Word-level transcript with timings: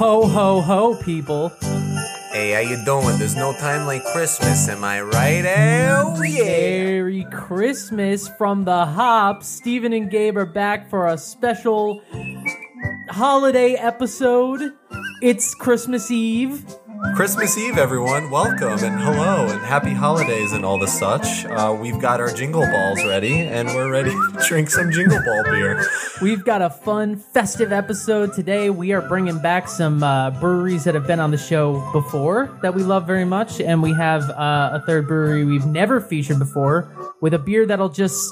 Ho, 0.00 0.26
ho, 0.26 0.62
ho, 0.62 0.94
people. 1.02 1.50
Hey, 2.32 2.52
how 2.52 2.60
you 2.60 2.82
doing? 2.86 3.18
There's 3.18 3.36
no 3.36 3.52
time 3.52 3.86
like 3.86 4.02
Christmas, 4.14 4.66
am 4.66 4.82
I 4.82 5.02
right? 5.02 5.44
Oh 5.90 6.22
yeah! 6.22 6.84
Merry 6.84 7.26
Christmas 7.30 8.26
from 8.38 8.64
the 8.64 8.86
Hops. 8.86 9.46
Stephen 9.46 9.92
and 9.92 10.10
Gabe 10.10 10.38
are 10.38 10.46
back 10.46 10.88
for 10.88 11.06
a 11.06 11.18
special 11.18 12.00
holiday 13.10 13.74
episode. 13.74 14.72
It's 15.20 15.54
Christmas 15.54 16.10
Eve. 16.10 16.64
Christmas 17.14 17.56
Eve, 17.56 17.78
everyone. 17.78 18.30
Welcome 18.30 18.84
and 18.84 19.00
hello 19.00 19.46
and 19.46 19.60
happy 19.62 19.92
holidays 19.92 20.52
and 20.52 20.64
all 20.64 20.78
the 20.78 20.86
such. 20.86 21.46
Uh, 21.46 21.74
we've 21.78 21.98
got 21.98 22.20
our 22.20 22.30
jingle 22.30 22.66
balls 22.66 23.02
ready 23.04 23.40
and 23.40 23.68
we're 23.68 23.90
ready 23.90 24.10
to 24.10 24.44
drink 24.48 24.68
some 24.68 24.90
jingle 24.90 25.18
ball 25.24 25.42
beer. 25.44 25.82
We've 26.20 26.44
got 26.44 26.60
a 26.60 26.68
fun, 26.68 27.16
festive 27.16 27.72
episode 27.72 28.34
today. 28.34 28.68
We 28.68 28.92
are 28.92 29.00
bringing 29.00 29.38
back 29.40 29.66
some 29.68 30.02
uh, 30.02 30.30
breweries 30.40 30.84
that 30.84 30.94
have 30.94 31.06
been 31.06 31.20
on 31.20 31.30
the 31.30 31.38
show 31.38 31.80
before 31.92 32.58
that 32.62 32.74
we 32.74 32.82
love 32.82 33.06
very 33.06 33.24
much, 33.24 33.60
and 33.60 33.82
we 33.82 33.94
have 33.94 34.28
uh, 34.30 34.70
a 34.74 34.82
third 34.86 35.08
brewery 35.08 35.44
we've 35.44 35.66
never 35.66 36.00
featured 36.02 36.38
before 36.38 37.14
with 37.22 37.32
a 37.32 37.38
beer 37.38 37.64
that'll 37.66 37.88
just 37.88 38.30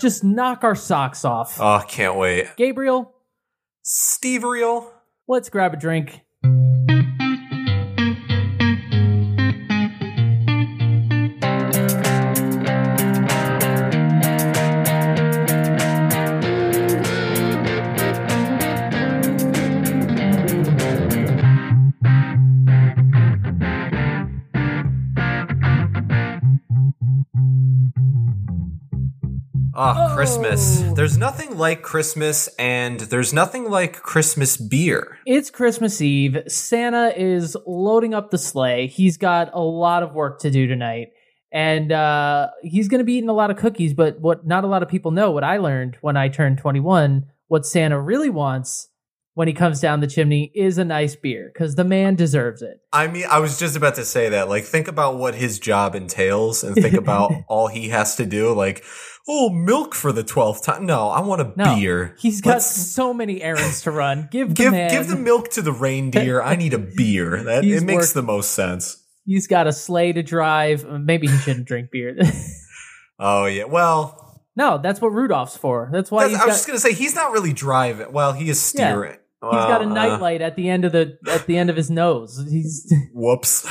just 0.00 0.22
knock 0.22 0.62
our 0.62 0.76
socks 0.76 1.24
off. 1.24 1.60
Oh, 1.60 1.82
can't 1.88 2.16
wait. 2.16 2.46
Gabriel, 2.56 3.12
Steve 3.82 4.44
Reel. 4.44 4.92
let's 5.26 5.48
grab 5.48 5.74
a 5.74 5.76
drink. 5.76 6.20
Oh, 29.76 30.08
Oh. 30.10 30.14
Christmas. 30.14 30.82
There's 30.94 31.16
nothing 31.18 31.56
like 31.58 31.82
Christmas 31.82 32.48
and 32.58 33.00
there's 33.00 33.32
nothing 33.32 33.68
like 33.70 33.94
Christmas 34.02 34.56
beer. 34.56 35.18
It's 35.26 35.50
Christmas 35.50 36.00
Eve. 36.00 36.38
Santa 36.48 37.12
is 37.16 37.56
loading 37.66 38.14
up 38.14 38.30
the 38.30 38.38
sleigh. 38.38 38.86
He's 38.86 39.16
got 39.16 39.50
a 39.52 39.60
lot 39.60 40.02
of 40.02 40.12
work 40.14 40.40
to 40.40 40.50
do 40.50 40.66
tonight. 40.66 41.08
And 41.52 41.92
uh, 41.92 42.48
he's 42.62 42.88
going 42.88 42.98
to 42.98 43.04
be 43.04 43.14
eating 43.14 43.28
a 43.28 43.32
lot 43.34 43.50
of 43.50 43.56
cookies. 43.56 43.94
But 43.94 44.20
what 44.20 44.46
not 44.46 44.64
a 44.64 44.66
lot 44.66 44.82
of 44.82 44.88
people 44.88 45.10
know, 45.12 45.30
what 45.30 45.44
I 45.44 45.58
learned 45.58 45.96
when 46.00 46.16
I 46.16 46.28
turned 46.28 46.58
21, 46.58 47.26
what 47.48 47.64
Santa 47.64 48.00
really 48.00 48.30
wants 48.30 48.88
when 49.34 49.48
he 49.48 49.54
comes 49.54 49.80
down 49.80 49.98
the 50.00 50.06
chimney 50.06 50.50
is 50.54 50.78
a 50.78 50.84
nice 50.84 51.16
beer 51.16 51.50
because 51.52 51.74
the 51.74 51.82
man 51.84 52.14
deserves 52.14 52.62
it. 52.62 52.78
I 52.92 53.08
mean, 53.08 53.24
I 53.28 53.40
was 53.40 53.58
just 53.58 53.76
about 53.76 53.96
to 53.96 54.04
say 54.04 54.28
that. 54.30 54.48
Like, 54.48 54.64
think 54.64 54.86
about 54.88 55.18
what 55.18 55.34
his 55.34 55.58
job 55.58 55.94
entails 55.96 56.62
and 56.62 56.74
think 56.76 56.94
about 56.94 57.32
all 57.48 57.66
he 57.66 57.88
has 57.88 58.14
to 58.16 58.26
do. 58.26 58.52
Like, 58.52 58.84
oh, 59.28 59.50
milk 59.50 59.94
for 59.94 60.12
the 60.12 60.22
12th 60.24 60.62
time. 60.64 60.86
No, 60.86 61.08
I 61.08 61.20
want 61.20 61.40
a 61.40 61.52
No, 61.56 61.76
beer. 61.76 62.14
He's 62.18 62.40
got 62.40 62.50
Let's- 62.54 62.74
so 62.92 63.14
many 63.14 63.42
errands 63.42 63.82
to 63.82 63.90
run. 63.90 64.28
Give 64.32 64.48
the 64.48 64.54
give 64.54 64.72
man, 64.72 64.90
give 64.90 65.08
the 65.08 65.16
milk 65.16 65.50
to 65.52 65.62
the 65.62 65.72
reindeer. 65.72 66.42
I 66.42 66.56
need 66.56 66.74
a 66.74 66.78
beer. 66.96 67.42
That 67.44 67.64
He's 67.64 67.82
it 67.82 67.84
makes 67.86 68.08
work- 68.08 68.14
the 68.14 68.22
most 68.22 68.50
sense. 68.52 69.00
He's 69.26 69.46
got 69.46 69.66
a 69.66 69.72
sleigh 69.72 70.12
to 70.12 70.22
drive. 70.22 70.84
Maybe 70.84 71.26
he 71.26 71.36
shouldn't 71.38 71.66
drink 71.66 71.90
beer. 71.90 72.16
Oh 73.18 73.46
yeah. 73.46 73.64
Well, 73.64 74.42
no, 74.56 74.78
that's 74.78 75.00
what 75.00 75.12
Rudolph's 75.12 75.56
for. 75.56 75.88
That's 75.92 76.10
why 76.10 76.24
that's- 76.24 76.40
I 76.40 76.44
was 76.46 76.52
got, 76.54 76.56
just 76.56 76.66
gonna 76.66 76.78
say 76.80 76.92
he's 76.92 77.14
not 77.14 77.30
really 77.30 77.52
driving. 77.52 78.10
Well, 78.12 78.32
he 78.32 78.50
is 78.50 78.74
Yeah. 78.76 78.90
steering. 78.90 79.12
He's 79.12 79.50
got 79.52 79.82
a 79.82 79.84
Well, 79.86 79.92
uh, 79.92 79.94
nightlight 79.94 80.40
at 80.42 80.56
the 80.56 80.68
end 80.68 80.84
of 80.84 80.90
the 80.92 81.16
at 81.28 81.46
the 81.46 81.56
end 81.56 81.70
of 81.70 81.76
his 81.76 81.90
nose. 81.90 82.44
He's 82.50 82.92
whoops. 83.12 83.64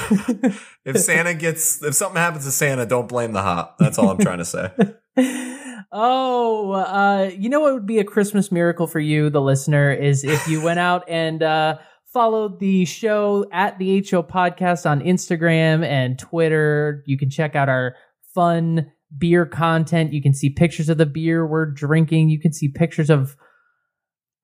if 0.85 0.97
Santa 0.97 1.33
gets, 1.33 1.83
if 1.83 1.93
something 1.93 2.21
happens 2.21 2.45
to 2.45 2.51
Santa, 2.51 2.85
don't 2.85 3.07
blame 3.09 3.33
the 3.33 3.41
hop. 3.41 3.77
That's 3.79 3.97
all 3.97 4.09
I'm 4.09 4.17
trying 4.19 4.37
to 4.37 4.45
say. 4.45 4.71
oh, 5.91 6.71
uh, 6.71 7.29
you 7.37 7.49
know 7.49 7.59
what 7.59 7.73
would 7.73 7.85
be 7.85 7.99
a 7.99 8.03
Christmas 8.03 8.51
miracle 8.51 8.87
for 8.87 8.99
you, 8.99 9.29
the 9.29 9.41
listener, 9.41 9.91
is 9.91 10.23
if 10.23 10.47
you 10.47 10.61
went 10.61 10.79
out 10.89 11.07
and 11.07 11.43
uh, 11.43 11.77
followed 12.11 12.59
the 12.59 12.85
show 12.85 13.45
at 13.51 13.77
the 13.79 13.99
HO 14.09 14.23
Podcast 14.23 14.89
on 14.89 15.01
Instagram 15.01 15.85
and 15.85 16.17
Twitter. 16.17 17.03
You 17.05 17.17
can 17.17 17.29
check 17.29 17.55
out 17.55 17.69
our 17.69 17.95
fun 18.33 18.91
beer 19.15 19.45
content. 19.45 20.13
You 20.13 20.21
can 20.21 20.33
see 20.33 20.49
pictures 20.49 20.89
of 20.89 20.97
the 20.97 21.05
beer 21.05 21.45
we're 21.45 21.65
drinking. 21.65 22.29
You 22.29 22.39
can 22.39 22.53
see 22.53 22.69
pictures 22.69 23.09
of 23.09 23.35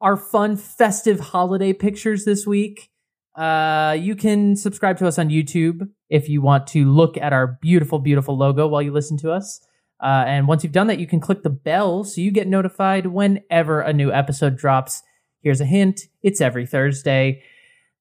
our 0.01 0.17
fun 0.17 0.55
festive 0.55 1.19
holiday 1.19 1.73
pictures 1.73 2.25
this 2.25 2.45
week. 2.45 2.89
Uh, 3.35 3.95
you 3.99 4.15
can 4.15 4.55
subscribe 4.55 4.97
to 4.97 5.07
us 5.07 5.17
on 5.17 5.29
YouTube 5.29 5.89
if 6.09 6.27
you 6.27 6.41
want 6.41 6.67
to 6.67 6.91
look 6.91 7.17
at 7.17 7.33
our 7.33 7.57
beautiful, 7.61 7.99
beautiful 7.99 8.37
logo 8.37 8.67
while 8.67 8.81
you 8.81 8.91
listen 8.91 9.17
to 9.17 9.31
us. 9.31 9.61
Uh, 10.01 10.23
and 10.27 10.47
once 10.47 10.63
you've 10.63 10.73
done 10.73 10.87
that, 10.87 10.99
you 10.99 11.07
can 11.07 11.19
click 11.19 11.43
the 11.43 11.49
bell 11.49 12.03
so 12.03 12.21
you 12.21 12.31
get 12.31 12.47
notified 12.47 13.07
whenever 13.07 13.81
a 13.81 13.93
new 13.93 14.11
episode 14.11 14.55
drops. 14.55 15.03
Here's 15.41 15.61
a 15.61 15.65
hint 15.65 16.01
it's 16.23 16.41
every 16.41 16.65
Thursday. 16.65 17.43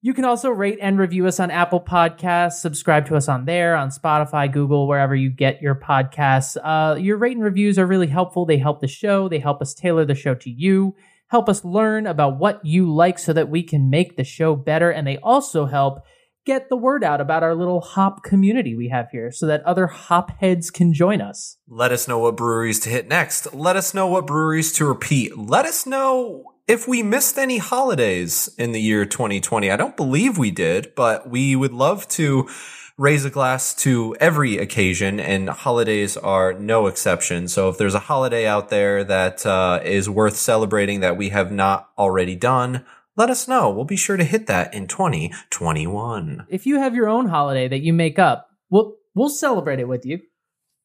You 0.00 0.14
can 0.14 0.24
also 0.24 0.50
rate 0.50 0.78
and 0.80 0.96
review 0.96 1.26
us 1.26 1.40
on 1.40 1.50
Apple 1.50 1.80
Podcasts. 1.80 2.60
Subscribe 2.60 3.06
to 3.06 3.16
us 3.16 3.28
on 3.28 3.46
there, 3.46 3.74
on 3.74 3.90
Spotify, 3.90 4.50
Google, 4.50 4.86
wherever 4.86 5.14
you 5.14 5.28
get 5.28 5.60
your 5.60 5.74
podcasts. 5.74 6.56
Uh, 6.62 6.94
your 6.94 7.16
rate 7.16 7.36
and 7.36 7.44
reviews 7.44 7.80
are 7.80 7.86
really 7.86 8.06
helpful. 8.06 8.46
They 8.46 8.58
help 8.58 8.80
the 8.80 8.86
show, 8.86 9.28
they 9.28 9.40
help 9.40 9.60
us 9.60 9.74
tailor 9.74 10.04
the 10.04 10.14
show 10.14 10.36
to 10.36 10.50
you, 10.50 10.94
help 11.26 11.48
us 11.48 11.64
learn 11.64 12.06
about 12.06 12.38
what 12.38 12.64
you 12.64 12.92
like 12.92 13.18
so 13.18 13.32
that 13.32 13.48
we 13.48 13.64
can 13.64 13.90
make 13.90 14.16
the 14.16 14.22
show 14.22 14.54
better. 14.54 14.90
And 14.90 15.04
they 15.04 15.18
also 15.18 15.66
help 15.66 16.04
get 16.48 16.70
the 16.70 16.76
word 16.76 17.04
out 17.04 17.20
about 17.20 17.42
our 17.42 17.54
little 17.54 17.82
hop 17.82 18.24
community 18.24 18.74
we 18.74 18.88
have 18.88 19.10
here 19.10 19.30
so 19.30 19.46
that 19.46 19.62
other 19.64 19.86
hop 19.86 20.30
heads 20.40 20.70
can 20.70 20.94
join 20.94 21.20
us. 21.20 21.58
Let 21.68 21.92
us 21.92 22.08
know 22.08 22.18
what 22.18 22.38
breweries 22.38 22.80
to 22.80 22.88
hit 22.88 23.06
next. 23.06 23.52
Let 23.52 23.76
us 23.76 23.92
know 23.92 24.06
what 24.06 24.26
breweries 24.26 24.72
to 24.72 24.86
repeat. 24.86 25.36
Let 25.36 25.66
us 25.66 25.84
know 25.84 26.54
if 26.66 26.88
we 26.88 27.02
missed 27.02 27.36
any 27.36 27.58
holidays 27.58 28.48
in 28.56 28.72
the 28.72 28.80
year 28.80 29.04
2020. 29.04 29.70
I 29.70 29.76
don't 29.76 29.94
believe 29.94 30.38
we 30.38 30.50
did, 30.50 30.94
but 30.94 31.28
we 31.28 31.54
would 31.54 31.74
love 31.74 32.08
to 32.08 32.48
raise 32.96 33.26
a 33.26 33.30
glass 33.30 33.74
to 33.74 34.16
every 34.18 34.56
occasion 34.56 35.20
and 35.20 35.50
holidays 35.50 36.16
are 36.16 36.54
no 36.54 36.86
exception. 36.86 37.46
So 37.46 37.68
if 37.68 37.76
there's 37.76 37.94
a 37.94 38.00
holiday 38.00 38.46
out 38.46 38.70
there 38.70 39.04
that 39.04 39.44
uh, 39.44 39.80
is 39.84 40.08
worth 40.08 40.36
celebrating 40.36 41.00
that 41.00 41.18
we 41.18 41.28
have 41.28 41.52
not 41.52 41.90
already 41.98 42.36
done, 42.36 42.86
let 43.18 43.28
us 43.30 43.48
know. 43.48 43.68
We'll 43.68 43.84
be 43.84 43.96
sure 43.96 44.16
to 44.16 44.24
hit 44.24 44.46
that 44.46 44.72
in 44.72 44.86
2021. 44.86 46.46
If 46.48 46.64
you 46.66 46.78
have 46.78 46.94
your 46.94 47.08
own 47.08 47.26
holiday 47.26 47.66
that 47.68 47.80
you 47.80 47.92
make 47.92 48.18
up, 48.18 48.48
we'll 48.70 48.94
we'll 49.14 49.28
celebrate 49.28 49.80
it 49.80 49.88
with 49.88 50.06
you. 50.06 50.20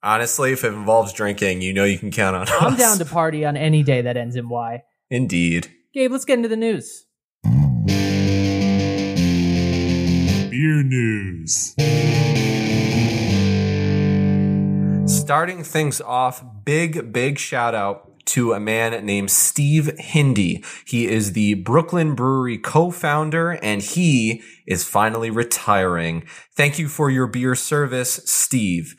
Honestly, 0.02 0.52
if 0.52 0.66
it 0.66 0.74
involves 0.74 1.14
drinking, 1.14 1.62
you 1.62 1.72
know 1.74 1.86
you 1.86 2.00
can 2.00 2.12
count 2.12 2.36
on 2.36 2.42
us. 2.42 2.52
I'm 2.60 2.76
down 2.76 2.98
to 2.98 3.06
party 3.06 3.46
on 3.46 3.56
any 3.56 3.84
day 3.84 4.02
that 4.02 4.18
ends 4.18 4.36
in 4.36 4.50
Y. 4.50 4.82
Indeed. 5.10 5.72
Gabe, 5.94 6.12
let's 6.12 6.26
get 6.26 6.34
into 6.34 6.50
the 6.50 6.58
news. 6.58 7.06
Beer 10.50 10.84
news. 10.84 11.76
Starting 15.06 15.64
things 15.64 16.02
off, 16.02 16.44
big, 16.66 17.14
big 17.14 17.38
shout 17.38 17.76
out 17.76 18.13
to 18.26 18.54
a 18.54 18.60
man 18.60 19.06
named 19.06 19.32
Steve 19.32 19.98
Hindy. 20.00 20.64
He 20.86 21.08
is 21.08 21.34
the 21.34 21.56
Brooklyn 21.56 22.16
Brewery 22.16 22.58
co-founder 22.58 23.60
and 23.64 23.82
he 23.82 24.42
is 24.68 24.84
finally 24.84 25.30
retiring. 25.30 26.26
Thank 26.56 26.80
you 26.80 26.88
for 26.88 27.10
your 27.10 27.28
beer 27.28 27.56
service, 27.56 28.22
Steve. 28.26 28.96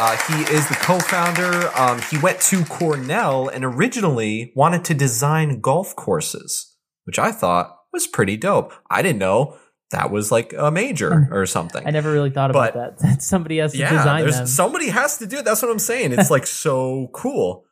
Uh, 0.00 0.16
he 0.28 0.42
is 0.54 0.68
the 0.68 0.76
co-founder. 0.76 1.76
Um, 1.76 2.00
he 2.02 2.18
went 2.18 2.40
to 2.42 2.64
Cornell 2.66 3.48
and 3.48 3.64
originally 3.64 4.52
wanted 4.54 4.84
to 4.84 4.94
design 4.94 5.60
golf 5.60 5.96
courses, 5.96 6.76
which 7.02 7.18
I 7.18 7.32
thought 7.32 7.76
was 7.92 8.06
pretty 8.06 8.36
dope. 8.36 8.72
I 8.88 9.02
didn't 9.02 9.18
know 9.18 9.56
that 9.90 10.10
was 10.10 10.30
like 10.30 10.54
a 10.56 10.70
major 10.70 11.28
or 11.30 11.46
something. 11.46 11.86
I 11.86 11.90
never 11.90 12.12
really 12.12 12.30
thought 12.30 12.50
about 12.50 12.74
But- 12.74 12.98
that. 12.98 13.02
That 13.08 13.22
somebody 13.22 13.58
has 13.58 13.72
to 13.72 13.78
Yeah, 13.78 13.90
design 13.90 14.26
them. 14.30 14.46
somebody 14.46 14.88
has 14.88 15.18
to 15.18 15.26
do 15.26 15.38
it. 15.38 15.44
That's 15.44 15.62
what 15.62 15.70
I'm 15.70 15.78
saying. 15.78 16.12
It's 16.12 16.30
like 16.30 16.46
so 16.46 17.08
cool. 17.12 17.64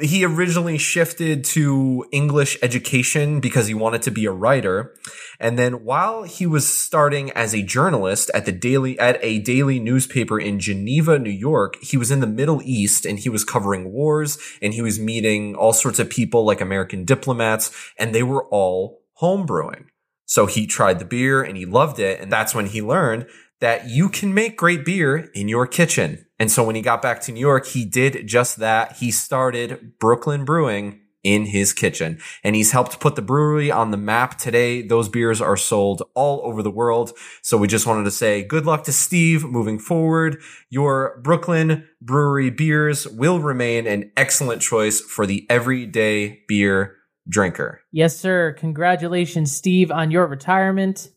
He 0.00 0.24
originally 0.24 0.78
shifted 0.78 1.42
to 1.46 2.04
English 2.12 2.56
education 2.62 3.40
because 3.40 3.66
he 3.66 3.74
wanted 3.74 4.02
to 4.02 4.12
be 4.12 4.24
a 4.24 4.30
writer. 4.30 4.94
And 5.40 5.58
then 5.58 5.84
while 5.84 6.22
he 6.22 6.46
was 6.46 6.64
starting 6.66 7.32
as 7.32 7.54
a 7.56 7.62
journalist 7.62 8.30
at 8.34 8.46
the 8.46 8.52
daily, 8.52 8.96
at 9.00 9.18
a 9.20 9.40
daily 9.40 9.80
newspaper 9.80 10.38
in 10.38 10.60
Geneva, 10.60 11.18
New 11.18 11.28
York, 11.30 11.74
he 11.82 11.96
was 11.96 12.12
in 12.12 12.20
the 12.20 12.28
Middle 12.28 12.62
East 12.64 13.04
and 13.04 13.18
he 13.18 13.28
was 13.28 13.42
covering 13.42 13.90
wars 13.92 14.38
and 14.62 14.74
he 14.74 14.80
was 14.82 15.00
meeting 15.00 15.56
all 15.56 15.72
sorts 15.72 15.98
of 15.98 16.08
people 16.08 16.44
like 16.44 16.60
American 16.60 17.04
diplomats 17.04 17.72
and 17.98 18.14
they 18.14 18.22
were 18.22 18.44
all 18.50 19.00
homebrewing. 19.20 19.86
So 20.26 20.46
he 20.46 20.66
tried 20.66 20.98
the 20.98 21.04
beer 21.04 21.42
and 21.42 21.56
he 21.56 21.66
loved 21.66 21.98
it. 21.98 22.20
And 22.20 22.32
that's 22.32 22.54
when 22.54 22.66
he 22.66 22.82
learned 22.82 23.26
that 23.60 23.88
you 23.88 24.08
can 24.08 24.34
make 24.34 24.56
great 24.56 24.84
beer 24.84 25.30
in 25.34 25.48
your 25.48 25.66
kitchen. 25.66 26.26
And 26.38 26.50
so 26.50 26.64
when 26.64 26.76
he 26.76 26.82
got 26.82 27.02
back 27.02 27.20
to 27.22 27.32
New 27.32 27.40
York, 27.40 27.66
he 27.66 27.84
did 27.84 28.26
just 28.26 28.58
that. 28.58 28.96
He 28.96 29.10
started 29.10 29.98
Brooklyn 29.98 30.44
Brewing 30.44 31.00
in 31.22 31.46
his 31.46 31.72
kitchen. 31.72 32.18
And 32.44 32.54
he's 32.54 32.72
helped 32.72 33.00
put 33.00 33.16
the 33.16 33.22
brewery 33.22 33.70
on 33.70 33.90
the 33.90 33.96
map 33.96 34.36
today. 34.36 34.82
Those 34.82 35.08
beers 35.08 35.40
are 35.40 35.56
sold 35.56 36.02
all 36.14 36.42
over 36.44 36.62
the 36.62 36.70
world. 36.70 37.12
So 37.42 37.56
we 37.56 37.66
just 37.66 37.86
wanted 37.86 38.04
to 38.04 38.10
say 38.10 38.44
good 38.44 38.66
luck 38.66 38.84
to 38.84 38.92
Steve 38.92 39.44
moving 39.44 39.78
forward. 39.78 40.40
Your 40.68 41.20
Brooklyn 41.24 41.88
brewery 42.02 42.50
beers 42.50 43.08
will 43.08 43.40
remain 43.40 43.86
an 43.86 44.12
excellent 44.16 44.60
choice 44.60 45.00
for 45.00 45.26
the 45.26 45.46
everyday 45.48 46.42
beer 46.46 46.98
drinker. 47.28 47.80
Yes, 47.92 48.16
sir. 48.16 48.54
Congratulations, 48.58 49.54
Steve, 49.54 49.90
on 49.90 50.10
your 50.10 50.26
retirement. 50.26 51.10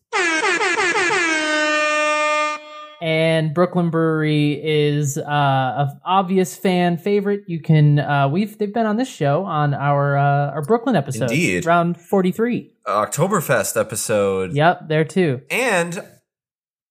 And 3.00 3.54
Brooklyn 3.54 3.90
Brewery 3.90 4.60
is 4.60 5.18
uh, 5.18 5.22
a 5.22 6.00
obvious 6.04 6.56
fan 6.56 6.98
favorite. 6.98 7.42
You 7.46 7.60
can 7.60 8.00
uh, 8.00 8.28
we've 8.28 8.58
they've 8.58 8.74
been 8.74 8.86
on 8.86 8.96
this 8.96 9.08
show 9.08 9.44
on 9.44 9.72
our 9.72 10.18
uh, 10.18 10.50
our 10.50 10.62
Brooklyn 10.62 10.96
episode, 10.96 11.30
Indeed. 11.30 11.64
round 11.64 12.00
forty 12.00 12.32
three. 12.32 12.72
Oktoberfest 12.88 13.80
episode. 13.80 14.52
Yep, 14.52 14.88
there 14.88 15.04
too. 15.04 15.42
And 15.48 16.02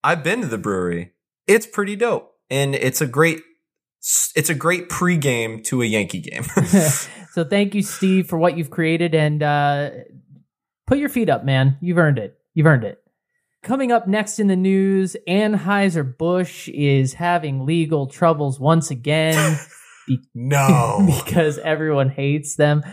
I've 0.01 0.23
been 0.23 0.41
to 0.41 0.47
the 0.47 0.57
brewery. 0.57 1.11
It's 1.45 1.65
pretty 1.65 1.97
dope. 1.97 2.31
And 2.49 2.73
it's 2.73 3.01
a 3.01 3.07
great 3.07 3.41
it's 4.33 4.49
a 4.49 4.55
great 4.55 4.87
pregame 4.87 5.61
to 5.65 5.81
a 5.81 5.85
Yankee 5.85 6.21
game. 6.21 6.45
so 7.31 7.43
thank 7.43 7.75
you, 7.75 7.81
Steve, 7.81 8.27
for 8.27 8.37
what 8.37 8.57
you've 8.57 8.69
created, 8.69 9.15
and 9.15 9.41
uh, 9.43 9.89
put 10.85 10.97
your 10.97 11.09
feet 11.09 11.29
up, 11.29 11.43
man. 11.45 11.77
You've 11.81 11.97
earned 11.97 12.19
it. 12.19 12.37
You've 12.53 12.67
earned 12.67 12.83
it. 12.83 13.01
Coming 13.63 13.91
up 13.91 14.07
next 14.07 14.39
in 14.39 14.47
the 14.47 14.55
news, 14.55 15.15
Anheuser 15.27 16.17
Busch 16.17 16.69
is 16.69 17.15
having 17.15 17.65
legal 17.65 18.07
troubles 18.07 18.59
once 18.59 18.91
again 18.91 19.57
no. 20.33 21.03
because 21.23 21.57
everyone 21.59 22.09
hates 22.09 22.55
them. 22.55 22.83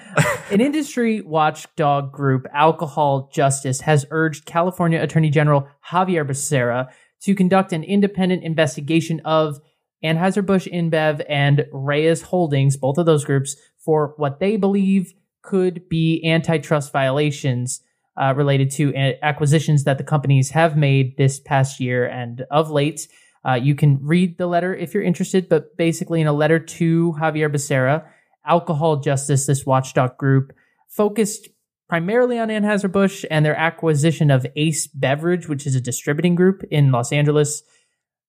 An 0.50 0.60
industry 0.60 1.20
watchdog 1.20 2.12
group, 2.12 2.46
Alcohol 2.52 3.30
Justice, 3.32 3.82
has 3.82 4.06
urged 4.10 4.46
California 4.46 5.00
Attorney 5.00 5.30
General 5.30 5.68
Xavier 5.88 6.24
Becerra 6.24 6.88
to 7.22 7.34
conduct 7.34 7.72
an 7.72 7.84
independent 7.84 8.42
investigation 8.42 9.20
of 9.24 9.60
Anheuser-Busch 10.04 10.68
InBev 10.68 11.24
and 11.28 11.64
Reyes 11.72 12.22
Holdings, 12.22 12.76
both 12.76 12.98
of 12.98 13.06
those 13.06 13.24
groups, 13.24 13.56
for 13.84 14.14
what 14.16 14.40
they 14.40 14.56
believe 14.56 15.14
could 15.42 15.88
be 15.88 16.22
antitrust 16.24 16.92
violations 16.92 17.82
uh, 18.16 18.32
related 18.36 18.70
to 18.70 18.92
a- 18.94 19.18
acquisitions 19.22 19.84
that 19.84 19.98
the 19.98 20.04
companies 20.04 20.50
have 20.50 20.76
made 20.76 21.16
this 21.16 21.40
past 21.40 21.80
year 21.80 22.06
and 22.06 22.44
of 22.50 22.70
late. 22.70 23.08
Uh, 23.46 23.54
you 23.54 23.74
can 23.74 23.98
read 24.00 24.38
the 24.38 24.46
letter 24.46 24.74
if 24.74 24.94
you're 24.94 25.02
interested, 25.02 25.48
but 25.48 25.76
basically, 25.76 26.20
in 26.20 26.26
a 26.26 26.32
letter 26.32 26.58
to 26.58 27.14
Xavier 27.18 27.50
Becerra, 27.50 28.06
Alcohol 28.46 28.96
Justice, 29.00 29.46
this 29.46 29.66
watchdog 29.66 30.16
group, 30.16 30.52
focused 30.88 31.48
primarily 31.88 32.38
on 32.38 32.48
Anheuser-Busch 32.48 33.24
and 33.30 33.44
their 33.44 33.56
acquisition 33.56 34.30
of 34.30 34.46
Ace 34.56 34.86
Beverage, 34.86 35.48
which 35.48 35.66
is 35.66 35.74
a 35.74 35.80
distributing 35.80 36.34
group 36.34 36.62
in 36.70 36.90
Los 36.90 37.12
Angeles. 37.12 37.62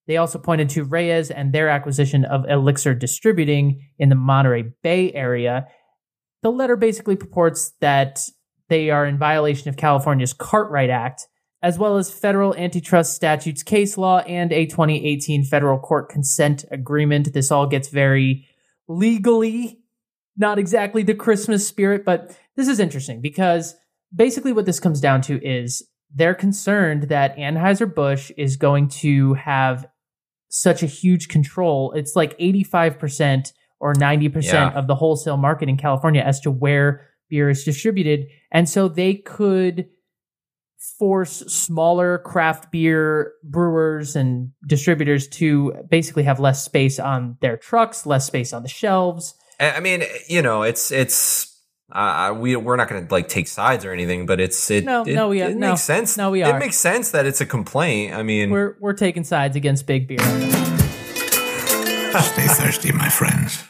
They 0.07 0.17
also 0.17 0.37
pointed 0.37 0.69
to 0.69 0.83
Reyes 0.83 1.31
and 1.31 1.51
their 1.51 1.69
acquisition 1.69 2.25
of 2.25 2.45
Elixir 2.47 2.93
Distributing 2.93 3.81
in 3.97 4.09
the 4.09 4.15
Monterey 4.15 4.73
Bay 4.83 5.11
area. 5.13 5.67
The 6.43 6.51
letter 6.51 6.75
basically 6.75 7.15
purports 7.15 7.73
that 7.81 8.21
they 8.69 8.89
are 8.89 9.05
in 9.05 9.17
violation 9.17 9.69
of 9.69 9.77
California's 9.77 10.33
Cartwright 10.33 10.89
Act, 10.89 11.27
as 11.61 11.79
well 11.79 11.97
as 11.97 12.13
federal 12.13 12.55
antitrust 12.55 13.15
statutes 13.15 13.63
case 13.63 13.97
law 13.97 14.19
and 14.19 14.51
a 14.51 14.65
2018 14.65 15.43
federal 15.43 15.79
court 15.79 16.09
consent 16.09 16.65
agreement. 16.69 17.33
This 17.33 17.51
all 17.51 17.65
gets 17.65 17.89
very 17.89 18.47
legally, 18.87 19.79
not 20.37 20.59
exactly 20.59 21.01
the 21.01 21.15
Christmas 21.15 21.67
spirit, 21.67 22.05
but 22.05 22.37
this 22.55 22.67
is 22.67 22.79
interesting 22.79 23.21
because 23.21 23.75
basically 24.15 24.53
what 24.53 24.67
this 24.67 24.79
comes 24.79 25.01
down 25.01 25.21
to 25.21 25.43
is 25.43 25.83
they're 26.13 26.35
concerned 26.35 27.03
that 27.09 27.35
Anheuser-Busch 27.37 28.31
is 28.37 28.55
going 28.55 28.87
to 28.89 29.33
have 29.33 29.87
such 30.61 30.83
a 30.83 30.87
huge 30.87 31.27
control. 31.27 31.91
It's 31.93 32.15
like 32.15 32.37
85% 32.39 33.53
or 33.79 33.93
90% 33.93 34.43
Yeah. 34.53 34.69
of 34.79 34.87
the 34.87 34.95
wholesale 34.95 35.37
market 35.37 35.69
in 35.69 35.77
California 35.77 36.21
as 36.21 36.39
to 36.41 36.51
where 36.51 37.01
beer 37.29 37.49
is 37.49 37.63
distributed. 37.63 38.27
And 38.51 38.69
so 38.69 38.87
they 38.87 39.15
could 39.15 39.87
force 40.99 41.39
smaller 41.47 42.19
craft 42.19 42.71
beer 42.71 43.33
brewers 43.43 44.15
and 44.15 44.51
distributors 44.67 45.27
to 45.27 45.73
basically 45.89 46.23
have 46.23 46.39
less 46.39 46.63
space 46.63 46.99
on 46.99 47.37
their 47.41 47.57
trucks, 47.57 48.05
less 48.05 48.25
space 48.27 48.53
on 48.53 48.61
the 48.61 48.69
shelves. 48.69 49.33
I 49.59 49.71
I 49.71 49.79
mean, 49.79 50.03
you 50.27 50.41
know, 50.41 50.61
it's 50.61 50.91
it's 50.91 51.54
uh, 51.91 52.33
we 52.37 52.55
we're 52.55 52.75
not 52.75 52.89
going 52.89 53.05
to 53.07 53.13
like 53.13 53.27
take 53.27 53.47
sides 53.47 53.85
or 53.85 53.91
anything, 53.91 54.25
but 54.25 54.39
it's 54.39 54.69
it 54.71 54.83
No, 54.85 55.03
it, 55.03 55.13
no, 55.13 55.29
we- 55.29 55.41
it 55.41 55.55
no. 55.55 55.69
makes 55.69 55.81
sense. 55.81 56.17
No, 56.17 56.31
we 56.31 56.43
are. 56.43 56.55
It 56.55 56.59
makes 56.59 56.77
sense 56.77 57.11
that 57.11 57.25
it's 57.25 57.41
a 57.41 57.45
complaint. 57.45 58.13
I 58.13 58.23
mean, 58.23 58.49
We're 58.49 58.75
we're 58.79 58.93
taking 58.93 59.23
sides 59.23 59.55
against 59.55 59.85
big 59.85 60.07
beer. 60.07 60.17
Stay 62.15 62.47
thirsty, 62.47 62.91
my 62.93 63.09
friends. 63.09 63.63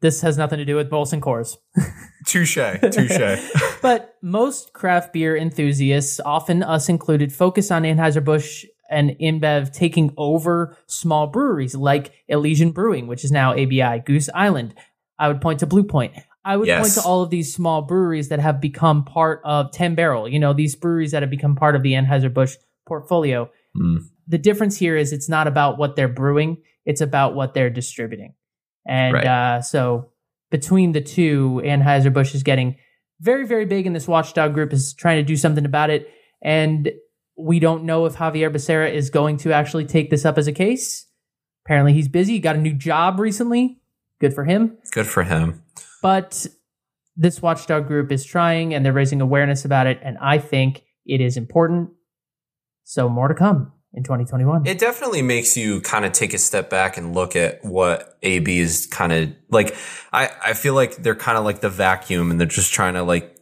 This 0.00 0.20
has 0.22 0.36
nothing 0.36 0.58
to 0.58 0.64
do 0.64 0.74
with 0.74 0.90
Molson 0.90 1.20
Coors. 1.20 1.56
touche, 2.26 2.56
touche. 2.90 3.50
But 3.82 4.14
most 4.22 4.72
craft 4.72 5.12
beer 5.12 5.36
enthusiasts, 5.36 6.18
often 6.24 6.62
us 6.64 6.88
included, 6.88 7.32
focus 7.32 7.70
on 7.70 7.82
Anheuser-Busch 7.84 8.64
and 8.90 9.10
InBev 9.20 9.72
taking 9.72 10.12
over 10.16 10.76
small 10.86 11.28
breweries 11.28 11.74
like 11.76 12.12
Elysian 12.28 12.72
Brewing, 12.72 13.06
which 13.06 13.24
is 13.24 13.30
now 13.32 13.52
ABI, 13.52 14.00
Goose 14.04 14.28
Island. 14.34 14.74
I 15.18 15.28
would 15.28 15.40
point 15.40 15.60
to 15.60 15.66
Blue 15.66 15.84
Point. 15.84 16.12
I 16.44 16.56
would 16.56 16.66
Yes. 16.66 16.80
point 16.82 16.94
to 16.94 17.08
all 17.08 17.22
of 17.22 17.30
these 17.30 17.54
small 17.54 17.82
breweries 17.82 18.28
that 18.28 18.40
have 18.40 18.60
become 18.60 19.04
part 19.04 19.40
of 19.44 19.70
10 19.72 19.94
Barrel, 19.94 20.28
you 20.28 20.38
know, 20.38 20.52
these 20.52 20.74
breweries 20.74 21.12
that 21.12 21.22
have 21.22 21.30
become 21.30 21.54
part 21.54 21.76
of 21.76 21.82
the 21.82 21.92
Anheuser-Busch 21.92 22.56
portfolio. 22.86 23.48
Hmm. 23.76 23.98
The 24.26 24.38
difference 24.38 24.76
here 24.76 24.96
is 24.96 25.12
it's 25.12 25.28
not 25.28 25.46
about 25.46 25.78
what 25.78 25.94
they're 25.96 26.08
brewing, 26.08 26.58
it's 26.84 27.00
about 27.00 27.34
what 27.34 27.54
they're 27.54 27.70
distributing. 27.70 28.34
And 28.86 29.14
Right. 29.14 29.26
uh, 29.26 29.62
so 29.62 30.10
between 30.50 30.92
the 30.92 31.00
two, 31.00 31.60
Anheuser-Busch 31.64 32.34
is 32.34 32.42
getting 32.42 32.76
very, 33.20 33.46
very 33.46 33.64
big, 33.64 33.86
and 33.86 33.94
this 33.94 34.08
watchdog 34.08 34.52
group 34.52 34.72
is 34.72 34.94
trying 34.94 35.18
to 35.18 35.22
do 35.22 35.36
something 35.36 35.64
about 35.64 35.90
it. 35.90 36.08
And 36.42 36.90
we 37.38 37.60
don't 37.60 37.84
know 37.84 38.04
if 38.06 38.14
Xavier 38.14 38.50
Becerra 38.50 38.92
is 38.92 39.10
going 39.10 39.36
to 39.38 39.52
actually 39.52 39.84
take 39.86 40.10
this 40.10 40.24
up 40.24 40.38
as 40.38 40.48
a 40.48 40.52
case. 40.52 41.06
Apparently, 41.64 41.92
he's 41.92 42.08
busy. 42.08 42.32
He 42.34 42.38
got 42.40 42.56
a 42.56 42.60
new 42.60 42.74
job 42.74 43.20
recently. 43.20 43.78
Good 44.20 44.34
for 44.34 44.44
him. 44.44 44.76
Good 44.90 45.06
for 45.06 45.22
him. 45.22 45.62
But 46.02 46.46
this 47.16 47.40
watchdog 47.40 47.86
group 47.86 48.12
is 48.12 48.24
trying 48.24 48.74
and 48.74 48.84
they're 48.84 48.92
raising 48.92 49.20
awareness 49.20 49.64
about 49.64 49.86
it. 49.86 50.00
And 50.02 50.18
I 50.18 50.38
think 50.38 50.82
it 51.06 51.20
is 51.20 51.36
important. 51.36 51.90
So, 52.84 53.08
more 53.08 53.28
to 53.28 53.34
come 53.34 53.72
in 53.94 54.02
2021. 54.02 54.66
It 54.66 54.78
definitely 54.78 55.22
makes 55.22 55.56
you 55.56 55.80
kind 55.80 56.04
of 56.04 56.12
take 56.12 56.34
a 56.34 56.38
step 56.38 56.68
back 56.68 56.96
and 56.96 57.14
look 57.14 57.36
at 57.36 57.64
what 57.64 58.18
AB 58.22 58.58
is 58.58 58.86
kind 58.86 59.12
of 59.12 59.30
like. 59.50 59.76
I, 60.12 60.30
I 60.44 60.52
feel 60.54 60.74
like 60.74 60.96
they're 60.96 61.14
kind 61.14 61.38
of 61.38 61.44
like 61.44 61.60
the 61.60 61.70
vacuum 61.70 62.30
and 62.30 62.40
they're 62.40 62.46
just 62.46 62.72
trying 62.72 62.94
to 62.94 63.02
like 63.02 63.38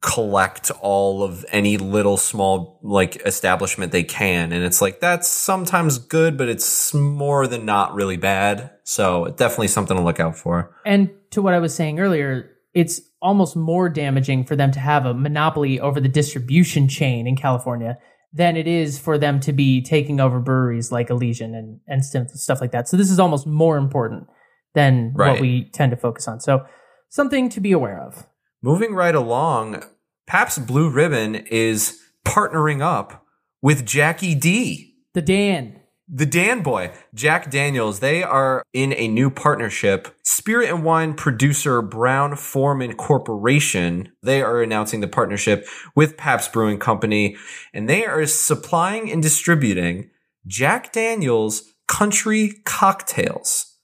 collect 0.00 0.70
all 0.80 1.22
of 1.22 1.44
any 1.50 1.76
little 1.76 2.16
small 2.16 2.80
like 2.82 3.16
establishment 3.26 3.92
they 3.92 4.02
can. 4.02 4.52
And 4.52 4.64
it's 4.64 4.80
like, 4.80 5.00
that's 5.00 5.28
sometimes 5.28 5.98
good, 5.98 6.38
but 6.38 6.48
it's 6.48 6.94
more 6.94 7.46
than 7.46 7.66
not 7.66 7.94
really 7.94 8.16
bad. 8.16 8.70
So 8.84 9.26
definitely 9.36 9.68
something 9.68 9.96
to 9.96 10.02
look 10.02 10.18
out 10.18 10.36
for. 10.36 10.74
And 10.86 11.10
to 11.32 11.42
what 11.42 11.52
I 11.52 11.58
was 11.58 11.74
saying 11.74 12.00
earlier, 12.00 12.50
it's 12.72 13.00
almost 13.20 13.56
more 13.56 13.90
damaging 13.90 14.44
for 14.44 14.56
them 14.56 14.72
to 14.72 14.80
have 14.80 15.04
a 15.04 15.12
monopoly 15.12 15.78
over 15.78 16.00
the 16.00 16.08
distribution 16.08 16.88
chain 16.88 17.26
in 17.26 17.36
California 17.36 17.98
than 18.32 18.56
it 18.56 18.66
is 18.66 18.98
for 18.98 19.18
them 19.18 19.40
to 19.40 19.52
be 19.52 19.82
taking 19.82 20.20
over 20.20 20.40
breweries 20.40 20.90
like 20.90 21.10
Elysian 21.10 21.54
and, 21.54 21.80
and 21.88 22.04
stuff 22.30 22.60
like 22.60 22.70
that. 22.70 22.88
So 22.88 22.96
this 22.96 23.10
is 23.10 23.18
almost 23.18 23.46
more 23.46 23.76
important 23.76 24.28
than 24.74 25.12
what 25.14 25.40
we 25.40 25.68
tend 25.72 25.90
to 25.90 25.96
focus 25.96 26.28
on. 26.28 26.40
So 26.40 26.64
something 27.08 27.48
to 27.50 27.60
be 27.60 27.72
aware 27.72 28.00
of. 28.00 28.26
Moving 28.62 28.94
right 28.94 29.14
along, 29.14 29.82
Pabst 30.26 30.66
Blue 30.66 30.90
Ribbon 30.90 31.34
is 31.34 31.98
partnering 32.26 32.82
up 32.82 33.24
with 33.62 33.86
Jackie 33.86 34.34
D. 34.34 34.96
The 35.14 35.22
Dan. 35.22 35.80
The 36.06 36.26
Dan 36.26 36.62
Boy, 36.62 36.92
Jack 37.14 37.50
Daniels, 37.50 38.00
they 38.00 38.22
are 38.22 38.62
in 38.74 38.92
a 38.92 39.08
new 39.08 39.30
partnership. 39.30 40.14
Spirit 40.24 40.68
and 40.68 40.84
wine 40.84 41.14
producer 41.14 41.80
Brown-Forman 41.80 42.96
Corporation, 42.96 44.12
they 44.22 44.42
are 44.42 44.60
announcing 44.60 45.00
the 45.00 45.08
partnership 45.08 45.66
with 45.94 46.18
Pabst 46.18 46.52
Brewing 46.52 46.78
Company, 46.78 47.36
and 47.72 47.88
they 47.88 48.04
are 48.04 48.26
supplying 48.26 49.10
and 49.10 49.22
distributing 49.22 50.10
Jack 50.46 50.92
Daniels 50.92 51.62
country 51.88 52.60
cocktails 52.66 53.78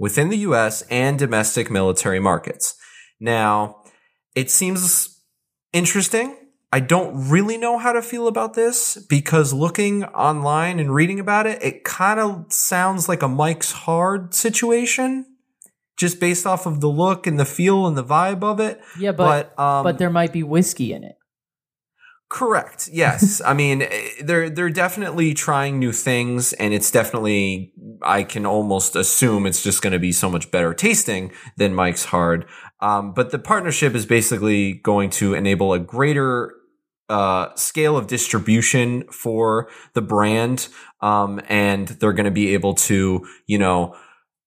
within 0.00 0.30
the 0.30 0.38
US 0.38 0.82
and 0.90 1.16
domestic 1.16 1.70
military 1.70 2.18
markets. 2.18 2.74
Now, 3.20 3.79
it 4.34 4.50
seems 4.50 5.20
interesting. 5.72 6.36
I 6.72 6.78
don't 6.80 7.28
really 7.28 7.58
know 7.58 7.78
how 7.78 7.92
to 7.92 8.00
feel 8.00 8.28
about 8.28 8.54
this 8.54 8.96
because 9.08 9.52
looking 9.52 10.04
online 10.04 10.78
and 10.78 10.94
reading 10.94 11.18
about 11.18 11.46
it, 11.46 11.62
it 11.62 11.82
kind 11.82 12.20
of 12.20 12.52
sounds 12.52 13.08
like 13.08 13.22
a 13.22 13.28
Mike's 13.28 13.72
Hard 13.72 14.34
situation. 14.34 15.26
just 15.96 16.18
based 16.18 16.46
off 16.46 16.64
of 16.66 16.80
the 16.80 16.88
look 16.88 17.26
and 17.26 17.38
the 17.38 17.44
feel 17.44 17.86
and 17.86 17.96
the 17.96 18.04
vibe 18.04 18.42
of 18.42 18.58
it. 18.60 18.80
Yeah, 18.98 19.12
but 19.12 19.54
But 19.56 19.62
um, 19.62 19.84
but 19.84 19.98
there 19.98 20.10
might 20.10 20.32
be 20.32 20.42
whiskey 20.42 20.92
in 20.92 21.04
it. 21.04 21.16
Correct. 22.30 22.88
Yes. 22.92 23.42
I 23.44 23.52
mean, 23.52 23.82
eh, 23.82 24.08
they're 24.22 24.48
they're 24.48 24.70
definitely 24.70 25.34
trying 25.34 25.78
new 25.78 25.92
things, 25.92 26.52
and 26.54 26.72
it's 26.72 26.90
definitely 26.90 27.72
I 28.02 28.22
can 28.22 28.46
almost 28.46 28.96
assume 28.96 29.46
it's 29.46 29.62
just 29.62 29.82
going 29.82 29.92
to 29.92 29.98
be 29.98 30.12
so 30.12 30.30
much 30.30 30.50
better 30.50 30.72
tasting 30.72 31.32
than 31.56 31.74
Mike's 31.74 32.06
Hard. 32.06 32.46
Um, 32.80 33.12
but 33.12 33.30
the 33.30 33.38
partnership 33.38 33.94
is 33.94 34.06
basically 34.06 34.74
going 34.74 35.10
to 35.10 35.34
enable 35.34 35.72
a 35.72 35.78
greater 35.78 36.54
uh, 37.08 37.54
scale 37.56 37.96
of 37.96 38.06
distribution 38.06 39.02
for 39.10 39.68
the 39.94 40.02
brand, 40.02 40.68
um, 41.00 41.40
and 41.48 41.88
they're 41.88 42.12
going 42.12 42.24
to 42.24 42.30
be 42.30 42.54
able 42.54 42.74
to, 42.74 43.26
you 43.46 43.58
know, 43.58 43.96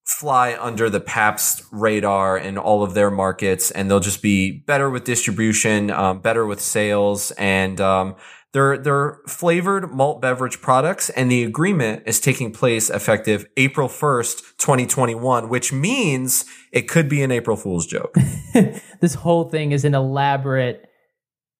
fly 0.06 0.58
under 0.60 0.90
the 0.90 1.00
Pabst 1.00 1.64
radar 1.72 2.38
in 2.38 2.58
all 2.58 2.84
of 2.84 2.94
their 2.94 3.12
markets, 3.12 3.70
and 3.72 3.90
they'll 3.90 4.00
just 4.00 4.22
be 4.22 4.52
better 4.52 4.90
with 4.90 5.04
distribution, 5.04 5.92
um, 5.92 6.20
better 6.20 6.46
with 6.46 6.62
sales, 6.62 7.32
and 7.32 7.80
um, 7.80 8.16
they're 8.54 8.78
they're 8.78 9.20
flavored 9.28 9.92
malt 9.92 10.22
beverage 10.22 10.62
products, 10.62 11.10
and 11.10 11.30
the 11.30 11.44
agreement 11.44 12.04
is 12.06 12.20
taking 12.20 12.54
place 12.54 12.90
effective 12.90 13.48
April 13.58 13.90
first, 13.90 14.44
twenty 14.60 14.86
twenty 14.86 15.16
one, 15.16 15.50
which 15.50 15.74
means 15.74 16.46
it 16.72 16.84
could 16.84 17.10
be 17.10 17.24
an 17.24 17.32
April 17.32 17.58
Fool's 17.58 17.88
joke. 17.88 18.16
this 19.02 19.16
whole 19.16 19.50
thing 19.50 19.72
is 19.72 19.84
an 19.84 19.96
elaborate 19.96 20.88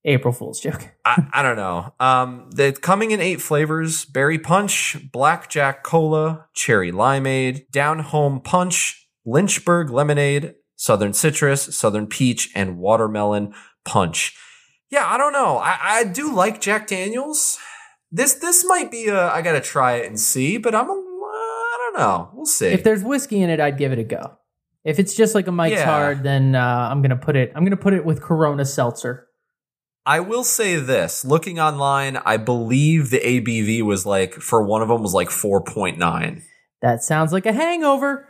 April 0.06 0.32
Fool's 0.32 0.60
joke. 0.60 0.94
I, 1.06 1.28
I 1.34 1.42
don't 1.42 1.56
know. 1.56 1.94
Um, 2.00 2.50
they're 2.52 2.72
coming 2.72 3.10
in 3.10 3.20
eight 3.20 3.42
flavors: 3.42 4.06
berry 4.06 4.38
punch, 4.38 4.96
blackjack 5.12 5.84
cola, 5.84 6.46
cherry 6.54 6.92
limeade, 6.92 7.72
down 7.72 8.00
home 8.00 8.40
punch, 8.40 9.08
Lynchburg 9.26 9.90
lemonade, 9.90 10.54
southern 10.76 11.14
citrus, 11.14 11.76
southern 11.76 12.06
peach, 12.06 12.52
and 12.54 12.78
watermelon 12.78 13.56
punch. 13.84 14.38
Yeah, 14.94 15.08
I 15.08 15.18
don't 15.18 15.34
know. 15.34 15.58
I, 15.58 15.78
I 15.82 16.04
do 16.04 16.32
like 16.32 16.62
Jack 16.62 16.86
Daniels. 16.86 17.58
This 18.12 18.36
this 18.36 18.64
might 18.64 18.92
be 18.92 19.08
a 19.08 19.28
I 19.28 19.42
gotta 19.42 19.60
try 19.60 19.96
it 19.96 20.06
and 20.06 20.20
see, 20.20 20.60
but 20.60 20.76
I'm 20.76 20.88
a, 20.88 20.94
I 20.94 21.78
don't 21.80 22.00
know. 22.00 22.30
We'll 22.36 22.46
see. 22.46 22.68
If 22.68 22.84
there's 22.84 23.04
whiskey 23.04 23.42
in 23.42 23.50
it, 23.50 23.60
I'd 23.60 23.80
give 23.80 23.92
it 23.92 23.98
a 23.98 24.04
go. 24.04 24.38
If 24.86 25.00
it's 25.00 25.16
just 25.16 25.34
like 25.34 25.48
a 25.48 25.52
Mike's 25.52 25.78
Yeah. 25.78 25.86
Hard, 25.86 26.22
then 26.22 26.54
uh, 26.54 26.90
I'm 26.92 27.02
gonna 27.02 27.18
put 27.18 27.36
it. 27.36 27.52
I'm 27.56 27.64
gonna 27.64 27.76
put 27.76 27.96
it 27.96 28.06
with 28.06 28.22
Corona 28.22 28.66
Seltzer. 28.66 29.28
I 30.06 30.20
will 30.20 30.44
say 30.44 30.76
this: 30.76 31.26
looking 31.26 31.60
online, 31.60 32.18
I 32.18 32.38
believe 32.38 33.10
the 33.10 33.20
ABV 33.20 33.82
was 33.82 34.06
like 34.06 34.36
for 34.36 34.62
one 34.62 34.84
of 34.84 34.90
them 34.90 35.02
was 35.02 35.16
like 35.16 35.32
four 35.32 35.64
point 35.64 35.98
nine. 35.98 36.44
That 36.84 37.02
sounds 37.02 37.34
like 37.34 37.48
a 37.48 37.54
hangover. 37.54 38.30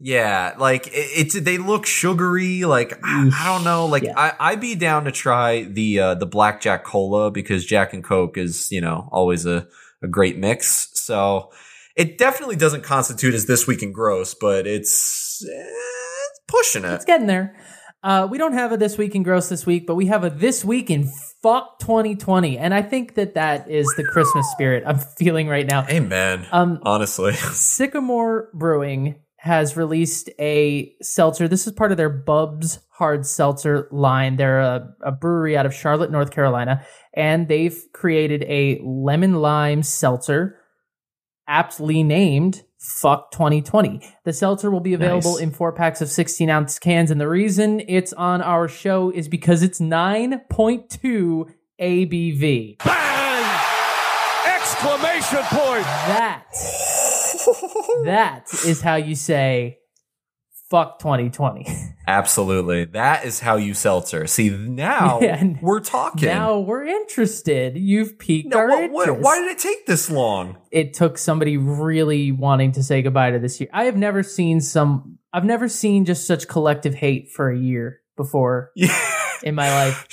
Yeah, 0.00 0.54
like 0.58 0.86
it, 0.88 0.92
it's 0.92 1.40
they 1.40 1.58
look 1.58 1.86
sugary. 1.86 2.64
Like 2.64 2.98
I, 3.02 3.30
I 3.32 3.44
don't 3.46 3.64
know. 3.64 3.86
Like 3.86 4.04
Yeah. 4.04 4.14
I, 4.16 4.32
I'd 4.38 4.60
be 4.60 4.74
down 4.74 5.04
to 5.04 5.12
try 5.12 5.62
the 5.64 6.00
uh, 6.00 6.14
the 6.14 6.26
blackjack 6.26 6.84
cola 6.84 7.30
because 7.30 7.64
Jack 7.64 7.92
and 7.92 8.04
Coke 8.04 8.38
is 8.38 8.70
you 8.70 8.80
know 8.80 9.08
always 9.10 9.44
a 9.46 9.66
a 10.02 10.08
great 10.08 10.38
mix. 10.38 10.90
So 10.94 11.50
it 11.96 12.18
definitely 12.18 12.56
doesn't 12.56 12.82
constitute 12.82 13.34
as 13.34 13.46
this 13.46 13.66
week 13.66 13.82
in 13.82 13.92
gross, 13.92 14.34
but 14.34 14.66
it's, 14.66 15.44
eh, 15.44 15.50
it's 15.50 16.40
pushing 16.46 16.84
it. 16.84 16.94
It's 16.94 17.04
getting 17.04 17.26
there. 17.26 17.56
Uh, 18.02 18.28
we 18.30 18.38
don't 18.38 18.52
have 18.52 18.70
a 18.70 18.76
this 18.76 18.96
week 18.96 19.16
in 19.16 19.24
gross 19.24 19.48
this 19.48 19.66
week, 19.66 19.84
but 19.84 19.96
we 19.96 20.06
have 20.06 20.22
a 20.22 20.30
this 20.30 20.64
week 20.64 20.88
in 20.88 21.10
fuck 21.42 21.80
2020, 21.80 22.56
and 22.56 22.72
I 22.72 22.82
think 22.82 23.16
that 23.16 23.34
that 23.34 23.68
is 23.68 23.92
the 23.96 24.04
Christmas 24.04 24.48
spirit 24.52 24.84
I'm 24.86 24.98
feeling 25.18 25.48
right 25.48 25.66
now. 25.66 25.84
Amen. 25.88 26.46
Um, 26.52 26.78
Honestly, 26.82 27.32
Sycamore 27.52 28.50
Brewing 28.54 29.16
has 29.48 29.78
released 29.78 30.28
a 30.38 30.94
seltzer. 31.00 31.48
This 31.48 31.66
is 31.66 31.72
part 31.72 31.90
of 31.90 31.96
their 31.96 32.10
Bubs 32.10 32.80
Hard 32.90 33.24
Seltzer 33.24 33.88
line. 33.90 34.36
They're 34.36 34.60
a, 34.60 34.94
a 35.00 35.10
brewery 35.10 35.56
out 35.56 35.64
of 35.64 35.72
Charlotte, 35.72 36.10
North 36.10 36.30
Carolina, 36.30 36.84
and 37.14 37.48
they've 37.48 37.82
created 37.94 38.42
a 38.42 38.78
lemon 38.84 39.36
lime 39.36 39.82
seltzer, 39.82 40.58
aptly 41.48 42.02
named 42.02 42.62
Fuck 42.78 43.30
2020. 43.32 44.06
The 44.24 44.34
seltzer 44.34 44.70
will 44.70 44.80
be 44.80 44.92
available 44.92 45.32
Nice. 45.32 45.40
in 45.40 45.50
four 45.50 45.72
packs 45.72 46.02
of 46.02 46.10
16 46.10 46.50
ounce 46.50 46.78
cans, 46.78 47.10
and 47.10 47.18
the 47.18 47.26
reason 47.26 47.80
it's 47.88 48.12
on 48.12 48.42
our 48.42 48.68
show 48.68 49.10
is 49.10 49.28
because 49.28 49.62
it's 49.62 49.80
9.2 49.80 51.50
ABV. 51.80 52.84
Bang! 52.84 53.60
Exclamation 54.46 55.42
point! 55.44 55.84
That 55.84 56.44
that 58.04 58.48
is 58.66 58.80
how 58.80 58.96
you 58.96 59.14
say 59.14 59.78
fuck 60.70 60.98
2020. 60.98 61.66
absolutely. 62.06 62.84
That 62.84 63.24
is 63.24 63.40
how 63.40 63.56
you 63.56 63.72
seltzer. 63.72 64.26
See 64.26 64.50
now 64.50 65.18
Yeah, 65.22 65.42
we're 65.62 65.80
talking. 65.80 66.28
now 66.28 66.58
we're 66.58 66.84
interested. 66.84 67.76
You've 67.78 68.18
piqued 68.18 68.50
No, 68.50 68.58
our 68.58 68.68
what- 68.68 68.90
what- 68.90 69.08
interest. 69.08 69.24
why 69.24 69.38
did 69.40 69.50
it 69.52 69.58
take 69.58 69.86
this 69.86 70.10
long? 70.10 70.56
it 70.70 70.92
took 70.94 71.16
somebody 71.16 71.56
really 71.56 72.30
wanting 72.32 72.72
to 72.72 72.82
say 72.82 73.00
goodbye 73.02 73.30
to 73.30 73.38
this 73.38 73.60
year. 73.60 73.70
I 73.72 73.84
have 73.84 73.96
never 73.96 74.22
seen 74.22 74.60
some 74.60 75.18
I've 75.32 75.44
never 75.44 75.68
seen 75.68 76.04
just 76.04 76.26
such 76.26 76.48
collective 76.48 76.94
hate 76.94 77.30
for 77.30 77.50
a 77.50 77.58
year 77.58 78.00
before 78.16 78.72
in 79.42 79.54
my 79.54 79.70
life. 79.70 80.06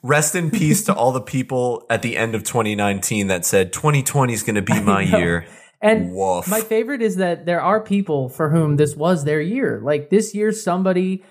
Rest 0.00 0.36
in 0.36 0.52
peace 0.52 0.84
to 0.84 0.94
all 0.94 1.10
the 1.10 1.20
people 1.20 1.84
at 1.90 2.02
the 2.02 2.16
end 2.16 2.36
of 2.36 2.44
2019 2.44 3.26
that 3.28 3.44
said 3.44 3.72
2020 3.72 4.32
is 4.32 4.44
going 4.44 4.54
to 4.54 4.62
be 4.62 4.78
my 4.80 5.00
year. 5.02 5.44
And 5.80 6.12
Woof. 6.12 6.48
my 6.48 6.60
favorite 6.60 7.02
is 7.02 7.16
that 7.16 7.46
there 7.46 7.60
are 7.60 7.80
people 7.80 8.28
for 8.28 8.50
whom 8.50 8.76
this 8.76 8.96
was 8.96 9.24
their 9.24 9.40
year. 9.40 9.80
Like 9.82 10.10
this 10.10 10.34
year, 10.34 10.50
somebody 10.52 11.22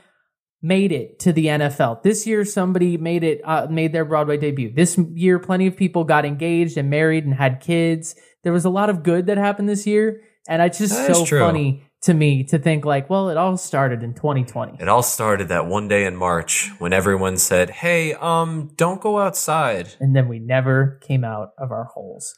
made 0.62 0.92
it 0.92 1.20
to 1.20 1.34
the 1.34 1.48
NFL. 1.48 2.02
This 2.02 2.26
year, 2.26 2.46
somebody 2.46 2.98
made 2.98 3.24
it, 3.24 3.42
uh, 3.44 3.68
made 3.70 3.94
their 3.94 4.06
Broadway 4.06 4.38
debut. 4.38 4.72
This 4.74 4.98
year, 5.14 5.40
plenty 5.40 5.68
of 5.68 5.76
people 5.76 6.04
got 6.04 6.26
engaged 6.26 6.78
and 6.78 6.90
married 6.90 7.26
and 7.26 7.34
had 7.34 7.60
kids. 7.60 8.16
There 8.44 8.54
was 8.54 8.66
a 8.66 8.70
lot 8.70 8.90
of 8.90 9.04
good 9.04 9.28
that 9.28 9.38
happened 9.38 9.70
this 9.70 9.86
year, 9.86 10.22
and 10.48 10.62
it's 10.62 10.78
just 10.78 10.96
That 10.96 11.16
so 11.16 11.26
funny 11.26 11.84
to 12.04 12.14
me 12.14 12.44
to 12.46 12.58
think 12.58 12.86
like, 12.86 13.10
well, 13.10 13.30
it 13.30 13.38
all 13.38 13.58
started 13.58 14.04
in 14.04 14.14
2020. 14.14 14.78
It 14.80 14.88
all 14.88 15.04
started 15.04 15.50
that 15.50 15.66
one 15.66 15.88
day 15.88 16.06
in 16.06 16.16
March 16.16 16.72
when 16.80 16.94
everyone 16.94 17.38
said, 17.38 17.70
"Hey, 17.70 18.14
um, 18.14 18.72
don't 18.76 19.02
go 19.02 19.20
outside." 19.20 19.96
And 20.00 20.16
then 20.16 20.28
we 20.28 20.40
never 20.40 21.00
came 21.02 21.24
out 21.24 21.50
of 21.58 21.72
our 21.72 21.86
holes. 21.86 22.36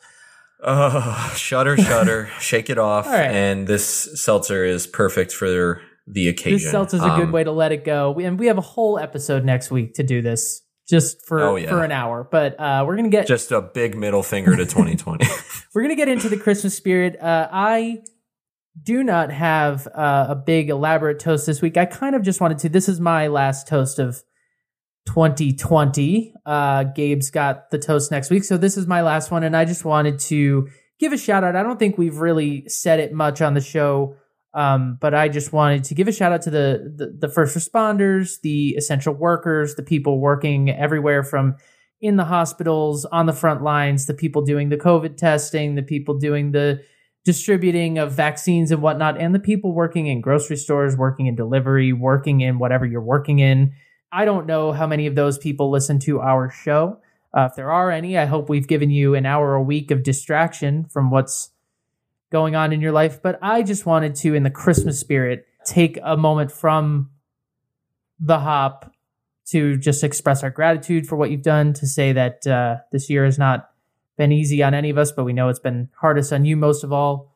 Uh, 0.62 1.30
shudder, 1.36 1.78
shudder, 1.78 2.30
shake 2.40 2.70
it 2.70 2.78
off. 2.78 3.06
Right. 3.08 3.32
And 3.32 3.68
this 3.68 4.22
seltzer 4.22 4.66
is 4.66 4.88
perfect 4.88 5.32
for 5.32 5.82
the 6.08 6.28
occasion. 6.28 6.54
This 6.60 6.72
seltzer 6.72 6.98
seltzer's 6.98 7.14
a 7.14 7.18
good 7.18 7.28
Um, 7.28 7.32
way 7.32 7.44
to 7.44 7.52
let 7.52 7.72
it 7.72 7.86
go. 7.86 8.12
We, 8.12 8.26
and 8.26 8.38
we 8.40 8.48
have 8.48 8.58
a 8.58 8.62
whole 8.62 9.00
episode 9.00 9.46
next 9.46 9.72
week 9.72 9.94
to 9.96 10.04
do 10.04 10.22
this 10.22 10.62
just 10.90 11.26
for, 11.26 11.40
Oh, 11.42 11.56
yeah. 11.56 11.70
for 11.70 11.84
an 11.84 11.92
hour. 11.92 12.28
But 12.30 12.60
uh, 12.60 12.84
we're 12.86 12.96
going 12.96 13.10
to 13.10 13.16
get 13.16 13.28
Just 13.28 13.52
a 13.52 13.62
big 13.62 13.96
middle 13.96 14.24
finger 14.24 14.56
to 14.56 14.66
2020. 14.66 15.26
we're 15.74 15.82
going 15.82 15.96
to 15.96 15.96
get 15.96 16.10
into 16.10 16.28
the 16.30 16.38
Christmas 16.38 16.76
spirit. 16.76 17.20
Uh, 17.22 17.48
I 17.52 18.00
do 18.82 19.04
not 19.04 19.32
have 19.32 19.88
uh, 19.94 20.28
a 20.30 20.36
big 20.36 20.70
elaborate 20.70 21.20
toast 21.20 21.46
this 21.46 21.62
week. 21.62 21.78
I 21.78 21.86
kind 21.86 22.16
of 22.16 22.22
just 22.24 22.42
wanted 22.42 22.58
to. 22.60 22.70
This 22.70 22.90
is 22.90 23.00
my 23.00 23.28
last 23.28 23.68
toast 23.68 24.00
of 24.00 24.24
2020. 25.10 26.34
Uh, 26.46 26.84
Gabe's 26.84 27.32
got 27.32 27.72
the 27.72 27.80
toast 27.80 28.12
next 28.12 28.30
week. 28.30 28.44
So 28.44 28.58
this 28.58 28.78
is 28.78 28.86
my 28.86 29.02
last 29.02 29.32
one. 29.32 29.44
And 29.44 29.58
I 29.58 29.66
just 29.66 29.84
wanted 29.84 30.20
to 30.20 30.68
give 31.00 31.14
a 31.14 31.18
shout 31.18 31.44
out. 31.44 31.56
I 31.56 31.64
don't 31.64 31.80
think 31.80 31.98
we've 31.98 32.18
really 32.18 32.68
said 32.70 33.00
it 33.00 33.12
much 33.12 33.42
on 33.42 33.56
the 33.56 33.62
show. 33.62 34.16
Um, 34.54 34.98
but 35.00 35.14
I 35.14 35.28
just 35.30 35.52
wanted 35.52 35.84
to 35.86 35.96
give 35.96 36.08
a 36.08 36.12
shout 36.12 36.32
out 36.32 36.42
to 36.44 36.50
the, 36.50 36.94
the 36.96 37.28
the 37.28 37.34
first 37.34 37.56
responders, 37.56 38.42
the 38.42 38.70
essential 38.70 39.14
workers, 39.14 39.76
the 39.76 39.84
people 39.84 40.20
working 40.20 40.72
everywhere 40.72 41.24
from 41.24 41.56
in 42.02 42.16
the 42.16 42.26
hospitals, 42.26 43.06
on 43.06 43.28
the 43.28 43.34
front 43.34 43.62
lines, 43.62 44.08
the 44.08 44.14
people 44.14 44.42
doing 44.44 44.70
the 44.70 44.78
COVID 44.78 45.18
testing, 45.18 45.76
the 45.76 45.84
people 45.84 46.18
doing 46.18 46.52
the 46.52 46.82
distributing 47.26 48.00
of 48.00 48.12
vaccines 48.12 48.72
and 48.72 48.82
whatnot, 48.82 49.20
and 49.20 49.36
the 49.36 49.40
people 49.40 49.74
working 49.74 50.08
in 50.08 50.20
grocery 50.20 50.56
stores, 50.56 50.98
working 50.98 51.28
in 51.28 51.36
delivery, 51.36 51.94
working 51.94 52.42
in 52.42 52.58
whatever 52.58 52.88
you're 52.88 53.02
working 53.02 53.40
in. 53.40 53.72
I 54.12 54.26
don't 54.26 54.48
know 54.48 54.72
how 54.72 54.88
many 54.88 55.08
of 55.08 55.16
those 55.16 55.38
people 55.38 55.70
listen 55.70 56.00
to 56.00 56.20
our 56.20 56.50
show. 56.50 57.00
Uh, 57.36 57.48
if 57.50 57.56
there 57.56 57.72
are 57.72 57.92
any, 57.92 58.18
I 58.18 58.26
hope 58.26 58.50
we've 58.50 58.68
given 58.68 58.90
you 58.90 59.14
an 59.14 59.26
hour 59.26 59.54
a 59.54 59.62
week 59.62 59.92
of 59.92 60.04
distraction 60.04 60.86
from 60.86 61.12
what's 61.12 61.52
going 62.32 62.56
on 62.56 62.74
in 62.74 62.82
your 62.82 62.92
life. 62.92 63.22
But 63.22 63.38
I 63.42 63.62
just 63.62 63.86
wanted 63.86 64.16
to, 64.16 64.34
in 64.34 64.44
the 64.44 64.50
Christmas 64.50 65.00
spirit, 65.00 65.46
take 65.64 66.00
a 66.04 66.18
moment 66.18 66.52
from 66.52 67.12
the 68.20 68.40
hop 68.40 68.92
to 69.48 69.78
just 69.78 70.04
express 70.04 70.44
our 70.44 70.50
gratitude 70.50 71.08
for 71.08 71.16
what 71.16 71.32
you've 71.32 71.42
done, 71.42 71.74
to 71.74 71.88
say 71.88 72.12
that 72.14 72.46
uh, 72.46 72.78
this 72.92 73.10
year 73.10 73.26
has 73.26 73.38
not 73.38 73.70
been 74.18 74.32
easy 74.32 74.62
on 74.62 74.74
any 74.74 74.90
of 74.90 74.98
us, 74.98 75.12
but 75.12 75.24
we 75.24 75.34
know 75.34 75.50
it's 75.50 75.60
been 75.60 75.90
hardest 76.00 76.34
on 76.34 76.46
you 76.46 76.56
most 76.56 76.84
of 76.84 76.92
all. 76.92 77.36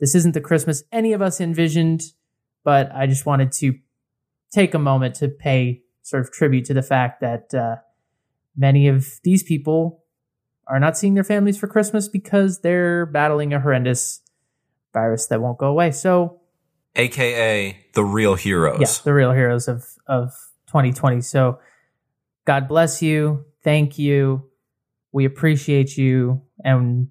This 0.00 0.14
isn't 0.14 0.34
the 0.34 0.40
Christmas 0.40 0.82
any 0.90 1.12
of 1.12 1.22
us 1.22 1.40
envisioned, 1.40 2.02
but 2.64 2.90
I 2.92 3.06
just 3.06 3.26
wanted 3.26 3.52
to 3.52 3.78
take 4.52 4.74
a 4.74 4.78
moment 4.78 5.16
to 5.16 5.28
pay 5.28 5.82
sort 6.02 6.22
of 6.22 6.32
tribute 6.32 6.64
to 6.66 6.74
the 6.74 6.82
fact 6.82 7.20
that 7.20 7.54
uh, 7.54 7.76
many 8.56 8.88
of 8.88 9.20
these 9.22 9.42
people 9.42 10.04
are 10.66 10.80
not 10.80 10.96
seeing 10.96 11.14
their 11.14 11.24
families 11.24 11.58
for 11.58 11.66
Christmas 11.66 12.08
because 12.08 12.60
they're 12.60 13.06
battling 13.06 13.52
a 13.52 13.60
horrendous 13.60 14.20
virus 14.92 15.26
that 15.26 15.40
won't 15.40 15.58
go 15.58 15.66
away. 15.66 15.90
So 15.90 16.40
aka 16.96 17.78
the 17.94 18.04
real 18.04 18.34
heroes. 18.34 18.80
Yeah, 18.80 19.04
the 19.04 19.14
real 19.14 19.32
heroes 19.32 19.68
of 19.68 19.84
of 20.06 20.30
2020. 20.68 21.20
So 21.20 21.58
God 22.44 22.68
bless 22.68 23.02
you. 23.02 23.44
Thank 23.62 23.98
you. 23.98 24.50
We 25.12 25.24
appreciate 25.24 25.96
you. 25.96 26.42
And 26.64 27.08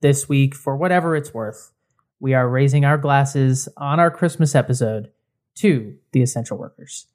this 0.00 0.28
week, 0.28 0.54
for 0.54 0.76
whatever 0.76 1.16
it's 1.16 1.32
worth, 1.32 1.72
we 2.20 2.34
are 2.34 2.48
raising 2.48 2.84
our 2.84 2.98
glasses 2.98 3.68
on 3.76 4.00
our 4.00 4.10
Christmas 4.10 4.54
episode 4.54 5.10
to 5.56 5.96
the 6.12 6.22
essential 6.22 6.58
workers. 6.58 7.06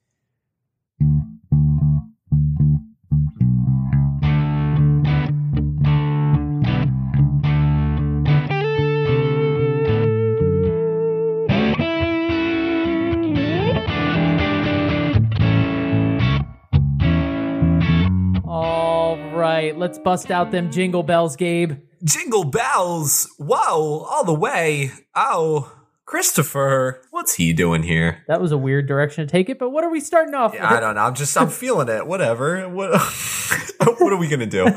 All 18.46 19.18
right, 19.32 19.78
let's 19.78 19.98
bust 20.00 20.32
out 20.32 20.52
them 20.52 20.70
jingle 20.70 21.04
bells, 21.04 21.36
Gabe. 21.36 21.74
Jingle 22.04 22.44
bells! 22.44 23.28
Whoa, 23.38 24.06
all 24.10 24.26
the 24.26 24.34
way. 24.34 24.92
Oh, 25.16 25.79
Christopher, 26.10 27.04
what's 27.12 27.36
he 27.36 27.54
doing 27.54 27.84
here? 27.84 28.24
That 28.28 28.42
was 28.42 28.52
a 28.52 28.58
weird 28.58 28.88
direction 28.88 29.28
to 29.28 29.32
take 29.32 29.48
it, 29.48 29.60
but 29.60 29.70
what 29.70 29.84
are 29.84 29.92
we 29.92 30.00
starting 30.00 30.34
off 30.34 30.54
with? 30.54 30.62
I 30.62 30.80
don't 30.80 30.96
know. 30.96 31.02
I'm 31.02 31.14
just 31.14 31.38
I'm 31.38 31.50
feeling 31.50 31.88
it. 31.88 32.08
Whatever. 32.08 32.68
What 32.68 33.00
what 34.00 34.12
are 34.12 34.18
we 34.18 34.28
gonna 34.28 34.48
do? 34.48 34.70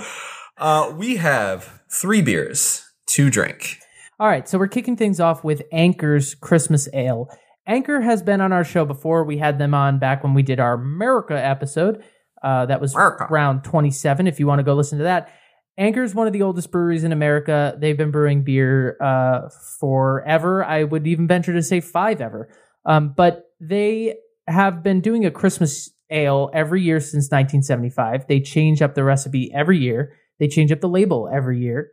Uh, 0.59 0.93
we 0.95 1.17
have 1.17 1.81
three 1.91 2.21
beers 2.21 2.85
to 3.07 3.31
drink. 3.31 3.79
All 4.21 4.29
right, 4.29 4.47
so 4.47 4.59
we're 4.59 4.69
kicking 4.69 4.95
things 4.95 5.21
off 5.21 5.43
with 5.43 5.62
Anchor's 5.73 6.35
Christmas 6.35 6.87
Ale. 6.93 7.31
Anchor 7.67 8.03
has 8.03 8.23
been 8.23 8.43
on 8.43 8.53
our 8.53 8.62
show 8.62 8.85
before. 8.85 9.25
We 9.25 9.39
had 9.39 9.59
them 9.59 9.73
on 9.73 9.99
back 9.99 10.23
when 10.23 10.35
we 10.35 10.43
did 10.43 10.61
our 10.61 10.75
America 10.75 11.43
episode. 11.43 12.05
Uh, 12.43 12.67
that 12.67 12.79
was 12.79 12.95
America. 12.95 13.27
round 13.31 13.65
27, 13.65 14.27
if 14.27 14.39
you 14.39 14.47
want 14.47 14.59
to 14.59 14.65
go 14.65 14.75
listen 14.75 14.99
to 14.99 15.05
that. 15.05 15.33
Anchor 15.79 16.02
is 16.02 16.14
one 16.14 16.26
of 16.26 16.33
the 16.33 16.43
oldest 16.43 16.71
breweries 16.71 17.05
in 17.05 17.12
America. 17.12 17.76
They've 17.79 17.97
been 17.97 18.11
brewing 18.11 18.45
beer 18.45 18.97
uh, 19.00 19.49
forever. 19.81 20.64
I 20.64 20.85
would 20.85 21.07
even 21.07 21.26
venture 21.26 21.52
to 21.55 21.62
say 21.62 21.81
five 21.81 22.21
ever. 22.21 22.49
Um, 22.85 23.14
but 23.17 23.47
they 23.61 24.17
have 24.47 24.83
been 24.83 25.00
doing 25.00 25.25
a 25.25 25.31
Christmas 25.31 25.91
ale 26.11 26.50
every 26.52 26.83
year 26.83 27.00
since 27.00 27.31
1975. 27.31 28.26
They 28.26 28.41
change 28.41 28.83
up 28.83 28.95
the 28.95 29.05
recipe 29.05 29.50
every 29.55 29.79
year. 29.79 30.14
They 30.38 30.49
change 30.49 30.73
up 30.73 30.81
the 30.81 30.88
label 30.88 31.31
every 31.33 31.61
year. 31.61 31.91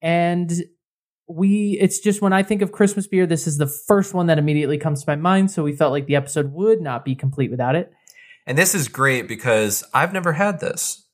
And 0.00 0.50
we 1.28 1.76
it's 1.80 1.98
just 1.98 2.22
when 2.22 2.32
I 2.32 2.42
think 2.42 2.62
of 2.62 2.72
Christmas 2.72 3.06
beer, 3.06 3.26
this 3.26 3.46
is 3.46 3.58
the 3.58 3.66
first 3.66 4.14
one 4.14 4.26
that 4.26 4.38
immediately 4.38 4.78
comes 4.78 5.04
to 5.04 5.10
my 5.10 5.16
mind. 5.16 5.50
So 5.50 5.62
we 5.62 5.76
felt 5.76 5.92
like 5.92 6.06
the 6.06 6.16
episode 6.16 6.52
would 6.52 6.80
not 6.80 7.04
be 7.04 7.14
complete 7.14 7.50
without 7.50 7.76
it. 7.76 7.92
And 8.46 8.56
this 8.56 8.74
is 8.74 8.88
great 8.88 9.28
because 9.28 9.84
I've 9.92 10.14
never 10.14 10.32
had 10.32 10.60
this. 10.60 11.04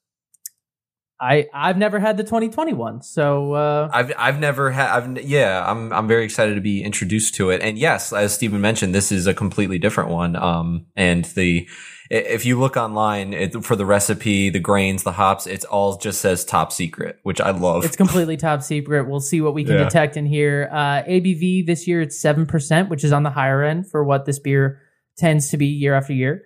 I 1.20 1.46
I've 1.54 1.78
never 1.78 1.98
had 2.00 2.16
the 2.16 2.24
2021, 2.24 3.02
so 3.02 3.52
uh, 3.54 3.88
I've 3.92 4.12
I've 4.18 4.38
never 4.40 4.70
had. 4.70 4.88
I've 4.90 5.22
yeah. 5.22 5.64
I'm 5.66 5.92
I'm 5.92 6.08
very 6.08 6.24
excited 6.24 6.54
to 6.56 6.60
be 6.60 6.82
introduced 6.82 7.34
to 7.36 7.50
it. 7.50 7.62
And 7.62 7.78
yes, 7.78 8.12
as 8.12 8.34
Stephen 8.34 8.60
mentioned, 8.60 8.94
this 8.94 9.12
is 9.12 9.26
a 9.26 9.34
completely 9.34 9.78
different 9.78 10.10
one. 10.10 10.34
Um, 10.36 10.86
and 10.96 11.24
the 11.26 11.68
if 12.10 12.44
you 12.44 12.58
look 12.60 12.76
online 12.76 13.32
it, 13.32 13.64
for 13.64 13.76
the 13.76 13.86
recipe, 13.86 14.50
the 14.50 14.58
grains, 14.58 15.04
the 15.04 15.12
hops, 15.12 15.46
it's 15.46 15.64
all 15.64 15.96
just 15.96 16.20
says 16.20 16.44
top 16.44 16.70
secret, 16.72 17.18
which 17.22 17.40
I 17.40 17.50
love. 17.50 17.84
it's 17.84 17.96
completely 17.96 18.36
top 18.36 18.62
secret. 18.62 19.08
We'll 19.08 19.20
see 19.20 19.40
what 19.40 19.54
we 19.54 19.64
can 19.64 19.74
Yeah. 19.78 19.84
detect 19.84 20.16
in 20.16 20.26
here. 20.26 20.68
Uh, 20.70 21.02
ABV 21.04 21.64
this 21.66 21.86
year 21.88 22.02
it's 22.02 22.18
seven 22.20 22.44
percent, 22.44 22.90
which 22.90 23.04
is 23.04 23.12
on 23.12 23.22
the 23.22 23.30
higher 23.30 23.62
end 23.62 23.88
for 23.88 24.04
what 24.04 24.26
this 24.26 24.38
beer 24.38 24.80
tends 25.16 25.48
to 25.50 25.56
be 25.56 25.66
year 25.66 25.94
after 25.94 26.12
year. 26.12 26.42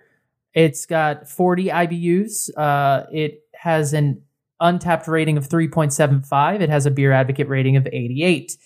It's 0.53 0.85
got 0.85 1.27
40 1.27 1.65
IBUs. 1.69 2.49
Uh, 2.57 3.05
it 3.11 3.41
has 3.53 3.93
an 3.93 4.21
Untappd 4.61 5.07
rating 5.07 5.37
of 5.37 5.47
3.75. 5.47 6.61
It 6.61 6.69
has 6.69 6.85
a 6.85 6.91
beer 6.91 7.11
advocate 7.11 7.47
rating 7.47 7.75
of 7.77 7.87
88. 7.87 8.57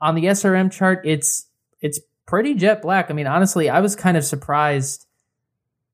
On 0.00 0.14
the 0.14 0.24
SRM 0.24 0.72
chart, 0.72 1.00
it's 1.04 1.46
it's 1.80 2.00
pretty 2.26 2.54
jet 2.54 2.80
black. 2.82 3.10
I 3.10 3.14
mean, 3.14 3.26
honestly, 3.26 3.68
I 3.68 3.80
was 3.80 3.96
kind 3.96 4.16
of 4.16 4.24
surprised 4.24 5.06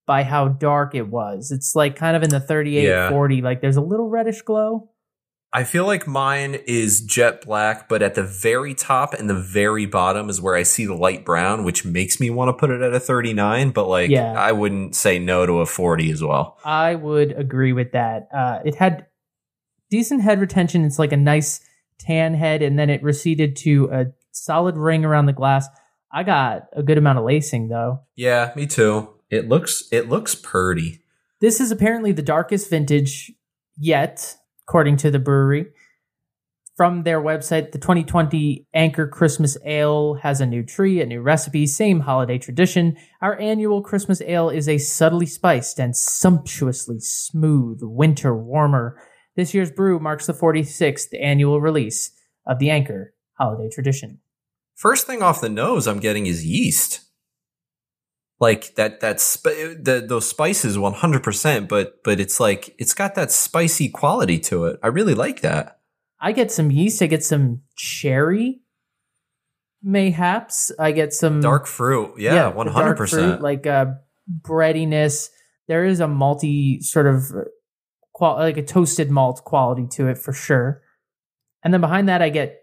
by 0.07 0.23
how 0.23 0.47
dark 0.49 0.95
it 0.95 1.09
was. 1.09 1.51
It's 1.51 1.75
like 1.75 1.97
kind 1.97 2.17
of 2.17 2.23
in 2.23 2.31
the 2.31 2.39
38 2.41 2.85
Yeah. 2.85 3.11
40 3.11 3.43
like 3.43 3.61
there's 3.61 3.77
a 3.77 3.81
little 3.81 4.09
reddish 4.09 4.43
glow. 4.43 4.91
I 5.53 5.65
feel 5.65 5.87
like 5.87 6.07
mine 6.07 6.55
is 6.67 7.01
jet 7.01 7.47
black, 7.47 7.89
but 7.89 8.03
at 8.03 8.15
the 8.15 8.23
very 8.23 8.75
top 8.75 9.15
and 9.15 9.31
the 9.31 9.35
very 9.41 9.87
bottom 9.87 10.29
is 10.29 10.41
where 10.41 10.55
I 10.55 10.65
see 10.65 10.85
the 10.85 10.95
light 10.95 11.25
brown, 11.25 11.65
which 11.65 11.85
makes 11.85 12.21
me 12.21 12.29
want 12.31 12.51
to 12.51 12.53
put 12.53 12.71
it 12.71 12.83
at 12.83 12.93
a 12.93 13.01
39. 13.01 13.71
But 13.71 13.89
like, 13.89 14.11
Yeah. 14.11 14.33
I 14.33 14.53
wouldn't 14.53 14.95
say 14.95 15.19
no 15.19 15.47
to 15.47 15.61
a 15.61 15.67
40 15.67 16.11
as 16.11 16.23
well. 16.23 16.59
I 16.65 16.95
would 16.95 17.33
agree 17.33 17.73
with 17.73 17.93
that. 17.93 18.29
Uh, 18.37 18.59
it 18.65 18.75
had 18.75 19.06
decent 19.90 20.22
head 20.22 20.40
retention. 20.40 20.85
It's 20.85 20.99
like 20.99 21.12
a 21.12 21.16
nice 21.16 21.61
tan 21.99 22.35
head, 22.35 22.62
and 22.62 22.79
then 22.79 22.90
it 22.90 23.03
receded 23.03 23.57
to 23.57 23.88
a 23.92 24.07
solid 24.33 24.77
ring 24.77 25.05
around 25.05 25.27
the 25.27 25.33
glass. 25.33 25.68
I 26.12 26.22
got 26.22 26.68
a 26.72 26.83
good 26.83 26.99
amount 26.99 27.18
of 27.18 27.25
lacing 27.25 27.68
though. 27.68 28.01
Yeah, 28.14 28.53
me 28.57 28.66
too. 28.66 29.11
It 29.31 29.49
looks 29.49 29.85
it 29.90 30.09
looks 30.09 30.35
purty. 30.35 31.01
This 31.40 31.61
is 31.61 31.70
apparently 31.70 32.12
the 32.12 32.22
darkest 32.22 32.70
vintage 32.70 33.33
yet, 33.77 34.37
according 34.66 34.96
to 34.99 35.11
the 35.11 35.18
brewery. 35.18 35.66
From 36.77 37.05
their 37.05 37.22
website, 37.22 37.72
the 37.72 37.79
2020 37.79 38.66
Anchor 38.75 39.09
Christmas 39.09 39.57
Ale 39.64 40.14
has 40.14 40.42
a 40.42 40.46
new 40.46 40.62
tree, 40.62 41.01
a 41.01 41.07
new 41.07 41.22
recipe, 41.22 41.66
same 41.66 42.01
holiday 42.01 42.37
tradition. 42.37 42.99
Our 43.22 43.38
annual 43.40 43.81
Christmas 43.81 44.20
Ale 44.20 44.51
is 44.51 44.68
a 44.68 44.77
subtly 44.77 45.25
spiced 45.25 45.79
and 45.79 45.96
sumptuously 45.96 47.01
smooth 47.01 47.81
winter 47.83 48.37
warmer. 48.37 49.01
This 49.37 49.53
year's 49.53 49.70
brew 49.70 49.99
marks 50.01 50.27
the 50.27 50.33
46th 50.33 51.09
annual 51.20 51.61
release 51.61 52.11
of 52.46 52.59
the 52.59 52.70
Anchor 52.70 53.14
holiday 53.35 53.68
tradition. 53.68 54.20
First 54.75 55.07
thing 55.07 55.22
off 55.22 55.40
the 55.40 55.49
nose 55.49 55.87
I'm 55.87 56.01
getting 56.01 56.27
is 56.27 56.44
yeast. 56.44 57.03
Like 58.38 58.75
that 58.75 59.01
that's 59.01 59.22
sp- 59.25 59.81
the, 59.81 60.05
those 60.07 60.29
spices 60.29 60.77
100%, 60.77 61.68
but 61.68 62.03
but 62.05 62.20
it's 62.20 62.38
like 62.38 62.75
it's 62.79 62.92
got 62.92 63.14
that 63.14 63.33
spicy 63.33 63.88
quality 63.88 64.38
to 64.40 64.66
it. 64.66 64.79
I 64.83 64.88
really 64.88 65.14
like 65.14 65.40
that. 65.40 65.79
I 66.20 66.33
get 66.33 66.51
some 66.51 66.70
yeast, 66.70 67.01
I 67.01 67.07
get 67.07 67.25
some 67.25 67.62
cherry, 67.77 68.61
mayhaps. 69.83 70.70
I 70.79 70.92
get 70.92 71.14
some 71.14 71.40
Dark 71.40 71.66
fruit. 71.66 72.14
Yeah, 72.18 72.51
the 72.51 72.57
100%. 72.57 73.09
fruit, 73.09 73.40
like 73.40 73.66
uh, 73.66 73.87
breadiness. 74.29 75.31
There 75.68 75.85
is 75.85 76.01
a 76.01 76.09
multi 76.09 76.81
sort 76.83 77.07
of 77.07 77.33
qual- 78.17 78.37
like 78.39 78.57
a 78.57 78.63
toasted 78.63 79.11
malt 79.11 79.45
quality 79.45 79.87
to 79.89 80.09
it 80.09 80.17
for 80.17 80.33
sure. 80.33 80.81
And 81.63 81.75
then 81.75 81.83
behind 81.83 82.09
that, 82.09 82.23
I 82.23 82.31
get 82.31 82.61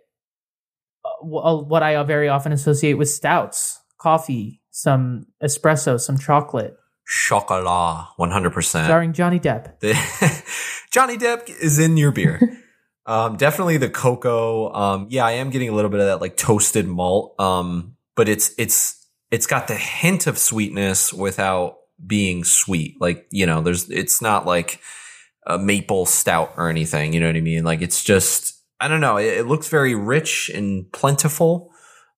uh, 1.06 1.10
wh- 1.22 1.70
what 1.70 1.84
I 1.84 2.02
very 2.04 2.28
often 2.28 2.52
associate 2.52 2.96
with 2.96 3.08
stouts, 3.10 3.80
coffee, 4.00 4.62
some 4.72 5.28
espresso, 5.44 6.00
some 6.00 6.18
chocolate, 6.18 6.76
Chocolat, 7.06 8.08
100%. 8.18 8.64
starring 8.64 9.14
Johnny 9.14 9.40
Depp. 9.40 9.74
Johnny 10.92 11.18
Depp 11.18 11.48
is 11.62 11.78
in 11.78 11.98
your 11.98 12.12
beer. 12.12 12.40
um, 13.06 13.36
definitely 13.38 13.78
the 13.78 13.90
cocoa. 13.90 14.74
Um, 14.74 15.08
yeah, 15.12 15.26
I 15.26 15.34
am 15.34 15.52
getting 15.52 15.70
a 15.70 15.74
little 15.74 15.92
bit 15.92 16.00
of 16.00 16.08
that 16.08 16.22
like 16.22 16.36
toasted 16.38 16.88
malt. 16.88 17.36
Um, 17.40 17.98
but 18.16 18.28
it's 18.30 18.56
it's 18.58 19.06
it's 19.30 19.46
got 19.46 19.68
the 19.68 19.76
hint 19.76 20.26
of 20.26 20.38
sweetness 20.38 21.14
without 21.14 21.76
being 22.08 22.44
sweet. 22.44 22.96
Like 23.02 23.28
you 23.30 23.46
know, 23.46 23.62
there's 23.62 23.90
it's 23.90 24.22
not 24.22 24.46
like 24.46 24.80
a 25.48 25.58
maple 25.58 26.06
stout 26.06 26.54
or 26.58 26.70
anything. 26.70 27.14
You 27.14 27.20
know 27.20 27.28
what 27.28 27.36
I 27.36 27.42
mean? 27.42 27.64
Like 27.64 27.82
it's 27.82 28.04
just 28.04 28.62
I 28.80 28.88
don't 28.88 29.02
know. 29.02 29.18
It, 29.18 29.40
it 29.40 29.48
looks 29.48 29.70
very 29.70 29.96
rich 29.96 30.50
and 30.54 30.92
plentiful. 30.92 31.72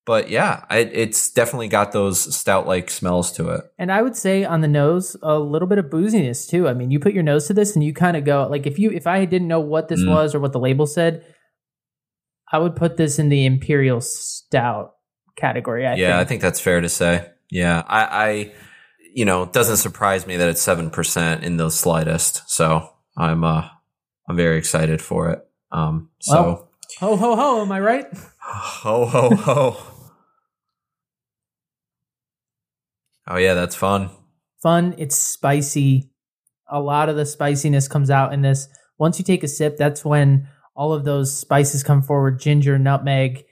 But 0.05 0.29
yeah, 0.29 0.65
it, 0.69 0.91
it's 0.93 1.31
definitely 1.31 1.67
got 1.67 1.91
those 1.91 2.35
stout 2.35 2.67
like 2.67 2.91
smells 2.91 3.31
to 3.33 3.49
it. 3.49 3.61
And 3.79 3.91
I 3.91 4.03
would 4.03 4.15
say 4.15 4.45
on 4.45 4.61
the 4.61 4.67
nose, 4.67 5.17
a 5.23 5.39
little 5.39 5.67
bit 5.67 5.79
of 5.79 5.85
booziness 5.85 6.47
too. 6.47 6.67
I 6.67 6.75
mean, 6.75 6.91
you 6.91 6.99
put 6.99 7.13
your 7.13 7.23
nose 7.23 7.47
to 7.47 7.55
this 7.55 7.73
and 7.73 7.83
you 7.83 7.91
kind 7.91 8.15
of 8.15 8.23
go 8.23 8.47
like 8.47 8.67
if 8.67 8.77
you 8.77 8.91
if 8.91 9.07
I 9.07 9.25
didn't 9.25 9.47
know 9.47 9.59
what 9.59 9.88
this 9.88 10.03
Mm. 10.03 10.09
was 10.09 10.35
or 10.35 10.39
what 10.39 10.53
the 10.53 10.59
label 10.59 10.85
said, 10.85 11.25
I 12.51 12.59
would 12.59 12.75
put 12.75 12.97
this 12.97 13.17
in 13.17 13.29
the 13.29 13.45
imperial 13.45 13.99
stout 14.01 14.93
category. 15.35 15.88
I 15.88 15.95
yeah, 15.95 16.09
think. 16.09 16.19
I 16.19 16.25
think 16.25 16.41
that's 16.41 16.59
fair 16.59 16.81
to 16.81 16.89
say. 16.89 17.27
Yeah, 17.49 17.83
I, 17.88 18.03
I, 18.03 18.53
you 19.13 19.25
know, 19.25 19.43
it 19.43 19.53
doesn't 19.53 19.77
surprise 19.77 20.27
me 20.27 20.38
that 20.38 20.49
it's 20.49 20.61
seven 20.61 20.91
percent 20.91 21.43
in 21.43 21.57
the 21.57 21.71
slightest. 21.71 22.47
So 22.47 22.89
I'm, 23.17 23.43
uh, 23.43 23.67
I'm 24.28 24.36
very 24.36 24.58
excited 24.58 25.01
for 25.01 25.30
it. 25.32 25.45
Um, 25.71 26.10
so 26.19 26.34
Well- 26.43 26.62
Ho 26.99 27.15
ho 27.17 27.36
ho! 27.36 27.62
Am 27.62 27.71
I 27.73 27.80
right? 27.82 28.06
ho 28.39 29.06
ho 29.06 29.36
ho. 29.36 29.78
oh 33.28 33.38
yeah, 33.38 33.54
that's 33.54 33.75
fun. 33.75 34.10
Fun. 34.62 34.95
It's 34.97 35.17
spicy. 35.17 36.10
A 36.69 36.80
lot 36.80 37.10
of 37.10 37.15
the 37.15 37.25
spiciness 37.25 37.88
comes 37.88 38.10
out 38.10 38.34
in 38.34 38.41
this. 38.41 38.67
Once 38.97 39.19
you 39.19 39.25
take 39.25 39.43
a 39.43 39.47
sip, 39.47 39.78
that's 39.78 40.06
when 40.06 40.47
all 40.75 40.93
of 40.93 41.06
those 41.06 41.36
spices 41.38 41.84
come 41.84 42.01
forward: 42.01 42.39
ginger, 42.39 42.78
nutmeg, 42.80 43.43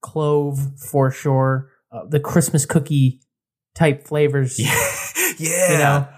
clove 0.00 0.58
for 0.90 1.10
sure. 1.10 1.70
uh, 1.92 2.04
the 2.08 2.20
Christmas 2.20 2.64
cookie 2.66 3.20
type 3.74 4.06
flavors. 4.06 4.58
Yeah. 4.58 4.88
yeah. 5.38 5.72
You 5.72 5.78
know? 5.78 6.08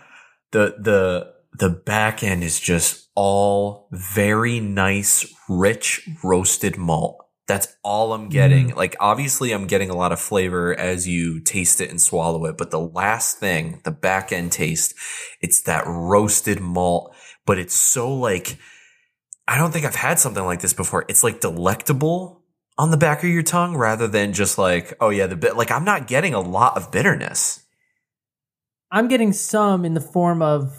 The 0.53 0.75
the 0.79 1.33
the 1.53 1.71
back 1.71 2.23
end 2.23 2.43
is 2.43 2.61
just 2.61 3.09
all 3.15 3.89
very 3.93 4.61
nice, 4.61 5.27
rich 5.49 6.09
roasted 6.23 6.77
malt. 6.77 7.27
That's 7.47 7.77
all 7.83 8.13
I'm 8.13 8.29
getting. 8.29 8.71
Mm. 8.71 8.77
Like 8.77 8.95
obviously 9.01 9.53
I'm 9.53 9.67
getting 9.67 9.91
a 9.91 9.97
lot 9.97 10.13
of 10.13 10.21
flavor 10.21 10.79
as 10.79 11.09
you 11.09 11.41
taste 11.41 11.81
it 11.81 11.91
and 11.91 12.01
swallow 12.01 12.45
it, 12.45 12.57
but 12.57 12.71
the 12.71 12.81
last 12.81 13.39
thing, 13.39 13.81
the 13.85 13.91
back 13.91 14.31
end 14.31 14.53
taste, 14.53 14.95
it's 15.41 15.63
that 15.63 15.85
roasted 15.87 16.61
malt, 16.61 17.15
but 17.47 17.59
it's 17.59 17.75
so 17.75 18.15
like 18.15 18.57
I 19.49 19.59
don't 19.59 19.73
think 19.73 19.85
I've 19.85 19.97
had 19.97 20.21
something 20.21 20.45
like 20.45 20.61
this 20.61 20.73
before. 20.73 21.05
It's 21.09 21.25
like 21.25 21.41
delectable 21.41 22.45
on 22.79 22.93
the 22.93 22.97
back 22.97 23.25
of 23.25 23.29
your 23.31 23.43
tongue 23.43 23.77
rather 23.77 24.07
than 24.07 24.33
just 24.33 24.57
like, 24.57 24.95
oh 25.01 25.09
yeah, 25.11 25.27
the 25.27 25.35
bit 25.35 25.57
like 25.57 25.73
I'm 25.73 25.85
not 25.85 26.07
getting 26.07 26.35
a 26.35 26.41
lot 26.41 26.77
of 26.77 26.93
bitterness. 26.93 27.67
I'm 28.93 29.09
getting 29.09 29.33
some 29.33 29.85
in 29.85 29.95
the 29.95 30.01
form 30.01 30.41
of, 30.41 30.73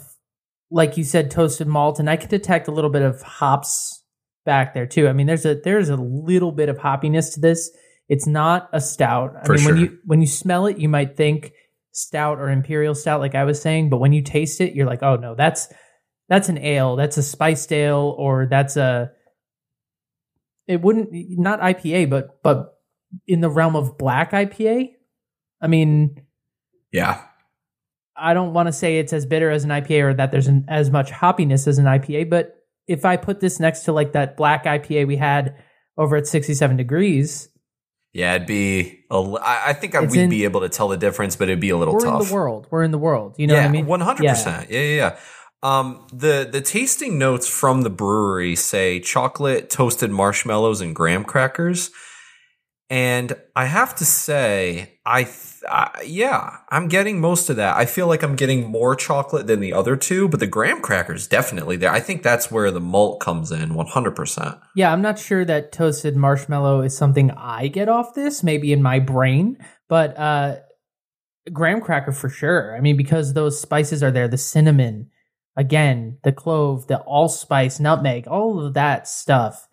like 0.72 0.96
you 0.96 1.04
said, 1.04 1.30
toasted 1.30 1.68
malt, 1.68 2.00
and 2.00 2.08
I 2.08 2.16
can 2.16 2.28
detect 2.28 2.66
a 2.66 2.72
little 2.72 2.90
bit 2.90 3.02
of 3.02 3.20
hops 3.22 4.02
back 4.44 4.74
there 4.74 4.86
too. 4.86 5.06
I 5.06 5.12
mean, 5.12 5.26
there's 5.26 5.44
a 5.44 5.54
there's 5.54 5.90
a 5.90 5.96
little 5.96 6.52
bit 6.52 6.68
of 6.68 6.78
hoppiness 6.78 7.34
to 7.34 7.40
this. 7.40 7.70
It's 8.08 8.26
not 8.26 8.68
a 8.72 8.80
stout. 8.80 9.34
I 9.40 9.46
For 9.46 9.54
mean, 9.54 9.64
when 9.64 9.76
you 9.76 9.98
when 10.04 10.20
you 10.20 10.26
smell 10.26 10.66
it, 10.66 10.78
you 10.78 10.88
might 10.88 11.16
think 11.16 11.52
stout 11.92 12.38
or 12.38 12.48
imperial 12.48 12.94
stout, 12.94 13.20
like 13.20 13.34
I 13.34 13.44
was 13.44 13.60
saying, 13.60 13.90
but 13.90 13.98
when 13.98 14.12
you 14.12 14.22
taste 14.22 14.60
it, 14.60 14.74
you're 14.74 14.86
like, 14.86 15.02
oh 15.02 15.16
no, 15.16 15.34
that's 15.34 15.68
that's 16.28 16.48
an 16.48 16.58
ale, 16.58 16.96
that's 16.96 17.18
a 17.18 17.22
spiced 17.22 17.72
ale, 17.72 18.14
or 18.18 18.46
that's 18.46 18.76
a 18.76 19.12
it 20.66 20.80
wouldn't 20.80 21.10
not 21.12 21.60
IPA, 21.60 22.08
but 22.10 22.42
but 22.42 22.78
in 23.26 23.40
the 23.40 23.50
realm 23.50 23.76
of 23.76 23.98
black 23.98 24.32
IPA. 24.32 24.92
I 25.60 25.66
mean, 25.66 26.22
Yeah. 26.90 27.22
I 28.16 28.34
don't 28.34 28.52
want 28.52 28.66
to 28.68 28.72
say 28.72 28.98
it's 28.98 29.12
as 29.12 29.26
bitter 29.26 29.50
as 29.50 29.64
an 29.64 29.70
IPA 29.70 30.02
or 30.02 30.14
that 30.14 30.30
there's 30.30 30.48
an, 30.48 30.66
as 30.68 30.90
much 30.90 31.10
hoppiness 31.10 31.66
as 31.66 31.78
an 31.78 31.86
IPA, 31.86 32.30
but 32.30 32.56
if 32.86 33.04
I 33.04 33.16
put 33.16 33.40
this 33.40 33.60
next 33.60 33.80
to 33.84 33.92
like 33.92 34.12
that 34.12 34.36
black 34.36 34.64
IPA 34.64 35.06
we 35.06 35.16
had 35.16 35.56
over 35.96 36.16
at 36.16 36.26
67 36.26 36.76
degrees, 36.76 37.48
Yeah, 38.12 38.34
it'd 38.34 38.46
be. 38.46 39.04
A, 39.10 39.36
I 39.40 39.72
think 39.72 39.94
I, 39.94 40.00
we'd 40.00 40.20
in- 40.20 40.30
be 40.30 40.44
able 40.44 40.60
to 40.60 40.68
tell 40.68 40.88
the 40.88 40.96
difference, 40.96 41.36
but 41.36 41.48
it'd 41.48 41.60
be 41.60 41.70
a 41.70 41.76
little 41.76 41.94
we're 41.94 42.00
tough. 42.00 42.22
in 42.22 42.28
the 42.28 42.34
world. 42.34 42.66
We're 42.70 42.82
in 42.82 42.90
the 42.90 42.98
world. 42.98 43.36
You 43.38 43.46
know 43.46 43.54
yeah, 43.54 43.62
what 43.62 43.68
I 43.68 43.72
mean? 43.72 43.86
One 43.86 44.00
hundred 44.00 44.26
percent. 44.28 44.70
Yeah, 44.70 44.80
yeah, 44.80 44.96
yeah. 44.96 45.18
Um, 45.62 46.06
the 46.12 46.48
the 46.50 46.60
tasting 46.60 47.18
notes 47.18 47.48
from 47.48 47.82
the 47.82 47.90
brewery 47.90 48.56
say 48.56 49.00
chocolate, 49.00 49.70
toasted 49.70 50.10
marshmallows, 50.10 50.80
and 50.80 50.94
graham 50.94 51.24
crackers. 51.24 51.90
And 52.90 53.32
I 53.56 53.66
have 53.66 53.94
to 53.96 54.04
say, 54.04 54.98
I, 55.06 55.24
I 55.68 56.02
yeah, 56.04 56.58
I'm 56.68 56.88
getting 56.88 57.20
most 57.20 57.50
of 57.50 57.56
that. 57.56 57.76
I 57.76 57.86
feel 57.86 58.06
like 58.06 58.22
I'm 58.22 58.36
getting 58.36 58.70
more 58.70 58.94
chocolate 58.96 59.46
than 59.46 59.60
the 59.60 59.72
other 59.72 59.96
two, 59.96 60.28
but 60.28 60.40
the 60.40 60.46
graham 60.46 60.80
crackers 60.80 61.26
definitely 61.26 61.76
there. 61.76 61.90
I 61.90 62.00
think 62.00 62.22
that's 62.22 62.50
where 62.50 62.70
the 62.70 62.80
malt 62.80 63.20
comes 63.20 63.52
in, 63.52 63.74
one 63.74 63.86
hundred 63.86 64.16
percent. 64.16 64.58
Yeah, 64.74 64.92
I'm 64.92 65.02
not 65.02 65.18
sure 65.18 65.44
that 65.44 65.72
toasted 65.72 66.16
marshmallow 66.16 66.82
is 66.82 66.96
something 66.96 67.30
I 67.30 67.68
get 67.68 67.88
off 67.88 68.14
this, 68.14 68.42
maybe 68.42 68.72
in 68.72 68.82
my 68.82 68.98
brain, 68.98 69.58
but 69.88 70.18
uh 70.18 70.56
graham 71.52 71.80
cracker 71.80 72.12
for 72.12 72.28
sure. 72.28 72.76
I 72.76 72.80
mean, 72.80 72.96
because 72.96 73.34
those 73.34 73.60
spices 73.60 74.02
are 74.02 74.12
there, 74.12 74.28
the 74.28 74.38
cinnamon, 74.38 75.10
again, 75.56 76.18
the 76.22 76.30
clove, 76.30 76.86
the 76.86 77.00
allspice, 77.00 77.80
nutmeg, 77.80 78.28
all 78.28 78.64
of 78.64 78.74
that 78.74 79.08
stuff. 79.08 79.66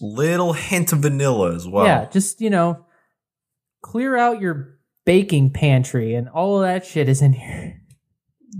Little 0.00 0.54
hint 0.54 0.92
of 0.92 1.00
vanilla 1.00 1.54
as 1.54 1.68
well. 1.68 1.84
Yeah, 1.84 2.06
just, 2.06 2.40
you 2.40 2.48
know, 2.48 2.86
clear 3.82 4.16
out 4.16 4.40
your 4.40 4.71
baking 5.04 5.50
pantry 5.50 6.14
and 6.14 6.28
all 6.28 6.56
of 6.56 6.62
that 6.62 6.86
shit 6.86 7.08
is 7.08 7.22
in 7.22 7.32
here. 7.32 7.80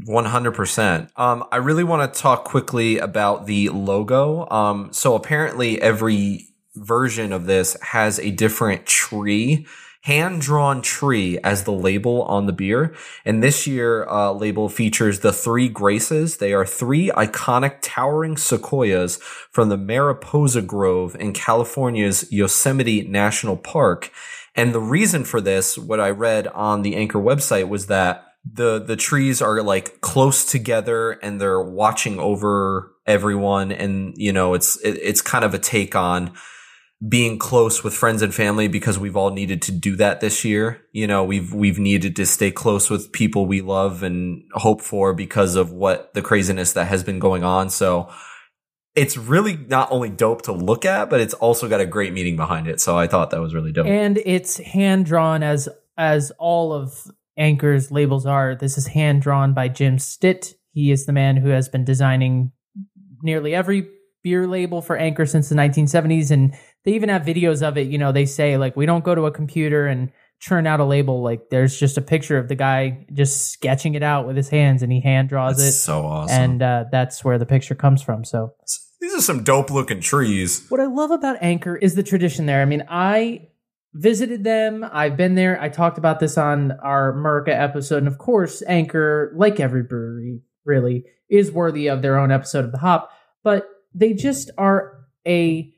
One 0.07 0.25
hundred 0.25 0.53
percent. 0.53 1.11
Um, 1.17 1.45
I 1.53 1.57
really 1.57 1.85
want 1.85 2.13
to 2.13 2.21
talk 2.21 2.45
quickly 2.45 2.99
about 2.99 3.47
the 3.47 3.69
logo. 3.69 4.49
Um, 4.51 4.93
so 4.93 5.15
apparently 5.15 5.81
every 5.83 6.49
version 6.75 7.33
of 7.33 7.45
this 7.45 7.77
has 7.83 8.19
a 8.19 8.31
different 8.31 8.87
tree, 8.87 9.67
hand 10.05 10.41
drawn 10.41 10.81
tree 10.81 11.39
as 11.45 11.65
the 11.65 11.73
label 11.73 12.23
on 12.23 12.47
the 12.47 12.53
beer. 12.55 12.95
And 13.27 13.43
this 13.43 13.67
year, 13.67 14.09
uh, 14.09 14.33
label 14.33 14.71
features 14.71 15.21
the 15.21 15.33
three 15.33 15.69
graces. 15.69 16.39
They 16.39 16.55
are 16.55 16.65
three 16.65 17.11
iconic 17.11 17.81
towering 17.83 18.39
sequoias 18.39 19.19
from 19.19 19.69
the 19.69 19.77
Mariposa 19.77 20.63
Grove 20.63 21.15
in 21.21 21.35
California's 21.35 22.33
Yosemite 22.33 23.03
National 23.03 23.59
Park. 23.59 24.11
And 24.55 24.75
the 24.75 24.81
reason 24.81 25.25
for 25.25 25.41
this, 25.41 25.79
what 25.79 26.01
I 26.01 26.11
read 26.11 26.47
on 26.49 26.83
the 26.83 26.97
Anchor 26.97 27.19
website 27.19 27.69
was 27.69 27.87
that 27.87 28.27
the 28.45 28.81
the 28.81 28.97
trees 28.97 29.41
are 29.41 29.63
like 29.63 30.01
close 30.01 30.45
together 30.45 31.13
and 31.13 31.41
they're 31.41 31.63
watching 31.63 32.19
over 32.19 32.93
everyone. 33.07 33.73
And 33.73 34.15
you 34.17 34.33
know 34.33 34.55
it's 34.55 34.77
it, 34.83 34.99
it's 35.01 35.21
kind 35.21 35.45
of 35.45 35.55
a 35.55 35.59
take 35.59 35.95
on 35.95 36.33
being 37.09 37.37
close 37.39 37.83
with 37.83 37.95
friends 37.95 38.23
and 38.23 38.33
family 38.33 38.69
because 38.69 38.97
we've 38.99 39.17
all 39.17 39.31
needed 39.31 39.61
to 39.63 39.73
do 39.73 39.97
that 39.97 40.21
this 40.21 40.45
year. 40.45 40.83
You 40.93 41.07
know 41.07 41.25
we've 41.25 41.55
we've 41.55 41.79
needed 41.79 42.17
to 42.17 42.27
stay 42.27 42.51
close 42.51 42.91
with 42.91 43.13
people 43.13 43.47
we 43.47 43.61
love 43.61 44.03
and 44.03 44.43
hope 44.53 44.83
for 44.83 45.15
because 45.15 45.55
of 45.55 45.73
what 45.73 46.13
the 46.15 46.23
craziness 46.23 46.73
that 46.73 46.87
has 46.87 47.05
been 47.05 47.21
going 47.21 47.45
on. 47.45 47.71
So 47.71 48.11
it's 48.95 49.17
really 49.17 49.57
not 49.57 49.91
only 49.91 50.11
dope 50.11 50.43
to 50.43 50.53
look 50.53 50.85
at 50.85 51.09
but 51.09 51.21
it's 51.21 51.35
also 51.35 51.69
got 51.69 51.81
a 51.81 51.87
great 51.87 52.13
meaning 52.13 52.37
behind 52.37 52.67
it 52.67 52.81
so 52.81 52.97
i 52.97 53.07
thought 53.07 53.31
that 53.31 53.41
was 53.41 53.55
really 53.55 53.73
dope 53.73 53.87
And 53.87 54.19
it's 54.25 54.59
hand 54.59 55.07
drawn 55.07 55.43
as 55.43 55.69
as 55.97 56.33
all 56.39 56.73
of 56.73 57.11
Anchor's 57.37 57.91
labels 57.91 58.27
are. 58.27 58.55
This 58.55 58.77
is 58.77 58.89
hand 58.89 59.23
drawn 59.23 59.55
by 59.55 59.69
Jim 59.69 59.99
Stitt. 59.99 60.55
He 60.73 60.91
is 60.91 61.07
the 61.07 61.13
man 61.13 61.37
who 61.37 61.49
has 61.49 61.69
been 61.69 61.85
designing 61.85 62.53
nearly 63.23 63.55
every 63.55 63.89
beer 64.23 64.47
label 64.47 64.83
for 64.83 64.97
Anchor 64.97 65.27
since 65.27 65.49
the 65.49 65.55
1970s 65.55 66.31
and 66.31 66.55
they 66.85 66.93
even 66.93 67.09
have 67.09 67.23
videos 67.23 67.67
of 67.67 67.77
it, 67.77 67.89
you 67.89 67.99
know, 67.99 68.13
they 68.13 68.27
say 68.27 68.57
like 68.57 68.77
we 68.77 68.87
don't 68.87 69.05
go 69.05 69.15
to 69.15 69.27
a 69.27 69.33
computer 69.33 69.87
and 69.87 70.13
churn 70.43 70.67
out 70.67 70.81
a 70.81 70.85
label 70.85 71.23
like 71.23 71.51
there's 71.51 71.79
just 71.79 71.97
a 71.97 72.01
picture 72.01 72.37
of 72.37 72.49
the 72.49 72.57
guy 72.57 73.07
just 73.13 73.53
sketching 73.53 73.95
it 73.95 74.03
out 74.03 74.27
with 74.27 74.37
his 74.37 74.49
hands 74.49 74.83
and 74.83 74.91
he 74.91 75.01
hand 75.01 75.29
draws 75.29 75.57
That's 75.57 75.77
it 75.77 75.79
so 75.79 76.05
awesome 76.05 76.37
and 76.37 76.63
uh, 76.63 76.85
that's 76.91 77.25
where 77.25 77.39
the 77.39 77.47
picture 77.47 77.77
comes 77.77 78.03
from. 78.03 78.25
So 78.25 78.53
these 79.01 79.15
are 79.15 79.21
some 79.21 79.45
dope 79.45 79.71
looking 79.71 80.01
trees 80.01 80.67
what 80.69 80.81
I 80.81 80.87
love 80.87 81.13
about 81.13 81.37
Anchor 81.41 81.77
is 81.77 81.95
the 81.95 82.03
tradition 82.03 82.47
there. 82.47 82.61
I 82.61 82.65
mean, 82.65 82.85
I 82.89 83.49
visited 83.95 84.43
them. 84.43 84.85
I've 84.91 85.17
been 85.17 85.37
there. 85.37 85.61
I 85.61 85.69
talked 85.69 85.99
about 85.99 86.19
this 86.19 86.37
on 86.37 86.73
our 86.83 87.11
America 87.11 87.57
episode. 87.57 87.99
And 87.99 88.09
of 88.09 88.19
course, 88.19 88.63
Anchor, 88.67 89.33
like 89.37 89.61
every 89.61 89.83
brewery, 89.83 90.41
really 90.65 91.05
is 91.29 91.53
worthy 91.53 91.89
of 91.89 92.03
their 92.03 92.19
own 92.19 92.33
episode 92.33 92.65
of 92.65 92.73
the 92.73 92.79
hop. 92.79 93.11
But 93.45 93.69
they 93.95 94.13
just 94.13 94.51
are 94.59 95.07
a 95.27 95.73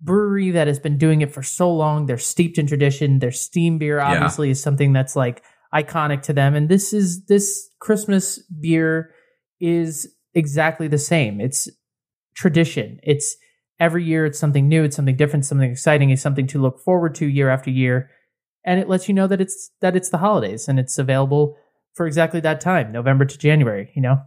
brewery 0.00 0.50
that 0.50 0.66
has 0.66 0.78
been 0.78 0.98
doing 0.98 1.20
it 1.20 1.32
for 1.32 1.42
so 1.42 1.72
long. 1.72 2.06
They're 2.06 2.18
steeped 2.18 2.58
in 2.58 2.66
tradition. 2.66 3.18
Their 3.18 3.32
steam 3.32 3.78
beer 3.78 4.00
obviously 4.00 4.50
is 4.50 4.62
something 4.62 4.92
that's 4.92 5.16
like 5.16 5.42
iconic 5.74 6.22
to 6.22 6.32
them. 6.32 6.54
And 6.54 6.68
this 6.68 6.92
is 6.92 7.24
this 7.26 7.68
Christmas 7.80 8.38
beer 8.60 9.10
is 9.60 10.08
exactly 10.34 10.88
the 10.88 10.98
same. 10.98 11.40
It's 11.40 11.68
tradition. 12.34 12.98
It's 13.02 13.36
every 13.80 14.04
year 14.04 14.24
it's 14.26 14.38
something 14.38 14.68
new, 14.68 14.84
it's 14.84 14.96
something 14.96 15.16
different, 15.16 15.44
something 15.44 15.70
exciting, 15.70 16.10
it's 16.10 16.22
something 16.22 16.46
to 16.48 16.60
look 16.60 16.80
forward 16.80 17.14
to 17.16 17.26
year 17.26 17.48
after 17.48 17.70
year. 17.70 18.10
And 18.64 18.80
it 18.80 18.88
lets 18.88 19.08
you 19.08 19.14
know 19.14 19.26
that 19.26 19.40
it's 19.40 19.70
that 19.80 19.96
it's 19.96 20.10
the 20.10 20.18
holidays 20.18 20.68
and 20.68 20.78
it's 20.78 20.98
available 20.98 21.56
for 21.94 22.06
exactly 22.06 22.40
that 22.40 22.60
time, 22.60 22.92
November 22.92 23.24
to 23.24 23.38
January, 23.38 23.90
you 23.94 24.02
know? 24.02 24.20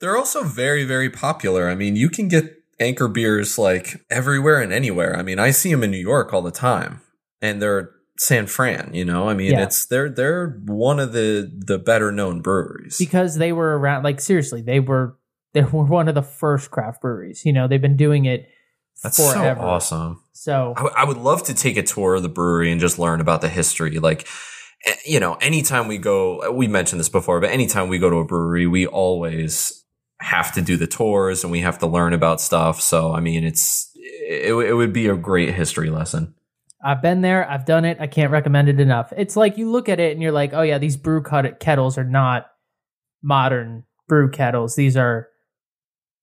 They're 0.00 0.16
also 0.16 0.42
very, 0.42 0.84
very 0.84 1.10
popular. 1.10 1.68
I 1.68 1.74
mean, 1.74 1.96
you 1.96 2.08
can 2.08 2.28
get 2.28 2.44
Anchor 2.80 3.08
beers 3.08 3.58
like 3.58 4.04
everywhere 4.10 4.60
and 4.60 4.72
anywhere. 4.72 5.16
I 5.16 5.22
mean, 5.22 5.38
I 5.38 5.50
see 5.50 5.70
them 5.70 5.84
in 5.84 5.90
New 5.90 5.98
York 5.98 6.32
all 6.32 6.42
the 6.42 6.50
time, 6.50 7.00
and 7.42 7.60
they're 7.60 7.90
San 8.18 8.46
Fran. 8.46 8.90
You 8.94 9.04
know, 9.04 9.28
I 9.28 9.34
mean, 9.34 9.52
Yeah. 9.52 9.62
it's 9.64 9.86
they're 9.86 10.08
they're 10.08 10.58
one 10.66 10.98
of 10.98 11.12
the 11.12 11.50
the 11.66 11.78
better 11.78 12.10
known 12.10 12.40
breweries. 12.40 12.96
Because 12.98 13.36
they 13.36 13.52
were 13.52 13.78
around 13.78 14.02
like 14.02 14.20
seriously, 14.20 14.62
they 14.62 14.80
were 14.80 15.16
they 15.52 15.62
were 15.62 15.84
one 15.84 16.08
of 16.08 16.14
the 16.14 16.22
first 16.22 16.70
craft 16.70 17.02
breweries. 17.02 17.44
You 17.44 17.52
know, 17.52 17.68
they've 17.68 17.80
been 17.82 17.96
doing 17.96 18.24
it 18.24 18.48
That's 19.02 19.16
forever. 19.18 19.60
so 19.60 19.66
awesome. 19.66 20.22
So 20.32 20.72
I, 20.76 20.80
w- 20.80 20.94
I 20.96 21.04
would 21.04 21.18
love 21.18 21.42
to 21.44 21.54
take 21.54 21.76
a 21.76 21.82
tour 21.82 22.14
of 22.14 22.22
the 22.22 22.28
brewery 22.30 22.72
and 22.72 22.80
just 22.80 22.98
learn 22.98 23.20
about 23.20 23.42
the 23.42 23.48
history. 23.50 23.98
Like, 23.98 24.26
eh, 24.86 24.94
you 25.04 25.20
know, 25.20 25.34
anytime 25.34 25.86
we 25.86 25.98
go, 25.98 26.50
we 26.50 26.66
mentioned 26.66 26.98
this 27.00 27.10
before, 27.10 27.40
but 27.40 27.50
anytime 27.50 27.88
we 27.88 27.98
go 27.98 28.08
to 28.08 28.16
a 28.16 28.24
brewery, 28.24 28.66
we 28.66 28.86
always 28.86 29.79
have 30.20 30.52
to 30.54 30.60
do 30.62 30.76
the 30.76 30.86
tours 30.86 31.42
and 31.44 31.50
we 31.50 31.60
have 31.60 31.78
to 31.78 31.86
learn 31.86 32.12
about 32.12 32.40
stuff. 32.40 32.80
So, 32.80 33.12
I 33.12 33.20
mean, 33.20 33.42
it's, 33.44 33.90
it, 33.96 34.52
it 34.54 34.74
would 34.74 34.92
be 34.92 35.06
a 35.08 35.16
great 35.16 35.54
history 35.54 35.90
lesson. 35.90 36.34
I've 36.82 37.02
been 37.02 37.20
there, 37.20 37.48
I've 37.50 37.64
done 37.66 37.84
it, 37.84 37.98
I 38.00 38.06
can't 38.06 38.30
recommend 38.30 38.68
it 38.68 38.80
enough. 38.80 39.12
It's 39.16 39.36
like 39.36 39.58
you 39.58 39.70
look 39.70 39.88
at 39.88 40.00
it 40.00 40.12
and 40.12 40.22
you're 40.22 40.32
like, 40.32 40.52
oh 40.54 40.62
yeah, 40.62 40.78
these 40.78 40.96
brew 40.96 41.22
kettles 41.22 41.98
are 41.98 42.04
not 42.04 42.46
modern 43.22 43.84
brew 44.08 44.30
kettles. 44.30 44.76
These 44.76 44.96
are 44.96 45.28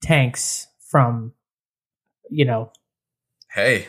tanks 0.01 0.67
from, 0.89 1.33
you 2.29 2.45
know, 2.45 2.71
Hey, 3.51 3.87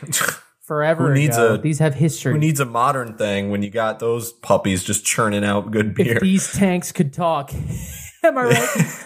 forever 0.61 1.07
Who 1.09 1.13
needs 1.13 1.37
ago. 1.37 1.55
a- 1.55 1.57
these 1.57 1.79
have 1.79 1.95
history. 1.95 2.33
Who 2.33 2.39
needs 2.39 2.59
a 2.59 2.65
modern 2.65 3.17
thing 3.17 3.49
when 3.51 3.61
you 3.63 3.69
got 3.69 3.99
those 3.99 4.31
puppies 4.31 4.83
just 4.83 5.05
churning 5.05 5.43
out 5.43 5.71
good 5.71 5.93
beer? 5.93 6.15
if 6.15 6.21
these 6.21 6.51
tanks 6.53 6.91
could 6.91 7.13
talk. 7.13 7.51
Am 8.23 8.37
I 8.37 8.43
right? 8.43 9.05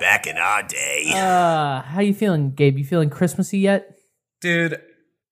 Back 0.00 0.26
in 0.26 0.36
our 0.36 0.62
day. 0.62 1.10
uh, 1.14 1.82
how 1.82 2.00
you 2.00 2.14
feeling, 2.14 2.52
Gabe? 2.52 2.78
You 2.78 2.84
feeling 2.84 3.10
Christmassy 3.10 3.58
yet? 3.58 3.96
Dude, 4.40 4.80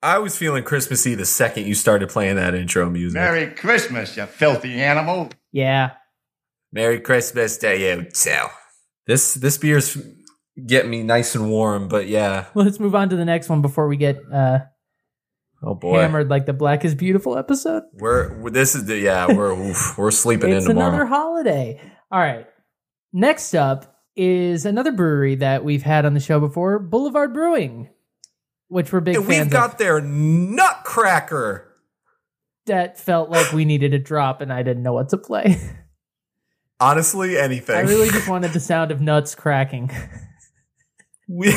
I 0.02 0.18
was 0.18 0.37
feeling 0.37 0.64
Christmassy 0.64 1.14
the 1.14 1.24
second 1.24 1.66
you 1.66 1.74
started 1.74 2.09
playing 2.09 2.37
that 2.37 2.55
intro 2.55 2.90
music. 2.90 3.14
Merry 3.14 3.46
Christmas, 3.55 4.16
you 4.16 4.26
filthy 4.26 4.74
animal. 4.81 5.31
Yeah. 5.52 5.92
Merry 6.72 7.00
Christmas 7.00 7.57
to 7.59 7.79
you 7.79 8.11
too. 8.11 8.46
This 9.07 9.35
this 9.35 9.57
beer's 9.57 9.96
getting 10.66 10.90
me 10.90 11.02
nice 11.05 11.35
and 11.37 11.48
warm, 11.48 11.87
but 11.88 12.09
yeah. 12.09 12.46
Let's 12.55 12.81
move 12.81 12.94
on 12.94 13.09
to 13.11 13.16
the 13.16 13.24
next 13.24 13.48
one 13.48 13.62
before 13.62 13.87
we 13.87 13.96
get 13.96 14.18
uh, 14.33 14.59
Oh 15.62 15.74
boy. 15.74 16.00
hammered 16.00 16.29
like 16.29 16.46
the 16.46 16.52
Black 16.52 16.85
is 16.85 16.94
Beautiful 16.94 17.38
episode. 17.38 17.85
We're, 17.94 18.37
we're- 18.40 18.50
this 18.52 18.74
is 18.74 18.85
the 18.87 18.98
yeah, 18.98 19.33
we're 19.33 19.52
oof, 19.52 19.96
we're 19.96 20.11
sleeping 20.11 20.50
it's 20.52 20.64
in 20.66 20.70
tomorrow. 20.70 20.88
another 20.88 21.07
holiday. 21.07 21.81
All 22.11 22.18
right. 22.20 22.46
Next 23.12 23.55
up 23.55 23.95
is 24.16 24.64
another 24.64 24.92
brewery 24.92 25.35
that 25.37 25.64
we've 25.64 25.83
had 25.83 26.05
on 26.07 26.14
the 26.14 26.20
show 26.20 26.40
before, 26.40 26.79
Boulevard 26.79 27.33
Brewing, 27.35 27.90
which 28.68 28.92
we're 28.92 29.00
big 29.00 29.16
and 29.16 29.26
fans 29.26 29.44
we've 29.46 29.52
got 29.52 29.72
of. 29.72 29.79
their 29.79 30.00
nutcracker. 30.00 31.62
That 32.66 32.98
felt 32.98 33.31
like 33.31 33.52
we 33.52 33.64
needed 33.64 33.94
a 33.94 33.98
drop, 33.98 34.40
and 34.40 34.52
I 34.52 34.62
didn't 34.64 34.83
know 34.83 34.94
what 34.94 35.11
to 35.11 35.16
play. 35.18 35.57
Honestly, 36.81 37.38
anything. 37.38 37.76
I 37.76 37.81
really 37.81 38.11
just 38.11 38.29
wanted 38.29 38.52
the 38.52 38.61
sound 38.61 38.90
of 38.90 39.00
nuts 39.00 39.35
cracking. 39.35 39.90
We- 41.29 41.55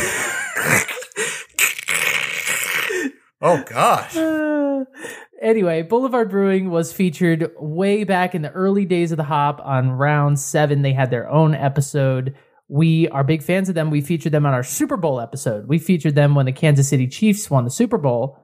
oh 3.41 3.63
gosh. 3.67 4.15
Uh, 4.15 4.85
anyway, 5.41 5.81
Boulevard 5.81 6.29
Brewing 6.29 6.69
was 6.69 6.93
featured 6.93 7.51
way 7.59 8.03
back 8.03 8.33
in 8.35 8.41
the 8.41 8.51
early 8.51 8.85
days 8.85 9.11
of 9.11 9.17
the 9.17 9.23
hop 9.23 9.61
on 9.63 9.91
round 9.91 10.39
seven. 10.39 10.81
They 10.81 10.93
had 10.93 11.11
their 11.11 11.29
own 11.29 11.53
episode. 11.53 12.35
We 12.69 13.07
are 13.09 13.23
big 13.23 13.41
fans 13.41 13.67
of 13.67 13.75
them. 13.75 13.89
We 13.89 14.01
featured 14.01 14.31
them 14.31 14.45
on 14.45 14.53
our 14.53 14.63
Super 14.63 14.95
Bowl 14.95 15.19
episode. 15.19 15.67
We 15.67 15.79
featured 15.79 16.13
them 16.15 16.35
when 16.35 16.45
the 16.45 16.51
Kansas 16.51 16.87
City 16.87 17.07
Chiefs 17.07 17.49
won 17.49 17.63
the 17.63 17.71
Super 17.71 17.97
Bowl 17.97 18.37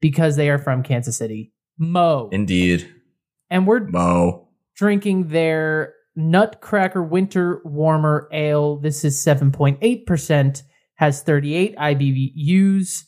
because 0.00 0.34
they 0.36 0.50
are 0.50 0.58
from 0.58 0.82
Kansas 0.82 1.16
City. 1.16 1.52
Mo. 1.78 2.28
Indeed. 2.32 2.92
and 3.50 3.66
we're 3.68 3.86
Mo. 3.86 4.48
drinking 4.74 5.28
their 5.28 5.94
Nutcracker 6.16 7.02
Winter 7.02 7.62
Warmer 7.64 8.28
Ale. 8.32 8.78
This 8.78 9.04
is 9.04 9.24
7.8%, 9.24 10.62
has 10.96 11.22
38 11.22 11.76
IBUs. 11.76 13.04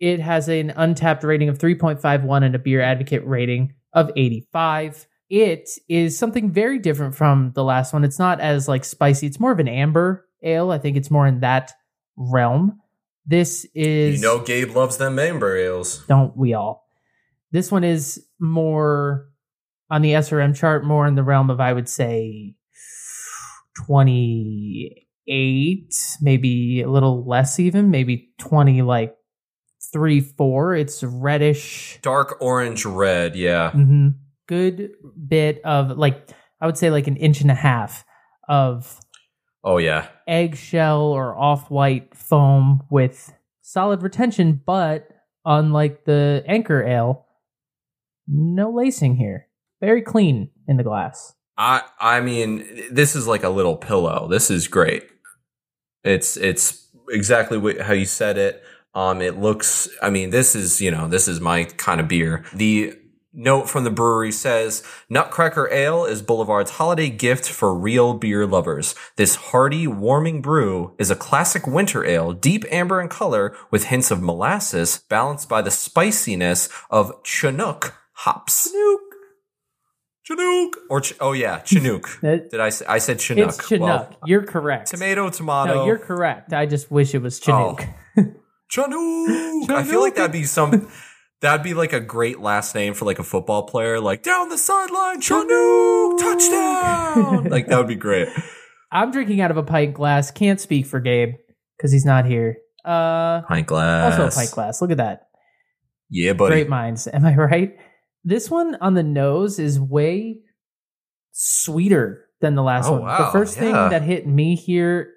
It 0.00 0.18
has 0.18 0.48
an 0.48 0.70
Untappd 0.70 1.22
rating 1.22 1.48
of 1.48 1.58
3.51 1.58 2.44
and 2.44 2.54
a 2.56 2.58
beer 2.58 2.80
advocate 2.80 3.24
rating 3.24 3.74
of 3.92 4.10
85. 4.16 5.06
It 5.34 5.68
is 5.88 6.16
something 6.16 6.52
very 6.52 6.78
different 6.78 7.16
from 7.16 7.50
the 7.56 7.64
last 7.64 7.92
one. 7.92 8.04
It's 8.04 8.20
not 8.20 8.38
as 8.40 8.68
like 8.68 8.84
spicy. 8.84 9.26
It's 9.26 9.40
more 9.40 9.50
of 9.50 9.58
an 9.58 9.66
amber 9.66 10.26
ale. 10.44 10.70
I 10.70 10.78
think 10.78 10.96
it's 10.96 11.10
more 11.10 11.26
in 11.26 11.40
that 11.40 11.72
realm. 12.16 12.78
This 13.26 13.66
is 13.74 14.20
You 14.20 14.22
know 14.28 14.38
Gabe 14.44 14.70
loves 14.76 14.96
them 14.96 15.18
amber 15.18 15.56
ales. 15.56 16.04
don't 16.06 16.36
we 16.36 16.54
all? 16.54 16.86
This 17.50 17.72
one 17.72 17.82
is 17.82 18.24
more 18.38 19.28
on 19.90 20.02
the 20.02 20.12
SRM 20.12 20.54
chart, 20.54 20.84
more 20.84 21.04
in 21.06 21.16
the 21.16 21.24
realm 21.24 21.50
of 21.50 21.58
I 21.60 21.72
would 21.72 21.88
say 21.88 22.54
twenty 23.86 25.08
eight, 25.26 25.94
maybe 26.20 26.82
a 26.82 26.88
little 26.88 27.26
less 27.26 27.58
even, 27.58 27.90
maybe 27.90 28.30
twenty 28.38 28.82
like 28.82 29.16
three, 29.92 30.20
four. 30.20 30.76
It's 30.76 31.02
reddish. 31.02 31.98
Dark 32.02 32.36
orange 32.40 32.84
red, 32.84 33.34
yeah. 33.34 33.70
hmm 33.72 34.08
Good 34.46 34.92
bit 35.26 35.60
of 35.64 35.96
like 35.96 36.28
I 36.60 36.66
would 36.66 36.78
say 36.78 36.90
like 36.90 37.06
an 37.06 37.16
inch 37.16 37.40
and 37.40 37.50
a 37.50 37.54
half 37.54 38.04
of 38.48 39.00
Oh 39.62 39.78
yeah. 39.78 40.08
eggshell 40.28 41.00
or 41.00 41.34
off-white 41.36 42.14
foam 42.14 42.82
with 42.90 43.32
solid 43.62 44.02
retention, 44.02 44.60
but 44.66 45.08
unlike 45.46 46.04
the 46.04 46.44
Anchor 46.46 46.82
Ale, 46.82 47.26
no 48.28 48.70
lacing 48.70 49.16
here. 49.16 49.48
Very 49.80 50.02
clean 50.02 50.50
in 50.68 50.76
the 50.76 50.82
glass. 50.84 51.32
I 51.56 51.82
I 51.98 52.20
mean, 52.20 52.66
this 52.90 53.16
is 53.16 53.26
like 53.26 53.42
a 53.44 53.48
little 53.48 53.76
pillow. 53.76 54.28
This 54.28 54.50
is 54.50 54.68
great. 54.68 55.04
It's 56.02 56.36
it's 56.36 56.88
exactly 57.08 57.58
what, 57.58 57.80
how 57.80 57.92
you 57.92 58.06
said 58.06 58.36
it. 58.38 58.62
Um, 58.94 59.20
it 59.22 59.38
looks. 59.38 59.88
I 60.02 60.10
mean, 60.10 60.30
this 60.30 60.54
is 60.54 60.80
you 60.80 60.90
know 60.90 61.08
this 61.08 61.28
is 61.28 61.40
my 61.40 61.64
kind 61.64 62.00
of 62.00 62.08
beer. 62.08 62.44
The 62.54 62.94
note 63.34 63.68
from 63.68 63.84
the 63.84 63.90
brewery 63.90 64.32
says 64.32 64.82
Nutcracker 65.08 65.68
Ale 65.70 66.04
is 66.04 66.22
Boulevard's 66.22 66.72
holiday 66.72 67.10
gift 67.10 67.48
for 67.48 67.74
real 67.74 68.14
beer 68.14 68.46
lovers. 68.46 68.94
This 69.16 69.34
hearty, 69.36 69.86
warming 69.86 70.40
brew 70.40 70.94
is 70.98 71.10
a 71.10 71.16
classic 71.16 71.66
winter 71.66 72.04
ale, 72.04 72.32
deep 72.32 72.64
amber 72.70 73.00
in 73.00 73.08
color 73.08 73.54
with 73.70 73.86
hints 73.86 74.10
of 74.10 74.22
molasses, 74.22 75.02
balanced 75.08 75.48
by 75.48 75.62
the 75.62 75.70
spiciness 75.70 76.68
of 76.90 77.12
Chinook 77.24 77.94
hops. 78.14 78.70
Chinook. 78.70 79.00
Chinook. 80.22 80.76
Or 80.88 81.00
ch- 81.00 81.14
oh 81.20 81.32
yeah, 81.32 81.58
Chinook. 81.60 82.08
Did 82.22 82.58
I 82.60 82.70
say 82.70 82.86
I 82.86 82.98
said 82.98 83.20
Chinook? 83.20 83.50
It's 83.50 83.68
Chinook. 83.68 84.10
Well, 84.10 84.18
you're 84.24 84.44
correct. 84.44 84.90
tomato, 84.90 85.28
tomato. 85.30 85.74
No, 85.74 85.86
you're 85.86 85.98
correct. 85.98 86.52
I 86.52 86.66
just 86.66 86.90
wish 86.90 87.14
it 87.14 87.20
was 87.20 87.38
Chinook. 87.38 87.84
Oh. 88.16 88.22
Chinook. 88.70 89.70
I 89.70 89.84
feel 89.84 90.00
like 90.00 90.14
that'd 90.16 90.32
be 90.32 90.44
some. 90.44 90.90
That'd 91.44 91.62
be 91.62 91.74
like 91.74 91.92
a 91.92 92.00
great 92.00 92.40
last 92.40 92.74
name 92.74 92.94
for 92.94 93.04
like 93.04 93.18
a 93.18 93.22
football 93.22 93.64
player, 93.64 94.00
like 94.00 94.22
down 94.22 94.48
the 94.48 94.56
sideline, 94.56 95.20
Chinook, 95.20 96.18
touchdown. 96.18 97.44
like 97.50 97.66
that 97.66 97.76
would 97.76 97.86
be 97.86 97.96
great. 97.96 98.28
I'm 98.90 99.10
drinking 99.10 99.42
out 99.42 99.50
of 99.50 99.58
a 99.58 99.62
pint 99.62 99.92
glass. 99.92 100.30
Can't 100.30 100.58
speak 100.58 100.86
for 100.86 101.00
Gabe 101.00 101.34
because 101.76 101.92
he's 101.92 102.06
not 102.06 102.24
here. 102.24 102.56
Uh, 102.82 103.42
Pint 103.42 103.66
glass. 103.66 104.12
also 104.18 104.28
a 104.28 104.30
pint 104.30 104.52
glass. 104.52 104.80
Look 104.80 104.90
at 104.90 104.96
that. 104.96 105.28
Yeah, 106.08 106.32
buddy. 106.32 106.54
Great 106.54 106.70
minds. 106.70 107.06
Am 107.12 107.26
I 107.26 107.34
right? 107.36 107.76
This 108.24 108.50
one 108.50 108.76
on 108.80 108.94
the 108.94 109.02
nose 109.02 109.58
is 109.58 109.78
way 109.78 110.38
sweeter 111.32 112.24
than 112.40 112.54
the 112.54 112.62
last 112.62 112.86
Oh, 112.88 112.92
one. 112.92 113.00
The 113.02 113.06
wow. 113.06 113.30
first 113.32 113.58
thing 113.58 113.72
that 113.74 114.00
hit 114.00 114.26
me 114.26 114.54
here 114.56 115.12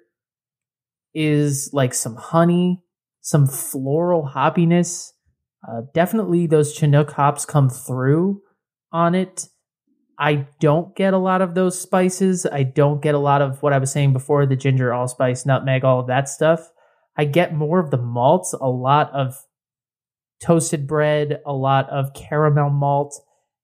is 1.14 1.70
like 1.72 1.94
some 1.94 2.16
honey, 2.16 2.82
some 3.22 3.46
floral 3.46 4.28
hoppiness. 4.30 5.12
Uh, 5.66 5.82
definitely 5.94 6.46
those 6.46 6.74
Chinook 6.74 7.12
hops 7.12 7.44
come 7.44 7.68
through 7.68 8.42
on 8.92 9.14
it. 9.14 9.48
I 10.18 10.46
don't 10.60 10.94
get 10.96 11.14
a 11.14 11.18
lot 11.18 11.42
of 11.42 11.54
those 11.54 11.80
spices. 11.80 12.44
I 12.46 12.64
don't 12.64 13.00
get 13.00 13.14
a 13.14 13.18
lot 13.18 13.40
of 13.40 13.62
what 13.62 13.72
I 13.72 13.78
was 13.78 13.92
saying 13.92 14.12
before 14.12 14.46
the 14.46 14.56
ginger, 14.56 14.92
allspice, 14.92 15.46
nutmeg, 15.46 15.84
all 15.84 16.00
of 16.00 16.08
that 16.08 16.28
stuff. 16.28 16.70
I 17.16 17.24
get 17.24 17.54
more 17.54 17.78
of 17.78 17.90
the 17.90 17.98
malts, 17.98 18.52
a 18.52 18.68
lot 18.68 19.12
of 19.12 19.36
toasted 20.40 20.86
bread, 20.86 21.40
a 21.46 21.52
lot 21.52 21.88
of 21.90 22.14
caramel 22.14 22.70
malt. 22.70 23.14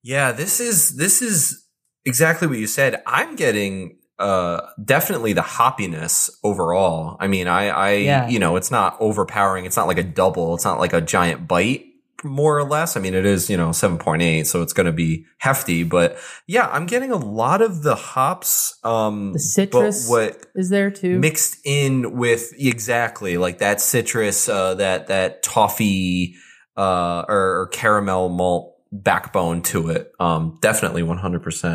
Yeah, 0.02 0.32
this 0.32 0.60
is 0.60 0.96
this 0.96 1.22
is 1.22 1.64
exactly 2.04 2.46
what 2.46 2.58
you 2.58 2.66
said. 2.66 3.02
I'm 3.06 3.36
getting 3.36 3.98
uh 4.18 4.60
definitely 4.84 5.32
the 5.32 5.40
hoppiness 5.42 6.30
overall. 6.44 7.16
I 7.20 7.26
mean, 7.26 7.48
I 7.48 7.68
I 7.68 7.90
Yeah. 7.92 8.28
you 8.28 8.38
know, 8.38 8.56
it's 8.56 8.70
not 8.70 8.96
overpowering. 9.00 9.64
It's 9.64 9.76
not 9.76 9.86
like 9.88 9.98
a 9.98 10.02
double. 10.04 10.54
It's 10.54 10.64
not 10.64 10.78
like 10.78 10.92
a 10.92 11.00
giant 11.00 11.48
bite 11.48 11.86
more 12.22 12.56
or 12.56 12.64
less. 12.64 12.96
I 12.96 13.00
mean, 13.00 13.12
it 13.12 13.26
is, 13.26 13.50
you 13.50 13.56
know, 13.58 13.68
7.8, 13.68 14.46
so 14.46 14.62
it's 14.62 14.72
going 14.72 14.86
to 14.86 14.92
be 14.92 15.26
hefty, 15.38 15.82
but 15.84 16.16
yeah, 16.46 16.66
I'm 16.72 16.86
getting 16.86 17.10
a 17.12 17.16
lot 17.18 17.60
of 17.60 17.82
the 17.82 17.94
hops 17.96 18.78
um 18.82 19.32
The 19.34 19.40
citrus 19.40 20.08
what 20.08 20.46
is 20.54 20.70
there 20.70 20.90
too. 20.90 21.18
mixed 21.18 21.58
in 21.64 22.16
with 22.16 22.52
exactly 22.58 23.36
like 23.36 23.58
that 23.58 23.80
citrus 23.80 24.48
uh 24.48 24.74
that 24.76 25.08
that 25.08 25.42
toffee 25.42 26.36
uh 26.78 27.24
or, 27.28 27.60
or 27.62 27.68
caramel 27.72 28.28
malt 28.30 28.70
backbone 28.90 29.60
to 29.62 29.90
it 29.90 30.12
um 30.20 30.56
definitely 30.62 31.02
100% 31.02 31.18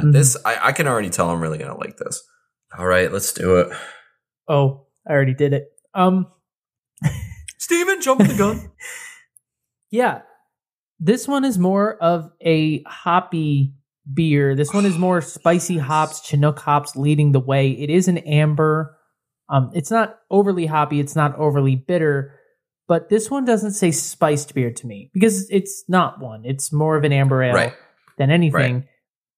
Mhm. 0.03 0.13
this 0.13 0.37
I, 0.45 0.67
I 0.69 0.71
can 0.71 0.87
already 0.87 1.09
tell 1.09 1.29
i'm 1.29 1.41
really 1.41 1.57
gonna 1.57 1.77
like 1.77 1.97
this 1.97 2.23
all 2.77 2.85
right 2.85 3.11
let's 3.11 3.31
do 3.33 3.57
it 3.57 3.69
oh, 4.47 4.85
I 5.07 5.11
already 5.13 5.33
did 5.35 5.53
it. 5.53 5.71
Um, 5.93 6.27
steven 7.57 8.01
jump 8.01 8.19
the 8.27 8.35
gun 8.35 8.71
yeah, 9.91 10.21
this 10.99 11.27
one 11.27 11.45
is 11.45 11.57
more 11.57 11.95
of 11.95 12.31
a 12.41 12.83
hoppy 12.83 13.73
beer. 14.11 14.55
This 14.55 14.73
one 14.73 14.85
is 14.85 14.97
more 14.97 15.21
spicy 15.21 15.77
hops, 15.77 16.21
Chinook 16.21 16.59
hops 16.59 16.95
leading 16.95 17.31
the 17.31 17.39
way. 17.39 17.71
It 17.71 17.89
is 17.89 18.07
an 18.07 18.19
amber. 18.19 18.97
Um, 19.49 19.71
it's 19.73 19.89
not 19.91 20.19
overly 20.29 20.65
hoppy. 20.67 20.99
It's 20.99 21.15
not 21.15 21.35
overly 21.37 21.75
bitter. 21.75 22.35
But 22.87 23.09
this 23.09 23.29
one 23.29 23.45
doesn't 23.45 23.73
say 23.73 23.91
spiced 23.91 24.53
beer 24.55 24.71
to 24.71 24.87
me 24.87 25.11
because 25.13 25.49
it's 25.49 25.83
not 25.87 26.19
one. 26.19 26.43
It's 26.43 26.73
more 26.73 26.97
of 26.97 27.03
an 27.03 27.13
amber 27.13 27.43
ale 27.43 27.53
Right. 27.53 27.73
than 28.17 28.31
anything. 28.31 28.87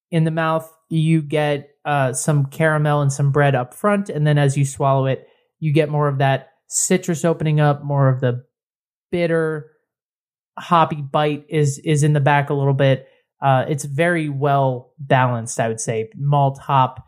In 0.10 0.24
the 0.24 0.32
mouth, 0.32 0.70
you 0.89 1.22
get 1.22 1.70
uh, 1.86 2.13
some 2.13 2.46
caramel 2.46 3.02
and 3.02 3.12
some 3.12 3.32
bread 3.32 3.56
up 3.56 3.74
front, 3.74 4.10
and 4.10 4.26
then 4.26 4.38
as 4.38 4.58
you 4.58 4.65
swallow 4.65 5.06
it, 5.06 5.28
you 5.60 5.74
get 5.74 5.89
more 5.89 6.08
of 6.08 6.20
that 6.20 6.50
citrus 6.67 7.26
opening 7.26 7.60
up, 7.60 7.84
more 7.84 8.10
of 8.10 8.22
the 8.22 8.44
bitter 9.12 9.72
hoppy 10.58 11.02
bite 11.02 11.46
is 11.50 11.80
is 11.80 12.04
in 12.04 12.13
the 12.13 12.20
back 12.20 12.50
a 12.50 12.54
little 12.54 12.74
bit. 12.74 13.08
Uh, 13.41 13.65
it's 13.67 13.86
very 13.86 14.30
well 14.30 14.94
balanced, 15.00 15.60
I 15.60 15.67
would 15.67 15.82
say. 15.82 16.10
Malt 16.15 16.60
hop 16.60 17.04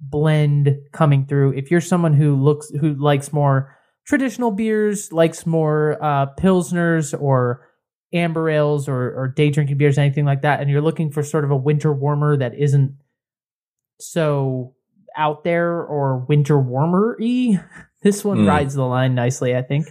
blend 0.00 0.76
coming 0.92 1.26
through. 1.26 1.52
If 1.52 1.70
you're 1.70 1.80
someone 1.80 2.14
who 2.14 2.34
looks 2.34 2.70
who 2.70 2.94
likes 2.94 3.32
more 3.32 3.76
traditional 4.06 4.50
beers, 4.50 5.12
likes 5.12 5.46
more 5.46 6.02
uh, 6.02 6.26
pilsners 6.38 7.18
or 7.18 7.66
amber 8.12 8.50
ales 8.50 8.88
or, 8.88 9.14
or 9.14 9.28
day 9.28 9.50
drinking 9.50 9.78
beers, 9.78 9.98
anything 9.98 10.24
like 10.24 10.42
that, 10.42 10.60
and 10.60 10.68
you're 10.68 10.80
looking 10.80 11.12
for 11.12 11.22
sort 11.22 11.44
of 11.44 11.50
a 11.50 11.56
winter 11.56 11.92
warmer 11.92 12.36
that 12.36 12.58
isn't 12.58 12.96
so 14.00 14.74
out 15.16 15.44
there 15.44 15.82
or 15.82 16.18
winter 16.28 16.58
warmer 16.58 17.16
y, 17.20 17.60
this 18.02 18.24
one 18.24 18.38
Mm. 18.38 18.48
rides 18.48 18.74
the 18.74 18.84
line 18.84 19.14
nicely, 19.14 19.56
I 19.56 19.62
think. 19.62 19.86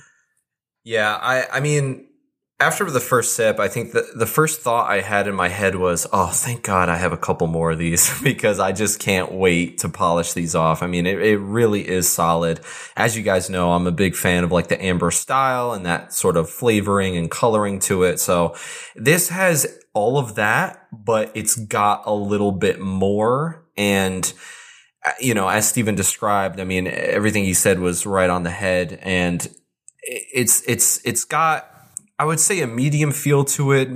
Yeah, 0.83 1.17
I 1.21 1.45
I 1.51 1.59
mean 1.59 2.05
after 2.61 2.91
the 2.91 2.99
first 2.99 3.35
sip, 3.37 3.57
I 3.57 3.69
think 3.69 3.93
the 3.93 4.05
the 4.15 4.25
first 4.25 4.59
thought 4.61 4.89
I 4.89 4.99
had 5.01 5.27
in 5.27 5.35
my 5.35 5.47
head 5.49 5.75
was, 5.75 6.07
"Oh, 6.11 6.27
thank 6.27 6.63
God 6.63 6.89
I 6.89 6.97
have 6.97 7.13
a 7.13 7.17
couple 7.17 7.47
more 7.47 7.71
of 7.71 7.77
these 7.79 8.21
because 8.23 8.59
I 8.59 8.71
just 8.71 8.99
can't 8.99 9.31
wait 9.31 9.77
to 9.79 9.89
polish 9.89 10.33
these 10.33 10.55
off." 10.55 10.81
I 10.83 10.87
mean, 10.87 11.05
it, 11.05 11.21
it 11.21 11.37
really 11.37 11.87
is 11.87 12.09
solid. 12.09 12.59
As 12.97 13.15
you 13.15 13.23
guys 13.23 13.49
know, 13.49 13.71
I'm 13.73 13.87
a 13.87 13.91
big 13.91 14.15
fan 14.15 14.43
of 14.43 14.51
like 14.51 14.67
the 14.67 14.81
amber 14.83 15.11
style 15.11 15.71
and 15.73 15.85
that 15.85 16.13
sort 16.13 16.35
of 16.37 16.49
flavoring 16.49 17.15
and 17.17 17.29
coloring 17.31 17.79
to 17.81 18.03
it. 18.03 18.19
So 18.19 18.55
this 18.95 19.29
has 19.29 19.79
all 19.93 20.17
of 20.17 20.35
that, 20.35 20.85
but 20.91 21.31
it's 21.35 21.55
got 21.55 22.03
a 22.05 22.13
little 22.13 22.51
bit 22.51 22.79
more 22.79 23.65
and 23.79 24.31
uh, 25.05 25.11
you 25.19 25.33
know, 25.33 25.47
as 25.47 25.67
Stephen 25.67 25.95
described, 25.95 26.59
I 26.59 26.65
mean, 26.65 26.85
everything 26.85 27.45
he 27.45 27.53
said 27.53 27.79
was 27.79 28.05
right 28.05 28.29
on 28.29 28.43
the 28.43 28.51
head 28.51 28.99
and 29.01 29.49
it's 30.03 30.61
it's 30.67 31.03
it's 31.05 31.23
got 31.23 31.69
I 32.19 32.25
would 32.25 32.41
say 32.41 32.59
a 32.61 32.67
medium 32.67 33.13
feel 33.13 33.45
to 33.45 33.71
it, 33.71 33.87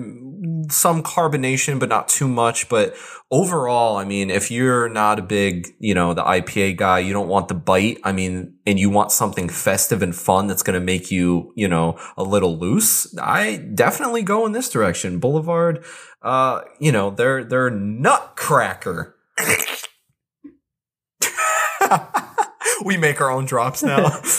some 0.72 1.04
carbonation, 1.04 1.78
but 1.78 1.90
not 1.90 2.08
too 2.08 2.28
much. 2.28 2.70
But 2.70 2.96
overall, 3.30 3.98
I 3.98 4.06
mean, 4.06 4.30
if 4.30 4.50
you're 4.50 4.88
not 4.88 5.20
a 5.20 5.22
big, 5.22 5.68
you 5.80 5.94
know, 5.94 6.14
the 6.14 6.24
IPA 6.24 6.78
guy, 6.78 7.00
you 7.00 7.12
don't 7.12 7.28
want 7.28 7.50
the 7.50 7.54
bite. 7.54 8.00
I 8.06 8.14
mean, 8.14 8.56
and 8.66 8.80
you 8.80 8.90
want 8.90 9.12
something 9.12 9.50
festive 9.50 10.02
and 10.02 10.16
fun 10.16 10.48
that's 10.48 10.64
going 10.64 10.80
to 10.80 10.86
make 10.86 11.12
you, 11.12 11.52
you 11.58 11.68
know, 11.68 12.00
a 12.16 12.24
little 12.24 12.58
loose. 12.58 13.14
I 13.20 13.58
definitely 13.58 14.24
go 14.24 14.46
in 14.46 14.54
this 14.54 14.70
direction. 14.70 15.20
Boulevard, 15.20 15.84
uh, 16.22 16.62
you 16.80 16.94
know, 16.94 17.10
they're 17.10 17.44
they're 17.44 17.70
nutcracker. 17.70 19.18
we 22.86 22.98
make 22.98 23.22
our 23.22 23.32
own 23.32 23.46
drops 23.46 23.84
now. 23.84 24.20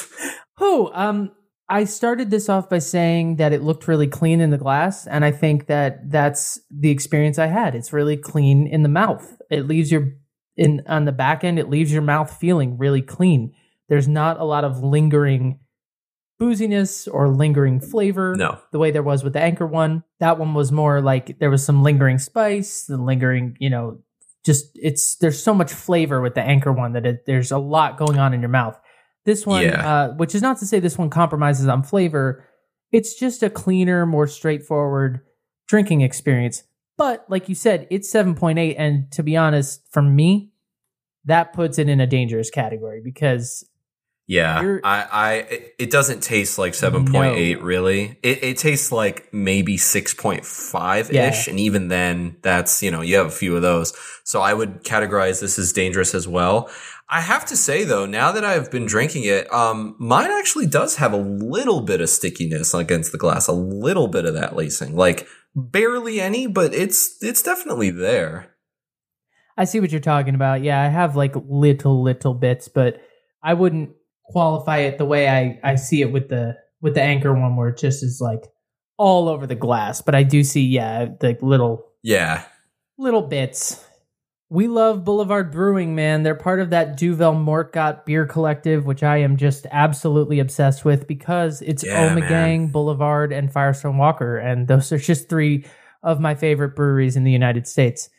Oh, 0.61 0.93
um, 0.95 1.33
I 1.69 1.83
started 1.83 2.31
this 2.31 2.49
off 2.49 2.71
by 2.71 2.79
saying 2.79 3.37
that 3.37 3.53
it 3.53 3.63
looked 3.63 3.89
really 3.89 4.07
clean 4.07 4.41
in 4.41 4.51
the 4.51 4.57
glass, 4.57 5.05
and 5.05 5.25
I 5.25 5.33
think 5.33 5.67
that 5.67 6.11
that's 6.11 6.61
the 6.71 6.91
experience 6.91 7.41
I 7.41 7.47
had. 7.47 7.75
It's 7.75 7.93
really 7.93 8.17
clean 8.17 8.69
in 8.69 8.85
the 8.85 8.89
mouth. 8.89 9.37
It 9.51 9.67
leaves 9.67 9.91
your 9.91 10.13
in 10.57 10.83
on 10.87 11.07
the 11.07 11.13
back 11.13 11.43
end. 11.43 11.59
It 11.59 11.69
leaves 11.69 11.93
your 11.93 12.03
mouth 12.03 12.39
feeling 12.39 12.79
really 12.79 13.03
clean. 13.03 13.53
There's 13.89 14.07
not 14.07 14.39
a 14.39 14.45
lot 14.45 14.63
of 14.63 14.83
lingering 14.83 15.59
booziness 16.41 17.09
or 17.13 17.29
lingering 17.29 17.81
flavor. 17.81 18.35
no. 18.37 18.59
the 18.71 18.79
way 18.79 18.91
there 18.91 19.03
was 19.03 19.25
with 19.25 19.33
the 19.33 19.41
anchor 19.41 19.67
one. 19.67 20.05
That 20.21 20.39
one 20.39 20.55
was 20.55 20.71
more 20.71 21.01
like 21.01 21.39
there 21.39 21.51
was 21.51 21.65
some 21.65 21.83
lingering 21.83 22.19
spice, 22.19 22.85
the 22.85 22.97
lingering, 22.97 23.57
you 23.59 23.71
know, 23.71 24.01
just 24.45 24.67
it's 24.75 25.17
there's 25.17 25.43
so 25.43 25.55
much 25.55 25.73
flavor 25.73 26.21
with 26.21 26.35
the 26.35 26.43
anchor 26.43 26.73
one 26.73 26.93
that 26.93 27.07
it, 27.07 27.25
there's 27.27 27.51
a 27.51 27.59
lot 27.59 27.97
going 27.99 28.19
on 28.19 28.35
in 28.35 28.41
your 28.41 28.51
mouth. 28.51 28.79
This 29.25 29.47
one, 29.47 29.63
Yeah. 29.65 29.89
uh, 29.89 30.13
which 30.15 30.35
is 30.35 30.43
not 30.43 30.59
to 30.59 30.67
say 30.67 30.81
this 30.81 30.99
one 30.99 31.09
compromises 31.11 31.67
on 31.67 31.83
flavor, 31.83 32.45
it's 32.93 33.19
just 33.19 33.43
a 33.43 33.49
cleaner, 33.51 34.05
more 34.05 34.27
straightforward 34.27 35.21
drinking 35.67 36.03
experience. 36.03 36.63
But 36.97 37.25
like 37.29 37.49
you 37.49 37.55
said, 37.55 37.87
it's 37.91 38.13
7.8. 38.13 38.75
And 38.79 39.11
to 39.13 39.23
be 39.23 39.37
honest, 39.37 39.81
for 39.91 40.03
me, 40.03 40.53
that 41.25 41.53
puts 41.55 41.79
it 41.79 41.89
in 41.89 42.01
a 42.01 42.07
dangerous 42.07 42.51
category 42.51 43.01
because 43.03 43.67
Yeah, 44.27 44.63
You're- 44.63 44.81
I, 44.83 45.07
I, 45.13 45.33
it- 45.79 45.91
doesn't 45.91 46.23
taste 46.23 46.59
like 46.59 46.75
seven 46.75 47.05
point 47.05 47.37
eight. 47.37 47.59
No. 47.59 47.65
Really, 47.65 48.19
it, 48.23 48.43
it 48.43 48.57
tastes 48.59 48.91
like 48.91 49.33
maybe 49.33 49.77
six 49.77 50.15
point 50.15 50.45
five 50.47 51.11
ish, 51.13 51.47
and 51.47 51.61
even 51.61 51.89
then, 51.89 52.37
that's 52.43 52.83
you 52.83 52.91
know 52.91 53.03
you 53.03 53.17
have 53.17 53.27
a 53.27 53.31
few 53.31 53.55
of 53.55 53.63
those. 53.63 53.93
So 54.25 54.41
I 54.41 54.55
would 54.55 54.83
categorize 54.83 55.41
this 55.41 55.59
as 55.59 55.73
dangerous 55.73 56.15
as 56.15 56.27
well. 56.27 56.71
I 57.09 57.21
have 57.21 57.45
to 57.47 57.57
say 57.57 57.85
though, 57.85 58.07
now 58.07 58.33
that 58.33 58.45
I've 58.45 58.71
been 58.71 58.87
drinking 58.87 59.25
it, 59.25 59.53
um, 59.53 59.95
mine 59.99 60.31
actually 60.31 60.67
does 60.67 60.97
have 60.97 61.13
a 61.13 61.19
little 61.19 61.83
bit 61.83 62.01
of 62.01 62.09
stickiness 62.09 62.73
against 62.73 63.13
the 63.13 63.19
glass, 63.19 63.47
a 63.47 63.53
little 63.53 64.09
bit 64.09 64.25
of 64.25 64.33
that 64.35 64.57
lacing, 64.57 64.97
like 64.97 65.29
barely 65.55 66.21
any, 66.21 66.47
but 66.47 66.73
it's 66.75 67.19
it's 67.23 67.43
definitely 67.43 67.91
there. 67.91 68.55
I 69.57 69.65
see 69.65 69.81
what 69.81 69.93
you're 69.93 70.01
talking 70.01 70.35
about. 70.35 70.63
Yeah, 70.63 70.81
I 70.81 70.89
have 70.89 71.15
like 71.15 71.35
little 71.47 72.03
little 72.03 72.35
bits, 72.35 72.69
but 72.69 73.03
I 73.43 73.53
wouldn't 73.53 73.91
qualify 74.25 74.79
it 74.79 74.99
the 74.99 75.05
way 75.05 75.29
I 75.29 75.61
I 75.63 75.75
see 75.77 76.03
it 76.03 76.13
with 76.13 76.29
the 76.29 76.57
with 76.81 76.95
the 76.95 77.03
anchor 77.03 77.33
one 77.33 77.57
where 77.57 77.69
it 77.69 77.79
just 77.79 78.03
is 78.03 78.21
like 78.21 78.43
all 78.99 79.29
over 79.29 79.47
the 79.47 79.55
glass. 79.55 80.01
But 80.03 80.15
I 80.15 80.23
do 80.23 80.45
see 80.45 80.63
yeah, 80.67 81.09
like 81.23 81.43
little 81.43 81.87
Yeah, 82.03 82.45
little 82.99 83.23
bits. 83.23 83.85
We 84.51 84.69
love 84.69 85.05
Boulevard 85.05 85.51
Brewing, 85.51 85.95
man. 85.97 86.23
They're 86.23 86.35
part 86.37 86.61
of 86.61 86.71
that 86.71 86.97
Duvel 86.97 87.33
Moortgat 87.33 88.05
beer 88.05 88.25
collective, 88.27 88.85
which 88.87 89.03
I 89.03 89.17
am 89.17 89.37
just 89.37 89.67
absolutely 89.73 90.39
obsessed 90.39 90.85
with 90.85 91.09
because 91.09 91.61
it's 91.63 91.83
Yeah, 91.83 92.09
Omegang. 92.09 92.71
Boulevard, 92.71 93.33
and 93.33 93.53
Firestone 93.53 93.97
Walker. 93.99 94.37
And 94.37 94.69
those 94.69 94.93
are 94.93 94.99
just 94.99 95.29
three 95.29 95.65
of 96.05 96.21
my 96.21 96.35
favorite 96.35 96.77
breweries 96.77 97.17
in 97.17 97.25
the 97.25 97.33
United 97.33 97.67
States. 97.67 98.11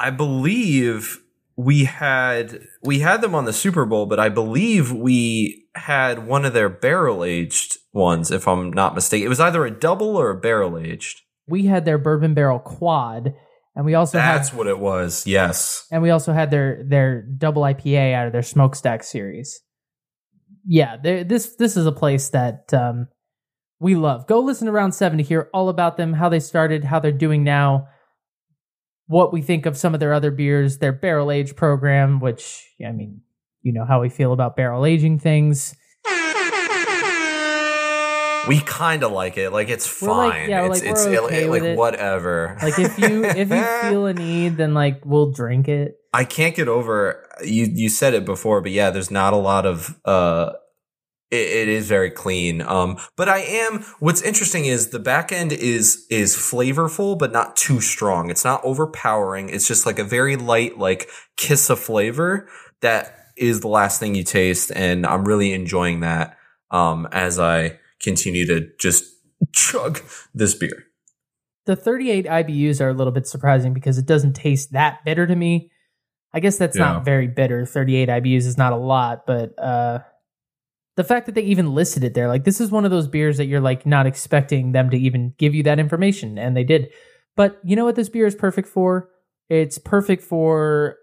I 0.00 0.10
believe 0.10 1.20
we 1.58 1.84
had 1.86 2.60
we 2.84 3.00
had 3.00 3.20
them 3.20 3.34
on 3.34 3.44
the 3.44 3.52
Super 3.52 3.84
Bowl, 3.84 4.06
but 4.06 4.20
I 4.20 4.28
believe 4.28 4.92
we 4.92 5.66
had 5.74 6.24
one 6.24 6.44
of 6.44 6.52
their 6.52 6.68
barrel 6.68 7.24
aged 7.24 7.78
ones, 7.92 8.30
if 8.30 8.46
I'm 8.46 8.72
not 8.72 8.94
mistaken. 8.94 9.26
It 9.26 9.28
was 9.28 9.40
either 9.40 9.66
a 9.66 9.70
double 9.70 10.16
or 10.16 10.30
a 10.30 10.40
barrel 10.40 10.78
aged. 10.78 11.20
we 11.48 11.66
had 11.66 11.84
their 11.84 11.98
bourbon 11.98 12.32
barrel 12.32 12.60
quad 12.60 13.34
and 13.74 13.84
we 13.84 13.94
also 13.94 14.18
That's 14.18 14.50
had 14.50 14.56
what 14.58 14.66
it 14.68 14.78
was. 14.78 15.26
Yes. 15.26 15.84
and 15.90 16.00
we 16.00 16.10
also 16.10 16.32
had 16.32 16.50
their 16.52 16.82
their 16.84 17.22
double 17.22 17.62
IPA 17.62 18.14
out 18.14 18.26
of 18.28 18.32
their 18.32 18.42
smokestack 18.42 19.02
series. 19.02 19.60
Yeah, 20.64 20.96
this 20.96 21.56
this 21.56 21.76
is 21.76 21.86
a 21.86 21.92
place 21.92 22.28
that 22.30 22.72
um, 22.72 23.08
we 23.80 23.96
love. 23.96 24.28
Go 24.28 24.40
listen 24.40 24.66
to 24.66 24.72
round 24.72 24.94
seven 24.94 25.18
to 25.18 25.24
hear 25.24 25.48
all 25.52 25.68
about 25.70 25.96
them, 25.96 26.12
how 26.12 26.28
they 26.28 26.40
started, 26.40 26.84
how 26.84 27.00
they're 27.00 27.10
doing 27.10 27.42
now, 27.42 27.88
what 29.08 29.32
we 29.32 29.42
think 29.42 29.66
of 29.66 29.76
some 29.76 29.92
of 29.94 30.00
their 30.00 30.12
other 30.12 30.30
beers, 30.30 30.78
their 30.78 30.92
barrel 30.92 31.30
age 31.32 31.56
program, 31.56 32.20
which 32.20 32.64
I 32.86 32.92
mean, 32.92 33.20
you 33.62 33.72
know 33.72 33.84
how 33.84 34.00
we 34.00 34.08
feel 34.08 34.32
about 34.32 34.54
barrel 34.56 34.86
aging 34.86 35.18
things. 35.18 35.74
We 38.46 38.60
kind 38.60 39.02
of 39.02 39.12
like 39.12 39.36
it. 39.36 39.50
Like 39.50 39.68
it's 39.68 40.00
We're 40.00 40.08
like- 40.08 40.32
fine. 40.32 40.48
yeah, 40.50 40.64
it's 40.66 40.80
like, 40.80 40.90
it's 40.90 41.04
okay 41.06 41.44
it- 41.44 41.50
with 41.50 41.62
like 41.62 41.70
it. 41.72 41.76
whatever. 41.76 42.56
Like 42.62 42.78
if 42.78 42.98
you 42.98 43.24
if 43.24 43.50
you 43.50 43.64
feel 43.90 44.06
a 44.06 44.14
need, 44.14 44.56
then 44.56 44.72
like 44.72 45.02
we'll 45.04 45.32
drink 45.32 45.68
it. 45.68 45.96
I 46.14 46.24
can't 46.24 46.54
get 46.56 46.66
over 46.66 47.28
you. 47.44 47.66
You 47.70 47.90
said 47.90 48.14
it 48.14 48.24
before, 48.24 48.62
but 48.62 48.70
yeah, 48.70 48.88
there's 48.90 49.10
not 49.10 49.34
a 49.34 49.36
lot 49.36 49.66
of. 49.66 49.98
uh 50.04 50.52
it, 51.30 51.36
it 51.36 51.68
is 51.68 51.88
very 51.88 52.10
clean. 52.10 52.62
Um, 52.62 52.98
but 53.16 53.28
I 53.28 53.38
am. 53.38 53.82
What's 54.00 54.22
interesting 54.22 54.64
is 54.66 54.88
the 54.90 54.98
back 54.98 55.32
end 55.32 55.52
is 55.52 56.06
is 56.10 56.36
flavorful, 56.36 57.18
but 57.18 57.32
not 57.32 57.56
too 57.56 57.80
strong. 57.80 58.30
It's 58.30 58.44
not 58.44 58.64
overpowering. 58.64 59.48
It's 59.50 59.66
just 59.68 59.86
like 59.86 59.98
a 59.98 60.04
very 60.04 60.36
light, 60.36 60.78
like 60.78 61.08
kiss 61.36 61.70
of 61.70 61.78
flavor 61.78 62.48
that 62.80 63.14
is 63.36 63.60
the 63.60 63.68
last 63.68 64.00
thing 64.00 64.14
you 64.14 64.24
taste, 64.24 64.72
and 64.74 65.06
I'm 65.06 65.24
really 65.24 65.52
enjoying 65.52 66.00
that. 66.00 66.36
Um, 66.70 67.08
as 67.12 67.38
I 67.38 67.78
continue 68.00 68.46
to 68.46 68.68
just 68.78 69.04
chug 69.52 70.00
this 70.34 70.54
beer. 70.54 70.84
the 71.66 71.76
38 71.76 72.26
IBUs 72.26 72.80
are 72.80 72.88
a 72.88 72.92
little 72.92 73.12
bit 73.12 73.26
surprising 73.26 73.72
because 73.72 73.96
it 73.98 74.06
doesn't 74.06 74.34
taste 74.34 74.72
that 74.72 75.04
bitter 75.04 75.26
to 75.26 75.34
me. 75.36 75.70
I 76.32 76.40
guess 76.40 76.58
that's 76.58 76.76
Yeah. 76.76 76.84
not 76.92 77.04
very 77.04 77.26
bitter. 77.26 77.64
38 77.64 78.08
IBUs 78.08 78.46
is 78.46 78.58
not 78.58 78.72
a 78.72 78.76
lot, 78.76 79.26
but 79.26 79.58
uh 79.58 80.00
the 80.98 81.04
fact 81.04 81.26
that 81.26 81.36
they 81.36 81.42
even 81.42 81.76
listed 81.76 82.02
it 82.02 82.14
there, 82.14 82.26
like 82.26 82.42
this 82.42 82.60
is 82.60 82.72
one 82.72 82.84
of 82.84 82.90
those 82.90 83.06
beers 83.06 83.36
that 83.36 83.44
you're 83.44 83.60
like 83.60 83.86
not 83.86 84.04
expecting 84.04 84.72
them 84.72 84.90
to 84.90 84.98
even 84.98 85.32
give 85.38 85.54
you 85.54 85.62
that 85.62 85.78
information, 85.78 86.36
and 86.36 86.56
they 86.56 86.64
did. 86.64 86.88
But 87.36 87.60
you 87.62 87.76
know 87.76 87.84
what 87.84 87.94
this 87.94 88.08
beer 88.08 88.26
is 88.26 88.34
perfect 88.34 88.66
for? 88.66 89.08
It's 89.48 89.78
perfect 89.78 90.24
for 90.24 90.96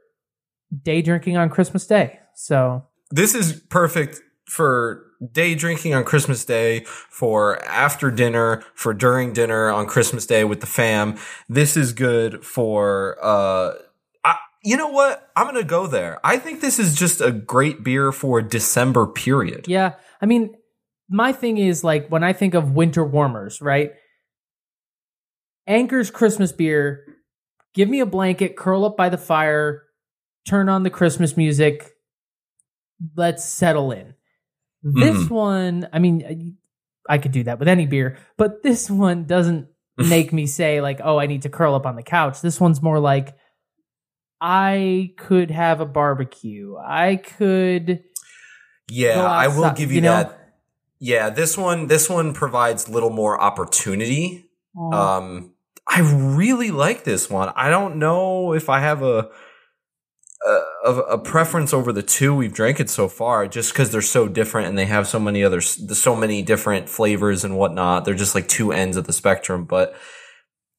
day 0.84 1.02
drinking 1.02 1.38
on 1.38 1.50
Christmas 1.50 1.88
Day. 1.88 2.20
So 2.34 2.84
this 3.10 3.34
is 3.34 3.54
perfect 3.70 4.20
for 4.46 5.06
day 5.32 5.56
drinking 5.56 5.94
on 5.94 6.04
Christmas 6.04 6.44
Day, 6.44 6.84
for 6.84 7.64
after 7.64 8.12
dinner, 8.12 8.66
for 8.74 8.94
during 8.94 9.32
dinner 9.32 9.70
on 9.70 9.88
Christmas 9.88 10.26
Day 10.26 10.44
with 10.44 10.60
the 10.60 10.68
fam. 10.68 11.18
This 11.48 11.78
is 11.78 11.94
good 11.94 12.44
for, 12.44 13.18
uh, 13.22 13.76
you 14.66 14.76
know 14.78 14.88
what? 14.90 15.30
I'm 15.36 15.46
going 15.46 15.56
to 15.56 15.64
go 15.64 15.88
there. 15.88 16.20
I 16.24 16.38
think 16.38 16.60
this 16.60 16.80
is 16.80 16.96
just 16.96 17.22
a 17.22 17.32
great 17.32 17.84
beer 17.84 18.12
for 18.12 18.42
December 18.42 19.06
period. 19.08 19.68
Yeah, 19.68 19.94
I 20.22 20.26
mean, 20.26 20.56
my 21.10 21.32
thing 21.32 21.58
is 21.58 21.84
like 21.84 22.10
when 22.10 22.24
I 22.24 22.34
think 22.34 22.54
of 22.56 22.72
winter 22.72 23.06
warmers, 23.06 23.62
right? 23.62 23.92
Anchor's 25.68 26.12
Christmas 26.12 26.52
beer. 26.52 27.06
Give 27.74 27.90
me 27.90 28.00
a 28.00 28.06
blanket, 28.06 28.56
curl 28.56 28.86
up 28.86 28.96
by 28.96 29.10
the 29.10 29.18
fire, 29.18 29.84
turn 30.48 30.70
on 30.70 30.84
the 30.84 30.90
Christmas 30.90 31.36
music. 31.36 31.92
Let's 33.16 33.44
settle 33.44 33.92
in. 33.92 34.14
This 34.84 35.26
Mhm. 35.26 35.30
one, 35.30 35.90
I 35.92 36.00
mean, 36.00 36.58
I 37.10 37.18
could 37.18 37.32
do 37.32 37.44
that 37.44 37.60
with 37.60 37.68
any 37.68 37.86
beer, 37.86 38.18
but 38.38 38.64
this 38.64 38.90
one 38.90 39.26
doesn't 39.26 39.68
make 39.98 40.32
me 40.32 40.46
say 40.46 40.80
like, 40.82 41.02
"Oh, 41.04 41.18
I 41.20 41.26
need 41.26 41.42
to 41.44 41.50
curl 41.50 41.74
up 41.76 41.86
on 41.86 41.96
the 41.96 42.04
couch." 42.04 42.42
This 42.42 42.60
one's 42.62 42.82
more 42.82 43.00
like 43.00 43.36
I 44.48 45.14
could 45.18 45.50
have 45.50 45.82
a 45.82 45.88
barbecue. 45.88 46.76
I 46.78 47.16
could 47.16 48.04
Yeah, 48.88 49.24
I 49.24 49.48
will 49.48 49.72
give 49.72 49.92
you, 49.92 50.02
know? 50.02 50.12
that. 50.12 50.54
Yeah, 51.00 51.32
this 51.32 51.58
one 51.58 51.88
this 51.88 52.08
one 52.08 52.36
provides 52.36 52.88
little 52.88 53.10
more 53.10 53.42
opportunity. 53.42 54.52
Um 54.94 55.54
I 55.88 56.02
really 56.02 56.70
like 56.70 57.06
this 57.06 57.28
one. 57.28 57.52
I 57.56 57.72
don't 57.72 57.96
know 57.96 58.54
if 58.54 58.70
I 58.70 58.82
have 58.82 59.02
a 59.02 59.30
a, 60.46 60.92
a 60.92 61.18
preference 61.18 61.74
over 61.74 61.92
the 61.92 62.04
two 62.04 62.36
we've 62.36 62.54
drank 62.54 62.80
it 62.80 62.92
so 62.92 63.08
far, 63.08 63.48
just 63.48 63.74
because 63.74 63.90
they're 63.92 64.02
so 64.04 64.28
different 64.28 64.68
and 64.68 64.78
they 64.78 64.86
have 64.86 65.08
so 65.08 65.20
many 65.20 65.44
other 65.44 65.60
so 65.60 66.16
many 66.16 66.44
different 66.44 66.88
flavors 66.88 67.44
and 67.44 67.58
whatnot. 67.58 68.06
They're 68.06 68.14
just 68.14 68.36
like 68.36 68.48
two 68.48 68.72
ends 68.72 68.96
of 68.96 69.08
the 69.08 69.14
spectrum. 69.14 69.66
But 69.66 69.96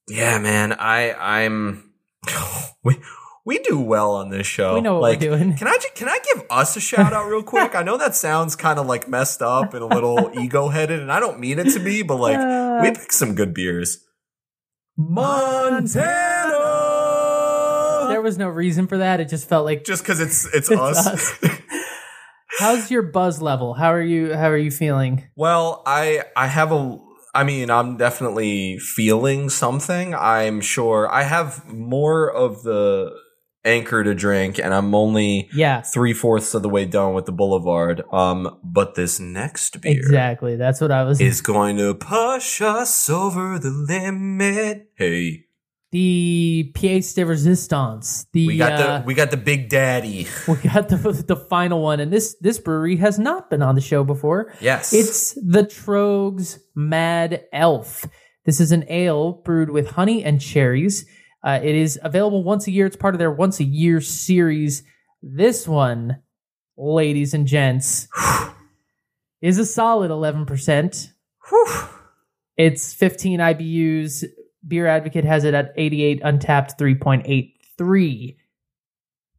yeah, 0.07 0.39
man, 0.39 0.73
I 0.73 1.15
I'm 1.15 1.91
we 3.47 3.57
we 3.57 3.63
do 3.63 3.81
well 3.81 4.11
on 4.11 4.29
this 4.31 4.47
show. 4.47 4.75
We 4.75 4.81
know 4.83 4.95
what 4.95 5.03
like, 5.03 5.21
we're 5.21 5.39
doing. 5.39 5.57
Can 5.57 5.69
I 5.69 5.79
can 5.95 6.09
I 6.09 6.19
give 6.35 6.45
us 6.51 6.77
a 6.77 6.81
shout 6.81 7.13
out 7.13 7.27
real 7.29 7.43
quick? 7.43 7.75
I 7.75 7.83
know 7.83 7.97
that 7.97 8.15
sounds 8.15 8.57
kind 8.57 8.79
of 8.79 8.87
like 8.87 9.09
messed 9.09 9.41
up 9.41 9.73
and 9.73 9.83
a 9.83 9.87
little 9.87 10.31
ego 10.39 10.69
headed, 10.69 11.01
and 11.01 11.11
I 11.13 11.21
don't 11.21 11.39
mean 11.41 11.59
it 11.59 11.73
to 11.73 11.79
be, 11.79 12.03
but 12.03 12.17
like 12.17 12.37
Uh, 12.37 12.81
we 12.83 12.91
picked 12.91 13.15
some 13.15 13.35
good 13.35 13.55
beers. 13.55 14.03
Montana. 14.99 16.09
there 18.09 18.23
was 18.23 18.39
no 18.39 18.49
reason 18.49 18.87
for 18.87 18.99
that. 18.99 19.21
It 19.21 19.29
just 19.29 19.49
felt 19.49 19.65
like 19.65 19.85
Just 19.85 20.03
because 20.03 20.21
it's 20.21 20.45
it's, 20.55 20.71
It's 20.71 20.81
us. 20.81 21.07
us. 21.07 21.39
How's 22.59 22.91
your 22.91 23.03
buzz 23.03 23.43
level? 23.43 23.75
How 23.75 23.93
are 23.93 24.03
you 24.03 24.35
how 24.35 24.49
are 24.51 24.57
you 24.57 24.71
feeling? 24.71 25.29
well, 25.37 25.83
I 25.87 26.25
I 26.37 26.47
have 26.49 26.73
a. 26.73 26.99
I 27.35 27.45
mean, 27.45 27.71
I'm 27.71 27.99
definitely 27.99 28.79
feeling 28.79 29.51
something. 29.51 30.15
I'm 30.15 30.63
sure 30.63 31.07
I 31.13 31.25
have 31.25 31.71
more 31.71 32.33
of 32.33 32.63
the 32.63 33.11
anchor 33.67 34.03
to 34.05 34.15
drink, 34.15 34.59
and 34.59 34.73
I'm 34.73 34.95
only 34.95 35.49
Yeah. 35.53 35.83
three 35.83 36.13
fourths 36.15 36.55
of 36.55 36.63
the 36.63 36.69
way 36.69 36.85
done 36.87 37.13
with 37.15 37.27
the 37.27 37.33
Boulevard. 37.33 38.03
Um, 38.13 38.59
but 38.65 38.95
this 38.95 39.19
next 39.21 39.81
beer 39.83 39.93
Exactly. 39.93 40.57
That's 40.57 40.81
what 40.81 40.91
I 40.91 41.03
was 41.05 41.21
is 41.21 41.41
going 41.43 41.77
to 41.79 41.95
push 41.95 42.63
us 42.63 43.11
over 43.11 43.59
the 43.59 43.71
limit. 43.71 44.87
Hey, 44.97 45.43
the 45.93 46.73
pièce 46.75 47.15
de 47.15 47.25
résistance. 47.25 48.27
The 48.33 48.47
we 48.47 48.57
got 48.57 48.73
uh, 48.73 48.99
the 48.99 49.05
we 49.07 49.15
got 49.15 49.31
the 49.31 49.37
big 49.37 49.69
daddy. 49.69 50.27
we 50.49 50.57
got 50.57 50.89
the 50.89 50.97
the 51.27 51.37
final 51.37 51.83
one, 51.83 52.01
and 52.01 52.13
this 52.13 52.37
this 52.41 52.59
brewery 52.59 52.97
has 52.97 53.19
not 53.19 53.51
been 53.51 53.63
on 53.63 53.75
the 53.75 53.81
show 53.81 54.05
before. 54.05 54.53
Yes, 54.61 54.93
It's 54.93 55.35
the 55.35 55.63
Tröegs 55.65 56.59
Mad 56.75 57.45
Elf. 57.53 58.07
This 58.45 58.61
is 58.61 58.71
an 58.73 58.85
ale 58.89 59.43
brewed 59.45 59.71
with 59.71 59.91
honey 59.91 60.23
and 60.23 60.41
cherries. 60.41 61.05
Uh, 61.47 61.61
it 61.63 61.77
is 61.77 61.97
available 62.03 62.43
once 62.43 62.67
a 62.67 62.73
year. 62.73 62.87
It's 62.87 62.97
part 62.97 63.15
of 63.15 63.21
their 63.21 63.31
once 63.31 63.61
a 63.61 63.65
year 63.65 64.01
series. 64.01 64.83
This 65.23 65.69
one, 65.69 66.21
ladies 66.77 67.35
and 67.35 67.47
gents, 67.47 68.09
is 69.41 69.57
a 69.57 69.65
solid 69.65 70.11
11%. 70.11 71.13
It's 72.59 72.95
15 72.95 73.39
IBUs. 73.39 74.25
Beer 74.67 74.87
Advocate 74.87 75.27
has 75.27 75.45
it 75.45 75.53
at 75.53 75.75
88, 75.77 76.23
Untappd 76.23 76.79
3.83. 76.79 78.37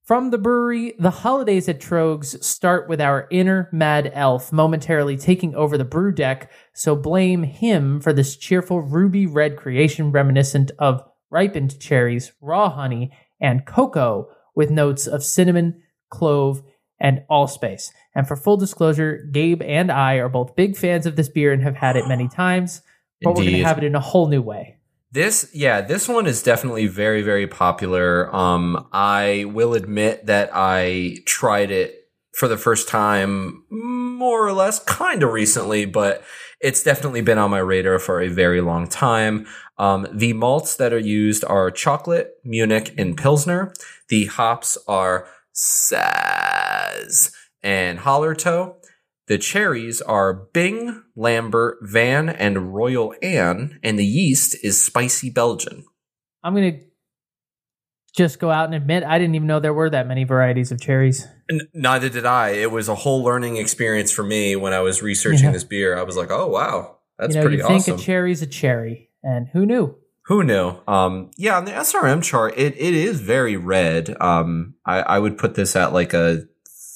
From 0.03 0.30
the 0.30 0.38
brewery, 0.38 0.93
the 0.99 1.10
holidays 1.10 1.68
at 1.68 1.82
Tröegs 1.82 2.43
start 2.43 2.88
with 2.88 3.01
our 3.01 3.28
inner 3.32 3.70
mad 3.72 4.12
elf 4.14 4.53
momentarily 4.53 5.18
taking 5.18 5.55
over 5.55 5.80
the 5.80 5.84
brew 5.84 6.12
deck, 6.12 6.51
so 6.74 6.95
blame 6.95 7.41
him 7.41 7.99
for 7.99 8.14
this 8.14 8.38
cheerful 8.38 8.82
ruby 8.82 9.26
red 9.26 9.58
creation 9.58 10.12
reminiscent 10.12 10.70
of 10.78 11.03
ripened 11.30 11.80
cherries, 11.80 12.32
raw 12.41 12.69
honey, 12.69 13.11
and 13.39 13.65
cocoa 13.65 14.30
with 14.55 14.69
notes 14.69 15.07
of 15.07 15.23
cinnamon, 15.23 15.82
clove, 16.09 16.63
and 16.99 17.23
allspice. 17.30 17.91
And 18.15 18.28
for 18.28 18.36
full 18.36 18.57
disclosure, 18.57 19.28
Gabe 19.32 19.61
and 19.61 19.91
I 19.91 20.15
are 20.15 20.30
both 20.30 20.55
big 20.55 20.75
fans 20.75 21.05
of 21.05 21.15
this 21.15 21.30
beer 21.30 21.53
and 21.53 21.61
have 21.63 21.75
had 21.75 21.95
it 21.95 22.07
many 22.07 22.28
times, 22.36 22.82
but 23.21 23.36
we're 23.36 23.43
going 23.43 23.57
to 23.57 23.63
have 23.63 23.78
it 23.78 23.84
in 23.84 23.95
a 23.95 23.99
whole 23.99 24.28
new 24.28 24.41
way. 24.41 24.78
This, 25.11 25.49
yeah, 25.53 25.82
this 25.82 26.07
one 26.07 26.28
is 26.28 26.43
definitely 26.43 26.88
very, 26.88 27.21
very 27.21 27.47
popular. 27.47 28.34
Um, 28.36 28.88
I 28.91 29.45
will 29.47 29.73
admit 29.73 30.25
that 30.25 30.49
I 30.53 31.17
tried 31.25 31.71
it 31.71 32.09
for 32.34 32.47
the 32.47 32.57
first 32.57 32.88
time 32.88 33.63
more 33.69 34.45
or 34.45 34.53
less 34.53 34.80
kind 34.84 35.23
of 35.23 35.32
recently, 35.32 35.86
but 35.86 36.23
it's 36.60 36.84
definitely 36.84 37.22
been 37.22 37.38
on 37.38 37.51
my 37.51 37.60
radar 37.60 37.99
for 37.99 38.22
a 38.22 38.30
very 38.30 38.62
long 38.62 38.88
time. 38.88 39.45
Um, 39.78 40.08
the 40.12 40.34
malts 40.34 40.76
that 40.78 40.93
are 40.93 40.99
used 40.99 41.45
are 41.45 41.70
chocolate, 41.70 42.32
Munich, 42.43 42.93
and 42.97 43.18
Pilsner. 43.18 43.74
The 44.10 44.26
hops 44.26 44.78
are 44.88 45.28
Saaz 45.53 47.32
and 47.62 47.99
Hallertau. 47.99 48.76
The 49.28 49.38
cherries 49.38 50.01
are 50.01 50.34
Bing, 50.34 51.03
Lambert, 51.16 51.80
Van, 51.82 52.30
and 52.30 52.74
Royal 52.74 53.14
Anne, 53.22 53.78
and 53.84 53.99
the 53.99 54.05
yeast 54.05 54.55
is 54.64 54.84
Spicy 54.84 55.30
Belgian. 55.30 55.84
I'm 56.43 56.55
going 56.55 56.80
to 56.80 56.87
just 58.18 58.39
go 58.39 58.51
out 58.51 58.65
and 58.65 58.76
admit 58.76 59.03
I 59.03 59.18
didn't 59.20 59.36
even 59.36 59.47
know 59.47 59.59
there 59.61 59.74
were 59.74 59.89
that 59.91 60.07
many 60.07 60.24
varieties 60.26 60.72
of 60.74 60.82
cherries. 60.82 61.26
N- 61.49 61.61
neither 61.74 62.09
did 62.09 62.26
I. 62.26 62.49
It 62.49 62.72
was 62.72 62.89
a 62.89 62.95
whole 62.95 63.24
learning 63.24 63.55
experience 63.57 64.11
for 64.11 64.24
me 64.24 64.55
when 64.57 64.74
I 64.74 64.80
was 64.82 65.01
researching 65.03 65.45
Yeah. 65.45 65.51
this 65.51 65.63
beer. 65.63 65.97
I 65.97 66.03
was 66.03 66.18
like, 66.18 66.32
oh 66.32 66.47
wow, 66.47 66.97
that's 67.20 67.36
you 67.36 67.41
know, 67.41 67.47
pretty 67.47 67.57
you 67.61 67.68
think 67.68 67.82
awesome. 67.84 67.95
a 67.95 67.99
cherry's 67.99 68.41
a 68.41 68.47
cherry, 68.47 69.09
and 69.24 69.47
who 69.53 69.65
knew? 69.65 69.95
Who 70.26 70.43
knew? 70.43 70.76
Um, 70.88 71.32
yeah, 71.38 71.55
on 71.57 71.63
the 71.65 71.72
SRM 71.72 72.22
chart, 72.22 72.53
it, 72.57 72.76
it 72.76 72.93
is 72.93 73.22
very 73.22 73.55
red. 73.55 74.13
Um, 74.20 74.74
I, 74.86 74.99
I 75.01 75.20
would 75.20 75.38
put 75.38 75.55
this 75.55 75.74
at 75.78 75.93
like 75.93 76.13
a 76.13 76.41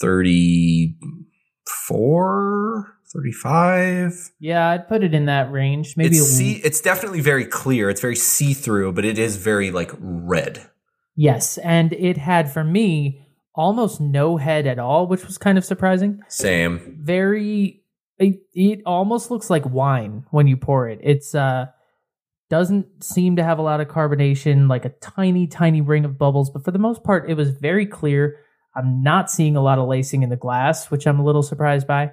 34, 0.01 2.97
35. 3.13 4.31
Yeah, 4.39 4.67
I'd 4.69 4.87
put 4.89 5.03
it 5.03 5.13
in 5.13 5.25
that 5.27 5.49
range. 5.51 5.95
Maybe 5.95 6.17
it's 6.17 6.27
see, 6.27 6.53
it's 6.55 6.81
definitely 6.81 7.21
very 7.21 7.45
clear. 7.45 7.89
It's 7.89 8.01
very 8.01 8.15
see 8.17 8.53
through, 8.53 8.91
but 8.93 9.05
it 9.05 9.17
is 9.17 9.37
very 9.37 9.71
like 9.71 9.91
red. 9.99 10.67
Yes, 11.15 11.57
and 11.57 11.93
it 11.93 12.17
had 12.17 12.51
for 12.51 12.63
me 12.63 13.25
almost 13.53 13.99
no 13.99 14.37
head 14.37 14.65
at 14.67 14.79
all, 14.79 15.07
which 15.07 15.25
was 15.25 15.37
kind 15.37 15.57
of 15.57 15.65
surprising. 15.65 16.21
Same. 16.27 16.97
Very, 17.01 17.83
it, 18.17 18.41
it 18.53 18.81
almost 18.85 19.31
looks 19.31 19.49
like 19.49 19.65
wine 19.65 20.25
when 20.31 20.47
you 20.47 20.57
pour 20.57 20.87
it. 20.87 20.99
It's 21.03 21.35
uh 21.35 21.67
doesn't 22.49 23.01
seem 23.01 23.37
to 23.37 23.43
have 23.43 23.59
a 23.59 23.61
lot 23.61 23.79
of 23.79 23.87
carbonation, 23.87 24.69
like 24.69 24.83
a 24.83 24.89
tiny, 24.89 25.47
tiny 25.47 25.79
ring 25.79 26.03
of 26.03 26.17
bubbles, 26.17 26.49
but 26.49 26.65
for 26.65 26.71
the 26.71 26.79
most 26.79 27.01
part, 27.01 27.29
it 27.29 27.35
was 27.35 27.49
very 27.49 27.85
clear. 27.85 28.39
I'm 28.75 29.01
not 29.01 29.31
seeing 29.31 29.55
a 29.55 29.61
lot 29.61 29.79
of 29.79 29.87
lacing 29.87 30.23
in 30.23 30.29
the 30.29 30.35
glass, 30.35 30.91
which 30.91 31.07
I'm 31.07 31.19
a 31.19 31.23
little 31.23 31.43
surprised 31.43 31.87
by. 31.87 32.11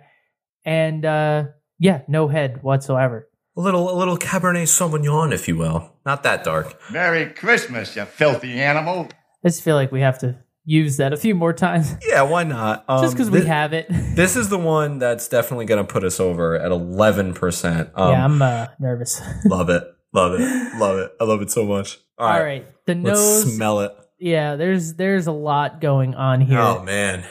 And 0.65 1.05
uh 1.05 1.45
yeah, 1.79 2.03
no 2.09 2.29
head 2.29 2.63
whatsoever. 2.63 3.29
A 3.59 3.61
little, 3.61 3.91
a 3.91 3.97
little 3.99 4.17
Cabernet 4.17 4.69
Sauvignon, 4.69 5.33
if 5.35 5.49
you 5.49 5.57
will. 5.57 5.93
Not 6.07 6.23
that 6.23 6.45
dark. 6.45 6.81
Merry 6.93 7.27
Christmas, 7.27 7.97
you 7.97 8.05
filthy 8.05 8.53
animal. 8.61 9.09
I 9.45 9.49
just 9.49 9.63
feel 9.65 9.75
like 9.75 9.91
we 9.91 10.01
have 10.01 10.17
to 10.21 10.39
use 10.65 10.99
that 10.99 11.13
a 11.13 11.17
few 11.17 11.35
more 11.35 11.53
times 11.53 11.97
Yeah, 12.07 12.23
why 12.23 12.45
not? 12.45 12.85
Um, 12.89 13.03
just 13.03 13.15
because 13.15 13.31
we 13.33 13.45
have 13.47 13.73
it. 13.73 13.89
This 14.15 14.37
is 14.37 14.49
the 14.49 14.59
one 14.59 15.01
that's 15.01 15.27
definitely 15.27 15.67
going 15.67 15.85
to 15.85 15.93
put 15.93 16.05
us 16.05 16.21
over 16.21 16.57
at 16.57 16.71
11%. 16.71 17.91
Um, 17.97 18.13
yeah, 18.13 18.25
I'm 18.25 18.41
uh, 18.41 18.69
nervous. 18.79 19.21
love 19.45 19.71
it. 19.71 19.83
Love 20.13 20.35
it. 20.35 20.79
Love 20.79 20.99
it. 20.99 21.13
I 21.21 21.25
love 21.25 21.43
it 21.43 21.51
so 21.51 21.65
much. 21.65 21.99
All 22.17 22.29
right. 22.29 22.65
the 22.87 22.95
Let's 22.95 23.19
nose. 23.19 23.55
smell 23.57 23.81
it. 23.81 23.93
yeah, 24.21 24.55
there's 24.55 24.95
there's 24.95 25.27
a 25.27 25.33
lot 25.33 25.81
going 25.81 26.15
on 26.15 26.41
here. 26.43 26.61
Oh, 26.61 26.83
man. 26.85 27.25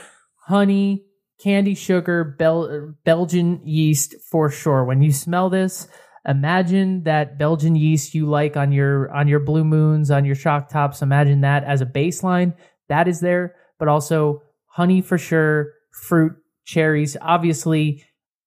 honey, 0.45 1.05
candy 1.41 1.73
sugar, 1.73 2.23
Bel- 2.37 2.95
Belgian 3.05 3.61
yeast 3.65 4.15
for 4.29 4.49
sure. 4.49 4.83
When 4.83 5.01
you 5.01 5.11
smell 5.13 5.49
this, 5.49 5.87
imagine 6.27 7.03
that 7.03 7.37
Belgian 7.37 7.75
yeast 7.75 8.13
you 8.13 8.27
like 8.27 8.57
on 8.57 8.71
your 8.71 9.11
on 9.11 9.27
your 9.27 9.39
blue 9.39 9.63
moons, 9.63 10.11
on 10.11 10.25
your 10.25 10.35
shock 10.35 10.69
tops. 10.69 11.01
Imagine 11.01 11.41
that 11.41 11.63
as 11.63 11.81
a 11.81 11.85
baseline. 11.85 12.53
That 12.89 13.07
is 13.07 13.19
there, 13.19 13.55
but 13.79 13.87
also 13.87 14.43
honey 14.65 15.01
for 15.01 15.17
sure, 15.17 15.73
fruit, 15.91 16.33
cherries, 16.65 17.17
obviously, 17.21 18.03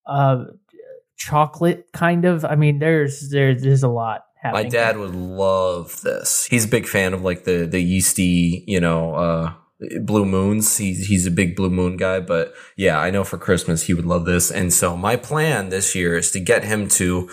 uh, 0.06 0.44
chocolate 1.16 1.86
kind 1.92 2.24
of. 2.24 2.44
I 2.44 2.54
mean, 2.54 2.78
there's 2.78 3.30
there's 3.30 3.62
there's 3.62 3.82
a 3.82 3.88
lot 3.88 4.22
My 4.54 4.62
dad 4.64 4.96
would 4.96 5.14
love 5.14 6.00
this. 6.00 6.46
He's 6.46 6.64
a 6.64 6.68
big 6.68 6.86
fan 6.86 7.12
of 7.12 7.22
like 7.22 7.44
the, 7.44 7.66
the 7.66 7.80
yeasty, 7.80 8.64
you 8.66 8.80
know, 8.80 9.14
uh, 9.14 9.52
blue 10.00 10.24
moons. 10.24 10.78
He's, 10.78 11.08
he's 11.08 11.26
a 11.26 11.30
big 11.30 11.56
blue 11.56 11.68
moon 11.68 11.98
guy, 11.98 12.20
but 12.20 12.54
yeah, 12.74 12.98
I 12.98 13.10
know 13.10 13.22
for 13.22 13.36
Christmas 13.36 13.82
he 13.82 13.92
would 13.92 14.06
love 14.06 14.24
this. 14.24 14.50
And 14.50 14.72
so 14.72 14.96
my 14.96 15.16
plan 15.16 15.68
this 15.68 15.94
year 15.94 16.16
is 16.16 16.30
to 16.30 16.40
get 16.40 16.64
him 16.64 16.88
to 16.88 17.28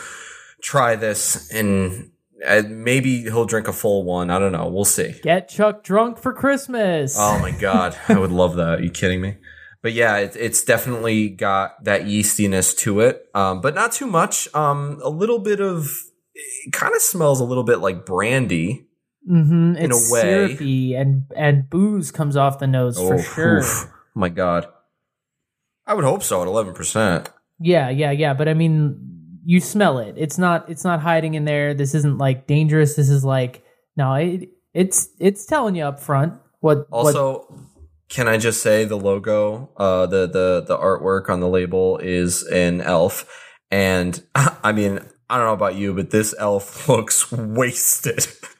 try 0.61 0.95
this 0.95 1.51
and 1.51 2.11
And 2.45 2.83
maybe 2.83 3.23
he'll 3.23 3.45
drink 3.45 3.67
a 3.67 3.73
full 3.73 4.03
one. 4.03 4.29
I 4.29 4.37
don't 4.37 4.51
know. 4.51 4.67
We'll 4.67 4.85
see. 4.85 5.15
Get 5.23 5.49
Chuck 5.49 5.83
drunk 5.83 6.19
for 6.19 6.33
Christmas. 6.33 7.15
Oh 7.17 7.39
my 7.39 7.51
god, 7.51 7.97
I 8.07 8.19
would 8.19 8.31
love 8.31 8.55
that. 8.57 8.79
Are 8.79 8.83
you 8.83 8.91
kidding 8.91 9.21
me? 9.21 9.37
But 9.81 9.93
yeah, 9.93 10.17
it, 10.17 10.35
it's 10.35 10.63
definitely 10.63 11.29
got 11.29 11.83
that 11.85 12.01
yeastiness 12.03 12.77
to 12.79 12.99
it, 12.99 13.27
um, 13.33 13.61
but 13.61 13.73
not 13.73 13.91
too 13.91 14.05
much. 14.07 14.53
Um, 14.53 14.99
a 15.03 15.09
little 15.09 15.39
bit 15.39 15.59
of 15.61 15.87
it 16.35 16.73
kind 16.73 16.93
of 16.95 17.01
smells 17.01 17.39
a 17.39 17.43
little 17.43 17.63
bit 17.63 17.77
like 17.79 18.05
brandy. 18.05 18.85
hmm 19.27 19.75
in 19.75 19.91
a 19.91 19.95
way. 20.11 20.21
syrupy 20.21 20.93
and 20.95 21.23
and 21.35 21.69
booze 21.69 22.11
comes 22.11 22.35
off 22.37 22.59
the 22.59 22.67
nose 22.67 22.97
for 22.97 23.17
sure. 23.19 23.55
Oh, 23.55 23.59
oof. 23.61 23.85
Oh 23.87 24.19
my 24.19 24.29
god, 24.29 24.67
I 25.85 25.93
would 25.95 26.03
hope 26.05 26.21
so 26.23 26.41
at 26.41 26.47
eleven 26.47 26.73
percent. 26.73 27.29
Yeah, 27.59 27.89
yeah, 27.89 28.11
yeah. 28.11 28.33
But 28.33 28.47
I 28.47 28.53
mean, 28.53 29.16
you 29.47 29.61
smell 29.61 29.99
it. 29.99 30.15
It's 30.17 30.37
not. 30.37 30.69
It's 30.69 30.83
not 30.83 30.99
hiding 30.99 31.35
in 31.35 31.45
there. 31.45 31.73
This 31.73 31.95
isn't 31.95 32.17
like 32.17 32.47
dangerous. 32.47 32.97
This 32.97 33.09
is 33.09 33.23
like 33.23 33.63
no. 33.95 34.13
It, 34.15 34.49
it's 34.73 35.07
it's 35.19 35.45
telling 35.45 35.73
you 35.73 35.83
up 35.83 36.01
front 36.01 36.33
what. 36.59 36.79
what 36.79 36.87
Also, 36.91 37.47
can 38.09 38.27
I 38.27 38.37
just 38.37 38.61
say 38.61 38.83
the 38.83 38.97
logo, 38.97 39.69
uh, 39.77 40.05
the 40.05 40.27
the 40.27 40.65
the 40.67 40.77
artwork 40.77 41.29
on 41.29 41.39
the 41.39 41.47
label 41.47 41.97
is 41.97 42.43
an 42.43 42.81
elf, 42.81 43.25
and 43.71 44.21
I 44.35 44.73
mean 44.73 44.99
I 45.29 45.37
don't 45.37 45.45
know 45.45 45.53
about 45.53 45.75
you, 45.75 45.93
but 45.93 46.09
this 46.09 46.35
elf 46.37 46.89
looks 46.89 47.31
wasted. 47.31 48.27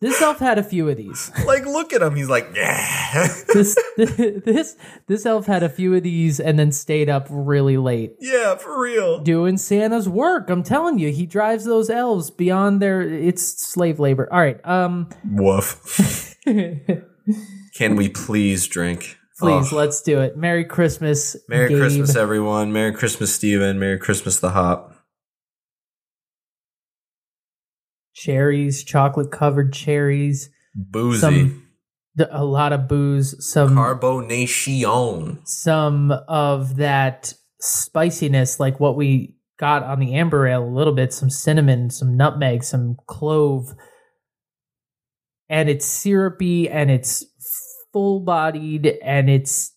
this 0.00 0.20
elf 0.22 0.38
had 0.38 0.58
a 0.58 0.62
few 0.62 0.88
of 0.88 0.96
these. 0.96 1.30
like 1.46 1.64
look 1.66 1.92
at 1.92 2.02
him, 2.02 2.14
he's 2.16 2.28
like 2.28 2.48
yeah, 2.54 3.26
This 3.52 3.76
this 3.96 4.76
this 5.06 5.26
elf 5.26 5.46
had 5.46 5.62
a 5.62 5.68
few 5.68 5.94
of 5.94 6.02
these 6.02 6.38
and 6.40 6.58
then 6.58 6.70
stayed 6.72 7.08
up 7.08 7.26
really 7.30 7.76
late 7.76 8.14
yeah 8.20 8.54
for 8.56 8.80
real. 8.80 9.20
doing 9.20 9.56
Santa's 9.58 10.08
work. 10.08 10.50
I'm 10.50 10.62
telling 10.62 10.98
you, 10.98 11.10
he 11.10 11.26
drives 11.26 11.64
those 11.64 11.90
elves 11.90 12.30
beyond 12.30 12.80
their. 12.82 13.02
It's 13.02 13.42
slave 13.42 13.98
labor. 13.98 14.32
All 14.32 14.38
right. 14.40 14.64
Um. 14.66 15.08
Woof. 15.32 16.36
Can 16.44 17.96
we 17.96 18.08
please 18.08 18.66
drink? 18.66 19.16
Please, 19.38 19.72
Oh. 19.72 19.76
let's 19.76 20.02
do 20.02 20.20
it. 20.20 20.36
Merry 20.36 20.64
Christmas. 20.64 21.36
Merry 21.48 21.68
Gabe. 21.68 21.78
Christmas, 21.78 22.16
everyone. 22.16 22.72
Merry 22.72 22.92
Christmas, 22.92 23.32
Stephen. 23.32 23.78
Merry 23.78 23.98
Christmas, 23.98 24.40
the 24.40 24.50
hop. 24.50 24.94
Cherries, 28.18 28.82
chocolate 28.82 29.30
covered 29.30 29.72
cherries. 29.72 30.50
Boozy. 30.74 31.20
Some 31.20 31.64
a 32.30 32.44
lot 32.44 32.72
of 32.72 32.88
booze, 32.88 33.36
some 33.46 33.76
Carbonation. 33.76 35.46
some 35.46 36.10
of 36.26 36.76
that 36.76 37.32
spiciness, 37.60 38.58
like 38.58 38.80
what 38.80 38.96
we 38.96 39.36
got 39.56 39.82
on 39.84 40.00
the 40.00 40.14
amber 40.14 40.46
ale, 40.46 40.64
a 40.64 40.66
little 40.66 40.92
bit, 40.92 41.12
some 41.12 41.30
cinnamon, 41.30 41.90
some 41.90 42.16
nutmeg, 42.16 42.64
some 42.64 42.96
clove, 43.06 43.74
and 45.48 45.68
it's 45.68 45.86
syrupy 45.86 46.68
and 46.68 46.90
it's 46.90 47.24
full 47.92 48.20
bodied 48.20 48.98
and 49.02 49.30
it's 49.30 49.72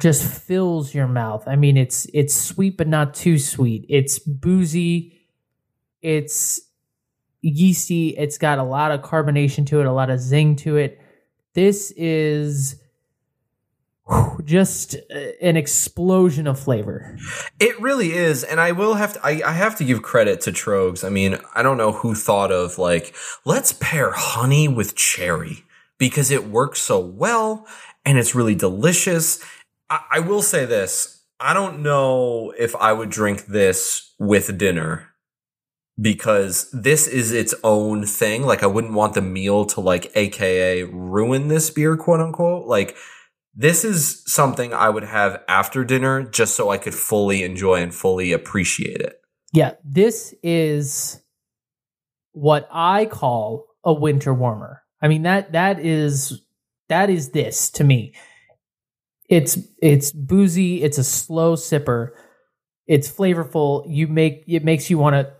just 0.00 0.24
fills 0.24 0.94
your 0.94 1.08
mouth. 1.08 1.44
I 1.46 1.56
mean, 1.56 1.76
it's 1.76 2.06
it's 2.12 2.34
sweet 2.34 2.76
but 2.76 2.88
not 2.88 3.14
too 3.14 3.38
sweet. 3.38 3.86
It's 3.88 4.18
boozy. 4.18 5.14
It's 6.02 6.60
yeasty. 7.48 8.10
It's 8.10 8.38
got 8.38 8.58
a 8.58 8.62
lot 8.62 8.92
of 8.92 9.02
carbonation 9.02 9.66
to 9.68 9.80
it, 9.80 9.86
a 9.86 9.92
lot 9.92 10.10
of 10.10 10.20
zing 10.20 10.56
to 10.56 10.76
it. 10.76 11.00
This 11.54 11.92
is 11.96 12.76
just 14.44 14.94
uh, 14.94 15.18
an 15.42 15.56
explosion 15.56 16.46
of 16.46 16.58
flavor. 16.58 17.16
It 17.60 17.80
really 17.80 18.12
is, 18.12 18.44
and 18.44 18.60
I 18.60 18.72
will 18.72 18.94
have 18.94 19.14
to. 19.14 19.20
I, 19.26 19.42
I 19.44 19.52
have 19.52 19.76
to 19.76 19.84
give 19.84 20.02
credit 20.02 20.40
to 20.42 20.52
Tröegs. 20.52 21.04
I 21.04 21.10
mean, 21.10 21.38
I 21.54 21.62
don't 21.62 21.76
know 21.76 21.92
who 21.92 22.14
thought 22.14 22.50
of 22.52 22.78
like 22.78 23.14
let's 23.44 23.72
pair 23.72 24.12
honey 24.12 24.68
with 24.68 24.94
cherry 24.94 25.64
because 25.98 26.30
it 26.30 26.48
works 26.48 26.80
so 26.80 26.98
well 26.98 27.66
and 28.04 28.18
it's 28.18 28.34
really 28.34 28.54
delicious. 28.54 29.44
I, 29.90 30.00
I 30.12 30.18
will 30.20 30.42
say 30.42 30.64
this: 30.64 31.22
I 31.38 31.52
don't 31.52 31.82
know 31.82 32.52
if 32.58 32.74
I 32.76 32.92
would 32.92 33.10
drink 33.10 33.46
this 33.46 34.14
with 34.18 34.56
dinner 34.58 35.07
because 36.00 36.70
this 36.72 37.06
is 37.06 37.32
its 37.32 37.54
own 37.64 38.06
thing. 38.06 38.42
Like, 38.42 38.62
I 38.62 38.66
wouldn't 38.66 38.94
want 38.94 39.14
the 39.14 39.22
meal 39.22 39.64
to 39.66 39.80
like, 39.80 40.12
AKA, 40.14 40.84
ruin 40.84 41.48
this 41.48 41.70
beer, 41.70 41.96
quote 41.96 42.20
unquote. 42.20 42.66
Like. 42.66 42.96
This 43.60 43.84
is 43.84 44.22
something 44.24 44.72
I 44.72 44.88
would 44.88 45.02
have 45.02 45.42
after 45.48 45.82
dinner 45.82 46.22
just 46.22 46.54
so 46.54 46.70
I 46.70 46.78
could 46.78 46.94
fully 46.94 47.42
enjoy 47.42 47.82
and 47.82 47.92
fully 47.92 48.30
appreciate 48.30 49.00
it. 49.00 49.20
Yeah, 49.52 49.72
this 49.84 50.32
is 50.44 51.20
what 52.30 52.68
I 52.70 53.06
call 53.06 53.66
a 53.82 53.92
winter 53.92 54.32
warmer. 54.32 54.82
I 55.02 55.08
mean 55.08 55.22
that 55.22 55.52
that 55.52 55.80
is 55.80 56.40
that 56.88 57.10
is 57.10 57.30
this 57.30 57.70
to 57.70 57.82
me. 57.84 58.14
It's 59.28 59.58
it's 59.82 60.12
boozy, 60.12 60.84
it's 60.84 60.98
a 60.98 61.04
slow 61.04 61.56
sipper. 61.56 62.10
It's 62.86 63.10
flavorful. 63.10 63.84
You 63.88 64.06
make 64.06 64.44
it 64.46 64.64
makes 64.64 64.88
you 64.88 64.98
want 64.98 65.14
to 65.14 65.32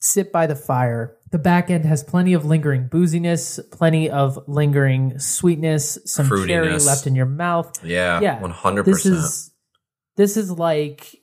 sit 0.00 0.32
by 0.32 0.46
the 0.46 0.56
fire. 0.56 1.16
The 1.32 1.38
back 1.38 1.70
end 1.70 1.84
has 1.84 2.04
plenty 2.04 2.32
of 2.34 2.44
lingering 2.44 2.88
booziness, 2.88 3.58
plenty 3.72 4.08
of 4.08 4.38
lingering 4.46 5.18
sweetness, 5.18 5.98
some 6.04 6.28
cherry 6.46 6.78
left 6.78 7.06
in 7.06 7.14
your 7.16 7.26
mouth. 7.26 7.84
Yeah, 7.84 8.20
Yeah, 8.20 8.40
one 8.40 8.50
hundred 8.52 8.84
This 8.86 9.02
percent. 9.02 9.16
is 9.16 9.50
this 10.16 10.36
is 10.36 10.50
like 10.50 11.16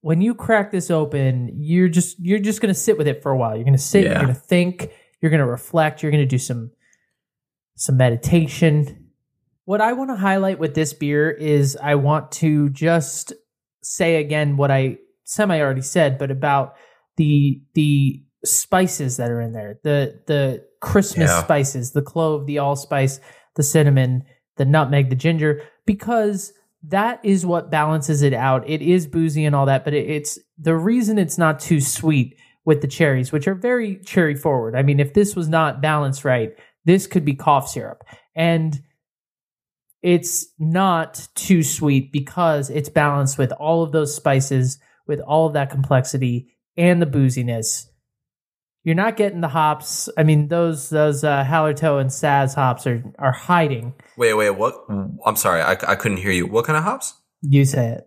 when 0.00 0.20
you 0.20 0.34
crack 0.34 0.70
this 0.70 0.90
open, 0.90 1.50
you're 1.56 1.88
just 1.88 2.18
you're 2.20 2.38
just 2.38 2.60
gonna 2.60 2.74
sit 2.74 2.96
with 2.96 3.08
it 3.08 3.22
for 3.22 3.32
a 3.32 3.36
while. 3.36 3.56
You're 3.56 3.64
gonna 3.64 3.78
sit, 3.78 4.04
Yeah. 4.04 4.10
you're 4.12 4.20
gonna 4.20 4.34
think, 4.34 4.90
you're 5.20 5.30
gonna 5.30 5.46
reflect, 5.46 6.02
you're 6.02 6.12
gonna 6.12 6.24
do 6.26 6.38
some 6.38 6.70
some 7.74 7.96
meditation. 7.96 9.10
What 9.64 9.80
I 9.80 9.92
want 9.94 10.10
to 10.10 10.16
highlight 10.16 10.60
with 10.60 10.74
this 10.74 10.92
beer 10.92 11.28
is 11.30 11.76
I 11.82 11.96
want 11.96 12.30
to 12.32 12.68
just 12.70 13.32
say 13.82 14.16
again 14.16 14.56
what 14.56 14.70
I 14.70 14.98
semi 15.24 15.60
already 15.60 15.82
said, 15.82 16.18
but 16.18 16.30
about 16.30 16.76
the 17.16 17.60
the 17.74 18.22
spices 18.44 19.16
that 19.16 19.30
are 19.30 19.40
in 19.40 19.52
there. 19.52 19.78
The 19.82 20.20
the 20.26 20.64
Christmas 20.80 21.30
Yeah. 21.30 21.42
spices, 21.42 21.92
the 21.92 22.02
clove, 22.02 22.46
the 22.46 22.58
allspice, 22.58 23.20
the 23.56 23.62
cinnamon, 23.62 24.24
the 24.56 24.64
nutmeg, 24.64 25.10
the 25.10 25.16
ginger, 25.16 25.62
because 25.86 26.52
that 26.82 27.18
is 27.24 27.44
what 27.44 27.70
balances 27.70 28.22
it 28.22 28.32
out. 28.32 28.68
It 28.68 28.82
is 28.82 29.06
boozy 29.06 29.44
and 29.44 29.56
all 29.56 29.66
that, 29.66 29.84
but 29.84 29.94
it, 29.94 30.08
it's 30.08 30.38
the 30.58 30.76
reason 30.76 31.18
it's 31.18 31.38
not 31.38 31.58
too 31.58 31.80
sweet 31.80 32.36
with 32.64 32.80
the 32.80 32.86
cherries, 32.88 33.32
which 33.32 33.48
are 33.48 33.54
very 33.54 33.96
cherry 34.04 34.34
forward. 34.34 34.76
I 34.76 34.82
mean, 34.82 35.00
if 35.00 35.14
this 35.14 35.34
was 35.34 35.48
not 35.48 35.80
balanced 35.80 36.24
right, 36.24 36.52
this 36.84 37.06
could 37.06 37.24
be 37.24 37.34
cough 37.34 37.68
syrup. 37.68 38.04
And 38.36 38.80
it's 40.02 40.46
not 40.58 41.26
too 41.34 41.62
sweet 41.62 42.12
because 42.12 42.70
it's 42.70 42.88
balanced 42.88 43.38
with 43.38 43.52
all 43.52 43.82
of 43.82 43.92
those 43.92 44.14
spices, 44.14 44.78
with 45.06 45.20
all 45.20 45.46
of 45.46 45.54
that 45.54 45.70
complexity 45.70 46.55
and 46.76 47.00
the 47.00 47.06
booziness. 47.06 47.86
You're 48.84 48.94
not 48.94 49.16
getting 49.16 49.40
the 49.40 49.48
hops. 49.48 50.08
I 50.16 50.22
mean, 50.22 50.48
those 50.48 50.90
those 50.90 51.24
uh, 51.24 51.44
Hallertau 51.44 52.00
and 52.00 52.08
Saaz 52.08 52.54
hops 52.54 52.86
are 52.86 53.02
are 53.18 53.32
hiding. 53.32 53.94
Wait, 54.16 54.34
wait, 54.34 54.50
what? 54.50 54.76
I'm 54.88 55.34
sorry, 55.36 55.60
I, 55.60 55.72
I 55.72 55.96
couldn't 55.96 56.18
hear 56.18 56.30
you. 56.30 56.46
What 56.46 56.66
kind 56.66 56.76
of 56.76 56.84
hops? 56.84 57.14
You 57.42 57.64
say 57.64 57.88
it. 57.88 58.06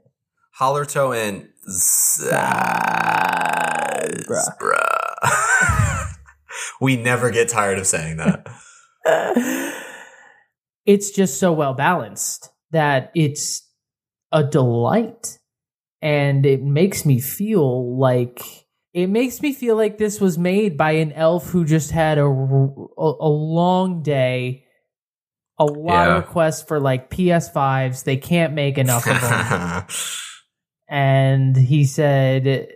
Hallertau 0.57 1.15
and 1.17 1.49
Zazbra. 1.69 2.49
we 6.81 6.95
never 6.95 7.29
get 7.31 7.49
tired 7.49 7.77
of 7.79 7.87
saying 7.87 8.17
that. 8.17 8.47
it's 10.85 11.11
just 11.11 11.39
so 11.39 11.51
well 11.51 11.73
balanced 11.73 12.49
that 12.71 13.11
it's 13.15 13.67
a 14.31 14.43
delight 14.43 15.38
and 16.01 16.45
it 16.45 16.61
makes 16.63 17.05
me 17.05 17.19
feel 17.19 17.97
like 17.97 18.41
it 18.93 19.07
makes 19.07 19.41
me 19.41 19.53
feel 19.53 19.75
like 19.75 19.97
this 19.97 20.19
was 20.19 20.37
made 20.37 20.77
by 20.77 20.91
an 20.93 21.11
elf 21.13 21.49
who 21.49 21.63
just 21.65 21.91
had 21.91 22.17
a, 22.17 22.23
a, 22.25 22.25
a 22.27 23.29
long 23.29 24.01
day 24.01 24.65
a 25.59 25.65
lot 25.65 26.07
Yeah. 26.07 26.15
of 26.17 26.23
requests 26.25 26.63
for 26.63 26.79
like 26.79 27.09
ps5s 27.09 28.03
they 28.03 28.17
can't 28.17 28.53
make 28.53 28.77
enough 28.77 29.05
of 29.07 29.19
them 29.21 29.85
and 30.89 31.55
he 31.55 31.85
said 31.85 32.69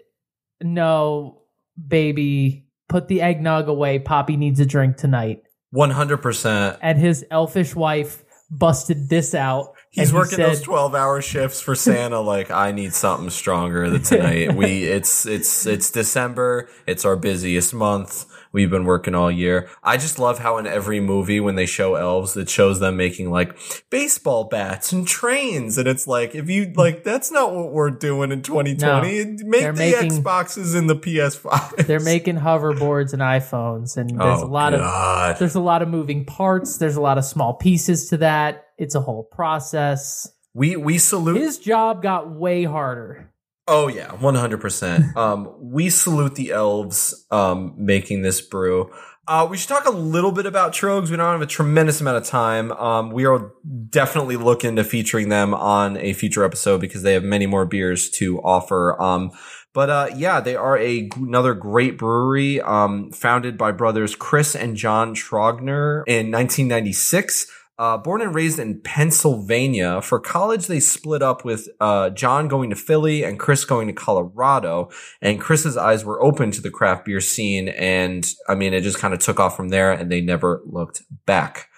no 0.61 1.41
baby 1.87 2.67
put 2.89 3.07
the 3.07 3.21
eggnog 3.21 3.67
away 3.67 3.99
poppy 3.99 4.37
needs 4.37 4.59
a 4.59 4.65
drink 4.65 4.97
tonight 4.97 5.41
100%. 5.73 6.77
and 6.81 6.99
his 6.99 7.25
elfish 7.31 7.73
wife 7.75 8.23
busted 8.51 9.09
this 9.09 9.33
out. 9.33 9.73
He's 9.93 10.09
and 10.09 10.15
he 10.15 10.17
working 10.17 10.35
said, 10.37 10.49
those 10.49 10.61
12 10.61 10.95
hour 10.95 11.21
shifts 11.21 11.61
for 11.61 11.75
Santa. 11.75 12.19
Like, 12.19 12.49
I 12.49 12.71
need 12.71 12.93
something 12.93 13.29
stronger 13.29 13.89
than 13.91 14.01
tonight. 14.01 14.55
We, 14.55 14.83
it's, 14.85 15.27
it's, 15.27 15.67
it's 15.67 15.91
December. 15.91 16.67
It's 16.87 17.05
our 17.05 17.15
busiest 17.15 17.75
month. 17.75 18.25
we've 18.51 18.71
been 18.71 18.85
working 18.85 19.13
all 19.13 19.29
year. 19.31 19.69
I 19.83 19.97
just 19.97 20.17
love 20.17 20.39
how 20.39 20.57
in 20.57 20.65
every 20.65 20.99
movie 20.99 21.39
when 21.39 21.53
they 21.55 21.67
show 21.67 21.93
elves, 21.93 22.35
it 22.37 22.49
shows 22.49 22.79
them 22.79 22.97
making 22.97 23.29
like 23.29 23.55
baseball 23.91 24.45
bats 24.45 24.91
and 24.91 25.07
trains. 25.07 25.77
And 25.77 25.87
it's 25.87 26.07
like, 26.07 26.33
if 26.33 26.49
you 26.49 26.71
like, 26.75 27.03
that's 27.03 27.31
not 27.31 27.53
what 27.53 27.71
we're 27.71 27.91
doing 27.91 28.31
in 28.31 28.41
2020. 28.41 29.25
Make 29.43 29.61
they're 29.61 29.73
the 29.73 29.77
making- 29.77 30.23
Xboxes 30.23 30.75
and 30.75 30.89
the 30.89 30.95
PS5. 30.95 31.85
They're 31.85 31.99
making 31.99 32.37
hoverboards 32.37 33.13
and 33.13 33.21
iPhones, 33.21 33.97
and 33.97 34.09
there's 34.09 34.41
oh, 34.41 34.45
a 34.45 34.47
lot 34.47 34.73
of 34.73 35.39
there's 35.39 35.55
a 35.55 35.59
lot 35.61 35.81
of 35.81 35.87
moving 35.89 36.25
parts. 36.25 36.77
There's 36.77 36.95
a 36.95 37.01
lot 37.01 37.17
of 37.17 37.25
small 37.25 37.53
pieces 37.53 38.09
to 38.09 38.17
that. 38.17 38.62
It's 38.83 38.95
a 38.95 39.01
whole 39.01 39.23
process. 39.23 40.29
we, 40.53 40.75
we 40.75 40.97
salute. 40.97 41.37
His 41.37 41.57
job 41.57 42.03
got 42.03 42.29
way 42.29 42.63
harder. 42.65 43.31
Oh 43.67 43.87
yeah, 43.87 44.11
one 44.13 44.35
hundred 44.35 44.59
percent. 44.59 45.05
Um, 45.17 45.55
we 45.57 45.89
salute 45.89 46.35
the 46.35 46.51
elves 46.51 47.25
um 47.31 47.75
making 47.77 48.21
this 48.21 48.41
brew. 48.41 48.91
Uh, 49.25 49.47
we 49.49 49.55
should 49.55 49.69
talk 49.69 49.85
a 49.85 49.91
little 49.91 50.33
bit 50.33 50.45
about 50.45 50.73
Tröegs. 50.73 51.09
We 51.09 51.15
don't 51.15 51.31
have 51.31 51.41
a 51.41 51.45
tremendous 51.45 52.01
amount 52.01 52.17
of 52.17 52.25
time. 52.25 52.73
Um, 52.73 53.09
we 53.11 53.25
are 53.25 53.53
definitely 53.89 54.35
looking 54.35 54.75
to 54.75 54.83
featuring 54.83 55.29
them 55.29 55.53
on 55.53 55.95
a 55.95 56.11
future 56.11 56.43
episode 56.43 56.81
because 56.81 57.03
they 57.03 57.13
have 57.13 57.23
many 57.23 57.45
more 57.45 57.65
beers 57.65 58.09
to 58.11 58.41
offer. 58.41 59.01
Um, 59.01 59.31
but 59.73 59.89
uh, 59.89 60.09
yeah, 60.13 60.41
they 60.41 60.57
are 60.57 60.77
a 60.77 61.09
another 61.15 61.53
great 61.53 61.97
brewery. 61.97 62.59
Um, 62.59 63.11
founded 63.11 63.57
by 63.57 63.71
brothers 63.71 64.13
Chris 64.13 64.57
and 64.57 64.75
John 64.75 65.15
Trogner 65.15 66.03
in 66.05 66.29
1996. 66.29 67.47
Uh, 67.79 67.97
born 67.97 68.21
and 68.21 68.35
raised 68.35 68.59
in 68.59 68.79
Pennsylvania. 68.81 69.99
For 70.01 70.19
college, 70.19 70.67
they 70.67 70.79
split 70.79 71.23
up 71.23 71.43
with 71.43 71.67
uh, 71.79 72.11
John 72.11 72.47
going 72.47 72.69
to 72.69 72.75
Philly 72.75 73.23
and 73.23 73.39
Chris 73.39 73.65
going 73.65 73.87
to 73.87 73.93
Colorado. 73.93 74.91
And 75.21 75.41
Chris's 75.41 75.75
eyes 75.75 76.05
were 76.05 76.21
open 76.21 76.51
to 76.51 76.61
the 76.61 76.69
craft 76.69 77.05
beer 77.05 77.19
scene. 77.19 77.69
And 77.69 78.25
I 78.47 78.53
mean, 78.53 78.75
it 78.75 78.81
just 78.81 78.99
kind 78.99 79.13
of 79.13 79.19
took 79.19 79.39
off 79.39 79.57
from 79.57 79.69
there 79.69 79.91
and 79.91 80.11
they 80.11 80.21
never 80.21 80.61
looked 80.65 81.01
back. 81.25 81.69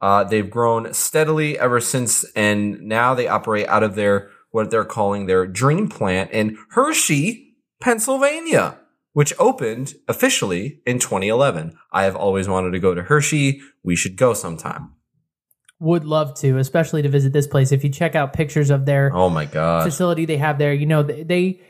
Uh, 0.00 0.24
they've 0.24 0.50
grown 0.50 0.94
steadily 0.94 1.58
ever 1.58 1.80
since. 1.80 2.24
And 2.34 2.80
now 2.80 3.14
they 3.14 3.28
operate 3.28 3.68
out 3.68 3.82
of 3.82 3.94
their, 3.94 4.30
what 4.52 4.70
they're 4.70 4.86
calling 4.86 5.26
their 5.26 5.46
dream 5.46 5.86
plant 5.88 6.30
in 6.30 6.56
Hershey, 6.70 7.56
Pennsylvania 7.80 8.78
which 9.12 9.34
opened 9.38 9.94
officially 10.08 10.80
in 10.86 10.98
2011. 10.98 11.78
I 11.92 12.04
have 12.04 12.16
always 12.16 12.48
wanted 12.48 12.70
to 12.70 12.78
go 12.78 12.94
to 12.94 13.02
Hershey. 13.02 13.60
We 13.82 13.94
should 13.94 14.16
go 14.16 14.32
sometime. 14.32 14.94
Would 15.82 16.04
love 16.04 16.34
to, 16.40 16.58
especially 16.58 17.02
to 17.02 17.08
visit 17.08 17.32
this 17.32 17.48
place. 17.48 17.72
If 17.72 17.82
you 17.82 17.90
check 17.90 18.14
out 18.14 18.32
pictures 18.32 18.70
of 18.70 18.86
their 18.86 19.10
Oh 19.12 19.28
my 19.28 19.46
god. 19.46 19.82
facility 19.82 20.24
they 20.24 20.36
have 20.36 20.56
there, 20.58 20.72
you 20.72 20.86
know 20.86 21.02
they, 21.02 21.60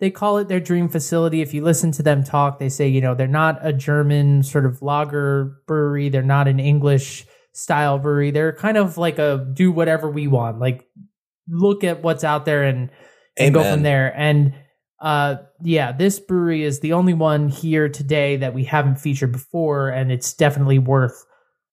they 0.00 0.10
call 0.10 0.38
it 0.38 0.48
their 0.48 0.58
dream 0.58 0.88
facility. 0.88 1.42
If 1.42 1.54
you 1.54 1.62
listen 1.62 1.92
to 1.92 2.02
them 2.02 2.24
talk, 2.24 2.58
they 2.58 2.68
say 2.68 2.88
you 2.88 3.00
know 3.00 3.14
they're 3.14 3.28
not 3.28 3.58
a 3.62 3.72
German 3.72 4.42
sort 4.42 4.66
of 4.66 4.82
lager 4.82 5.58
brewery. 5.68 6.08
They're 6.08 6.22
not 6.22 6.48
an 6.48 6.58
English 6.58 7.24
style 7.52 7.98
brewery. 7.98 8.32
They're 8.32 8.52
kind 8.52 8.76
of 8.76 8.98
like 8.98 9.20
a 9.20 9.46
do 9.52 9.70
whatever 9.70 10.10
we 10.10 10.26
want. 10.26 10.58
Like 10.58 10.84
look 11.48 11.84
at 11.84 12.02
what's 12.02 12.24
out 12.24 12.44
there 12.44 12.64
and 12.64 12.90
and 13.38 13.54
go 13.54 13.62
from 13.62 13.82
there. 13.82 14.12
And 14.16 14.54
uh, 15.00 15.36
yeah, 15.62 15.92
this 15.92 16.18
brewery 16.20 16.62
is 16.62 16.80
the 16.80 16.94
only 16.94 17.14
one 17.14 17.48
here 17.48 17.88
today 17.88 18.36
that 18.38 18.54
we 18.54 18.64
haven't 18.64 18.96
featured 18.96 19.32
before, 19.32 19.88
and 19.88 20.12
it's 20.12 20.34
definitely 20.34 20.78
worth 20.78 21.24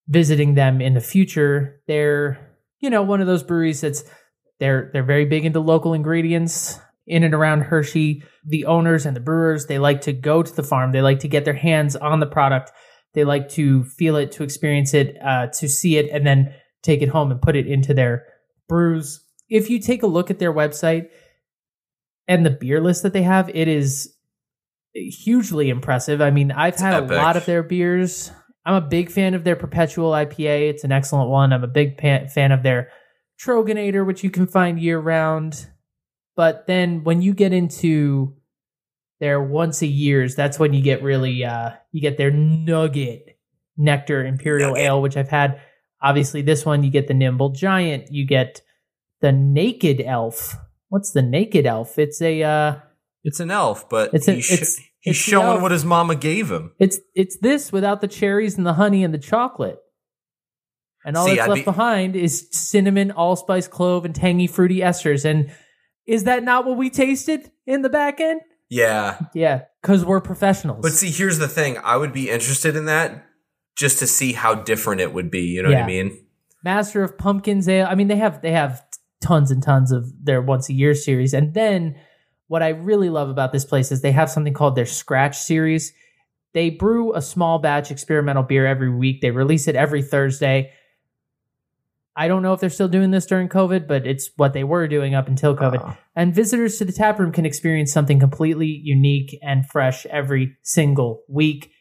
visiting 0.10 0.56
them 0.56 0.82
in 0.82 0.96
the 0.96 1.02
future. 1.02 1.82
They're 1.88 2.38
you 2.80 2.90
know 2.90 3.04
one 3.04 3.22
of 3.22 3.28
those 3.28 3.44
breweries 3.44 3.82
that's 3.82 4.04
they're 4.60 4.90
they're 4.92 5.04
very 5.04 5.26
big 5.26 5.46
into 5.46 5.60
local 5.60 5.94
ingredients 5.94 6.78
in 7.08 7.24
and 7.24 7.34
around 7.34 7.62
Hershey. 7.62 8.24
The 8.46 8.66
owners 8.66 9.06
and 9.06 9.16
the 9.16 9.22
brewers 9.22 9.68
they 9.68 9.80
like 9.80 10.02
to 10.02 10.14
go 10.14 10.44
to 10.44 10.54
the 10.54 10.64
farm. 10.64 10.92
They 10.92 11.02
like 11.02 11.20
to 11.20 11.28
get 11.28 11.46
their 11.46 11.54
hands 11.54 11.96
on 11.96 12.20
the 12.20 12.26
product. 12.26 12.72
They 13.14 13.24
like 13.24 13.50
to 13.50 13.84
feel 13.84 14.16
it, 14.18 14.32
to 14.34 14.44
experience 14.44 14.94
it, 14.94 15.18
uh, 15.24 15.48
to 15.48 15.68
see 15.68 15.98
it, 15.98 16.10
and 16.12 16.26
then 16.28 16.54
take 16.84 17.02
it 17.02 17.10
home 17.10 17.32
and 17.32 17.42
put 17.42 17.56
it 17.56 17.66
into 17.66 17.94
their 17.94 18.26
brews. 18.68 19.24
If 19.50 19.70
you 19.70 19.80
take 19.80 20.04
a 20.04 20.08
look 20.08 20.30
at 20.30 20.38
their 20.38 20.54
website 20.54 21.08
and 22.28 22.46
the 22.46 22.52
beer 22.52 22.80
list 22.80 23.02
that 23.04 23.14
they 23.14 23.24
have, 23.24 23.50
it 23.50 23.68
is 23.68 24.16
hugely 24.94 25.70
impressive. 25.70 26.22
I 26.22 26.30
mean, 26.30 26.52
I've 26.52 26.76
had 26.76 26.94
epic. 26.94 27.12
a 27.12 27.16
lot 27.16 27.36
of 27.36 27.46
their 27.46 27.64
beers. 27.64 28.32
I'm 28.70 28.76
a 28.76 28.82
big 28.82 29.10
fan 29.10 29.34
of 29.34 29.44
their 29.44 29.56
Perpetual 29.56 30.12
IPA. 30.12 30.70
It's 30.70 30.84
an 30.84 30.92
excellent 30.92 31.32
one. 31.32 31.54
I'm 31.54 31.64
a 31.64 31.68
big 31.68 32.00
fan 32.00 32.52
of 32.52 32.62
their 32.62 32.92
Troegenator, 33.42 34.06
which 34.06 34.24
you 34.24 34.30
can 34.30 34.46
find 34.46 34.80
year 34.80 35.00
round. 35.00 35.66
But 36.36 36.68
then 36.68 37.04
when 37.04 37.24
you 37.24 37.34
get 37.34 37.52
into 37.52 38.36
their 39.20 39.42
once 39.42 39.82
a 39.82 39.88
years, 39.88 40.36
that's 40.36 40.60
when 40.60 40.74
you 40.74 40.84
get 40.84 41.02
really 41.02 41.44
uh 41.44 41.72
you 41.92 42.00
get 42.00 42.18
their 42.18 42.30
Nugget 42.30 43.40
Nectar 43.76 44.24
Imperial. 44.24 44.78
Ale, 44.78 45.02
which 45.02 45.18
I've 45.18 45.30
had. 45.30 45.60
Obviously, 46.04 46.44
this 46.44 46.64
one 46.64 46.84
you 46.84 46.92
get 46.92 47.08
the 47.08 47.16
Nimble 47.16 47.50
Giant, 47.50 48.12
you 48.12 48.24
get 48.24 48.62
the 49.20 49.32
Naked 49.32 50.00
Elf. 50.00 50.56
What's 50.90 51.10
the 51.10 51.24
Naked 51.24 51.66
Elf? 51.66 51.98
It's 51.98 52.22
a 52.22 52.44
uh 52.44 52.76
It's 53.24 53.40
an 53.40 53.52
elf, 53.52 53.90
but 53.90 54.14
It's 54.14 54.26
he's, 54.26 54.46
sh- 54.46 54.52
it's- 54.54 54.76
he's 55.00 55.16
it's 55.16 55.18
showing 55.20 55.62
what 55.62 55.72
his 55.72 55.84
mama 55.86 56.16
gave 56.16 56.50
him. 56.52 56.72
It's 56.80 57.00
it's 57.16 57.38
this 57.40 57.72
without 57.72 58.02
the 58.02 58.08
cherries 58.08 58.58
and 58.58 58.66
the 58.66 58.74
honey 58.74 59.04
and 59.04 59.14
the 59.14 59.18
chocolate. 59.20 59.80
And 61.06 61.16
all 61.16 61.26
See, 61.28 61.36
that's 61.36 61.44
I'd 61.44 61.50
left 61.50 61.62
be- 61.62 61.66
behind 61.66 62.16
is 62.16 62.48
cinnamon, 62.52 63.12
allspice, 63.12 63.68
clove, 63.68 64.06
and 64.06 64.14
tangy 64.14 64.48
fruity 64.48 64.80
esters. 64.80 65.24
And 65.26 65.52
is 66.06 66.26
that 66.26 66.44
not 66.44 66.66
what 66.66 66.78
we 66.78 66.90
tasted 66.90 67.52
in 67.66 67.82
the 67.82 67.90
back 67.90 68.20
end? 68.20 68.42
Yeah. 68.70 69.18
Yeah, 69.34 69.64
because 69.82 70.04
we're 70.06 70.20
professionals. 70.22 70.80
But 70.82 70.92
see, 70.92 71.10
here's 71.10 71.40
the 71.40 71.48
thing. 71.48 71.78
I 71.84 71.96
would 71.98 72.12
be 72.14 72.30
interested 72.30 72.76
in 72.76 72.86
that 72.86 73.26
just 73.78 74.00
to 74.00 74.08
see 74.08 74.34
how 74.34 74.56
different 74.56 75.02
it 75.02 75.14
would 75.14 75.32
be. 75.32 75.42
You 75.44 75.64
know 75.64 75.70
what 75.70 75.78
I 75.80 75.88
mean? 75.88 76.26
Master 76.64 77.02
of 77.04 77.18
Pumpkins 77.18 77.68
Ale. 77.70 77.88
I 77.90 77.96
mean, 77.96 78.10
they 78.10 78.18
have 78.18 78.42
they 78.42 78.52
have 78.52 78.84
tons 79.22 79.50
and 79.52 79.64
tons 79.64 79.92
of 79.94 80.06
their 80.22 80.42
once 80.42 80.70
a 80.70 80.74
year 80.74 80.94
series. 80.94 81.34
And 81.34 81.54
then 81.54 81.96
what 82.50 82.64
I 82.64 82.70
really 82.70 83.12
love 83.12 83.30
about 83.30 83.52
this 83.52 83.64
place 83.64 83.92
is 83.92 84.02
they 84.02 84.12
have 84.12 84.30
something 84.30 84.56
called 84.56 84.76
their 84.76 84.88
Scratch 84.88 85.38
series. 85.38 85.94
They 86.54 86.72
brew 86.72 87.14
a 87.14 87.22
small 87.22 87.60
batch 87.60 87.92
experimental 87.92 88.42
beer 88.42 88.66
every 88.66 88.90
week. 88.90 89.22
They 89.22 89.30
release 89.30 89.68
it 89.68 89.76
every 89.76 90.02
Thursday. 90.02 90.74
I 92.16 92.28
don't 92.28 92.42
know 92.42 92.54
if 92.54 92.60
they're 92.60 92.72
still 92.72 92.88
doing 92.88 93.12
this 93.12 93.28
during 93.28 93.50
COVID, 93.50 93.88
but 93.88 94.08
it's 94.08 94.32
what 94.36 94.54
they 94.54 94.64
were 94.64 94.88
doing 94.88 95.14
up 95.14 95.28
until 95.28 95.56
COVID. 95.56 95.90
Uh, 95.90 95.94
And 96.16 96.34
visitors 96.34 96.80
to 96.80 96.86
the 96.86 96.92
tap 96.92 97.20
room 97.20 97.32
can 97.32 97.46
experience 97.46 97.94
something 97.94 98.20
completely 98.20 98.82
unique 98.84 99.38
and 99.44 99.66
fresh 99.70 100.08
every 100.08 100.58
single 100.64 101.22
week. 101.30 101.72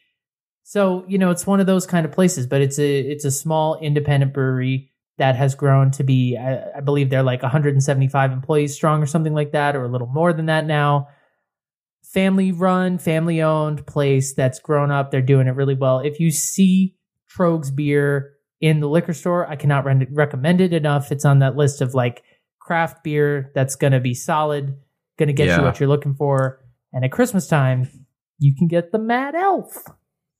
So, 0.61 1.03
you 1.07 1.17
know, 1.17 1.31
it's 1.31 1.47
one 1.47 1.59
of 1.59 1.65
those 1.65 1.87
kind 1.87 2.05
of 2.05 2.11
places, 2.11 2.45
but 2.45 2.61
it's 2.61 2.77
a 2.77 2.99
it's 2.99 3.25
a 3.25 3.31
small 3.31 3.79
independent 3.79 4.35
brewery 4.35 4.91
that 5.19 5.35
has 5.35 5.53
grown 5.55 5.91
to 5.91 6.03
be 6.03 6.35
I, 6.37 6.77
I 6.77 6.81
believe 6.81 7.09
they're 7.09 7.23
like 7.23 7.41
175 7.43 8.31
employees 8.31 8.73
strong 8.73 9.01
or 9.03 9.05
something 9.05 9.33
like 9.33 9.51
that 9.51 9.75
or 9.75 9.83
a 9.83 9.87
little 9.87 10.07
more 10.07 10.33
than 10.33 10.47
that 10.47 10.65
now. 10.65 11.07
Family 12.13 12.51
run, 12.51 12.97
family 12.97 13.41
owned 13.41 13.85
place 13.85 14.33
that's 14.33 14.59
grown 14.59 14.89
up. 14.89 15.11
They're 15.11 15.21
doing 15.21 15.47
it 15.47 15.55
really 15.55 15.75
well. 15.75 15.99
If 15.99 16.19
you 16.19 16.31
see 16.31 16.95
Tröegs 17.37 17.73
beer 17.75 18.31
in 18.59 18.79
the 18.79 18.89
liquor 18.89 19.13
store, 19.13 19.47
I 19.47 19.55
cannot 19.55 19.85
re- 19.85 20.07
recommend 20.11 20.59
it 20.59 20.73
enough. 20.73 21.11
It's 21.11 21.25
on 21.25 21.39
that 21.39 21.55
list 21.55 21.81
of 21.81 21.93
like 21.93 22.23
craft 22.59 23.03
beer 23.03 23.51
that's 23.53 23.75
going 23.75 23.93
to 23.93 23.99
be 23.99 24.15
solid, 24.15 24.75
going 25.19 25.27
to 25.27 25.33
get 25.33 25.47
Yeah. 25.47 25.57
you 25.59 25.63
what 25.63 25.79
you're 25.79 25.89
looking 25.89 26.15
for. 26.15 26.65
And 26.91 27.05
at 27.05 27.11
Christmas 27.11 27.47
time, 27.47 27.87
you 28.39 28.55
can 28.57 28.67
get 28.67 28.91
the 28.91 28.97
Mad 28.99 29.35
Elf. 29.35 29.83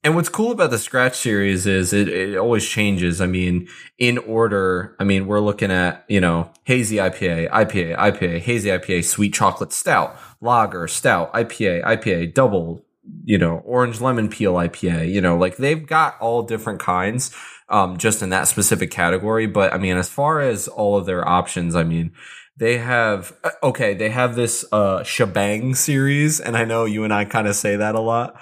And 0.02 0.16
what's 0.16 0.30
cool 0.30 0.52
about 0.52 0.70
the 0.70 0.78
Scratch 0.78 1.18
series 1.18 1.68
is 1.68 1.92
it, 1.92 2.08
it 2.08 2.38
always 2.38 2.66
changes. 2.66 3.20
I 3.20 3.26
mean, 3.26 3.68
in 3.98 4.18
order, 4.18 4.96
I 4.98 5.04
mean, 5.04 5.28
we're 5.28 5.42
looking 5.42 5.72
at, 5.72 6.06
you 6.08 6.22
know, 6.22 6.52
hazy 6.64 6.98
IPA, 6.98 7.50
IPA, 7.50 7.98
IPA, 7.98 8.40
hazy 8.40 8.70
IPA, 8.70 9.04
sweet 9.04 9.34
chocolate 9.34 9.74
stout, 9.74 10.16
lager, 10.40 10.88
stout, 10.88 11.34
IPA, 11.34 11.84
IPA, 11.84 12.34
double, 12.34 12.86
you 13.26 13.38
know, 13.38 13.58
orange 13.66 14.00
lemon 14.00 14.30
peel 14.30 14.54
IPA, 14.54 15.12
you 15.12 15.20
know, 15.20 15.38
like 15.38 15.58
they've 15.58 15.86
got 15.86 16.18
all 16.22 16.44
different 16.44 16.80
kinds, 16.80 17.36
um, 17.68 17.98
just 17.98 18.22
in 18.22 18.30
that 18.30 18.48
specific 18.48 18.92
category. 18.92 19.48
But 19.48 19.74
I 19.74 19.78
mean, 19.78 19.98
as 19.98 20.08
far 20.08 20.40
as 20.40 20.70
all 20.70 20.96
of 20.96 21.08
their 21.08 21.28
options, 21.28 21.76
I 21.76 21.84
mean, 21.84 22.14
they 22.56 22.78
have, 22.78 23.34
uh, 23.44 23.52
okay, 23.64 23.96
they 23.96 24.10
have 24.12 24.36
this, 24.36 24.64
uh, 24.72 25.04
shebang 25.04 25.76
series. 25.76 26.40
And 26.40 26.56
I 26.56 26.64
know 26.64 26.86
you 26.86 27.04
and 27.04 27.14
I 27.14 27.26
kind 27.26 27.50
of 27.50 27.56
say 27.56 27.76
that 27.76 27.96
a 27.96 28.00
lot. 28.00 28.40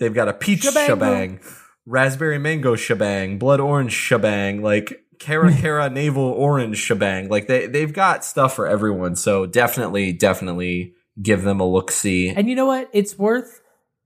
They've 0.00 0.12
got 0.12 0.28
a 0.28 0.32
peach 0.32 0.62
Shebang. 0.62 0.86
shebang, 0.86 1.40
raspberry 1.86 2.38
mango 2.38 2.74
shebang, 2.74 3.38
blood 3.38 3.60
orange 3.60 3.92
shebang, 3.92 4.62
like 4.62 5.04
Cara 5.20 5.54
Cara 5.60 5.88
navel 5.90 6.24
orange 6.24 6.78
shebang. 6.78 7.28
Like 7.28 7.46
they 7.46 7.66
they've 7.66 7.92
got 7.92 8.24
stuff 8.24 8.56
for 8.56 8.66
everyone. 8.66 9.14
So 9.14 9.46
definitely, 9.46 10.12
definitely 10.12 10.94
give 11.22 11.42
them 11.42 11.60
a 11.60 11.70
look 11.70 11.90
see. 11.90 12.30
And 12.30 12.48
you 12.48 12.56
know 12.56 12.66
what? 12.66 12.88
It's 12.92 13.16
worth 13.18 13.60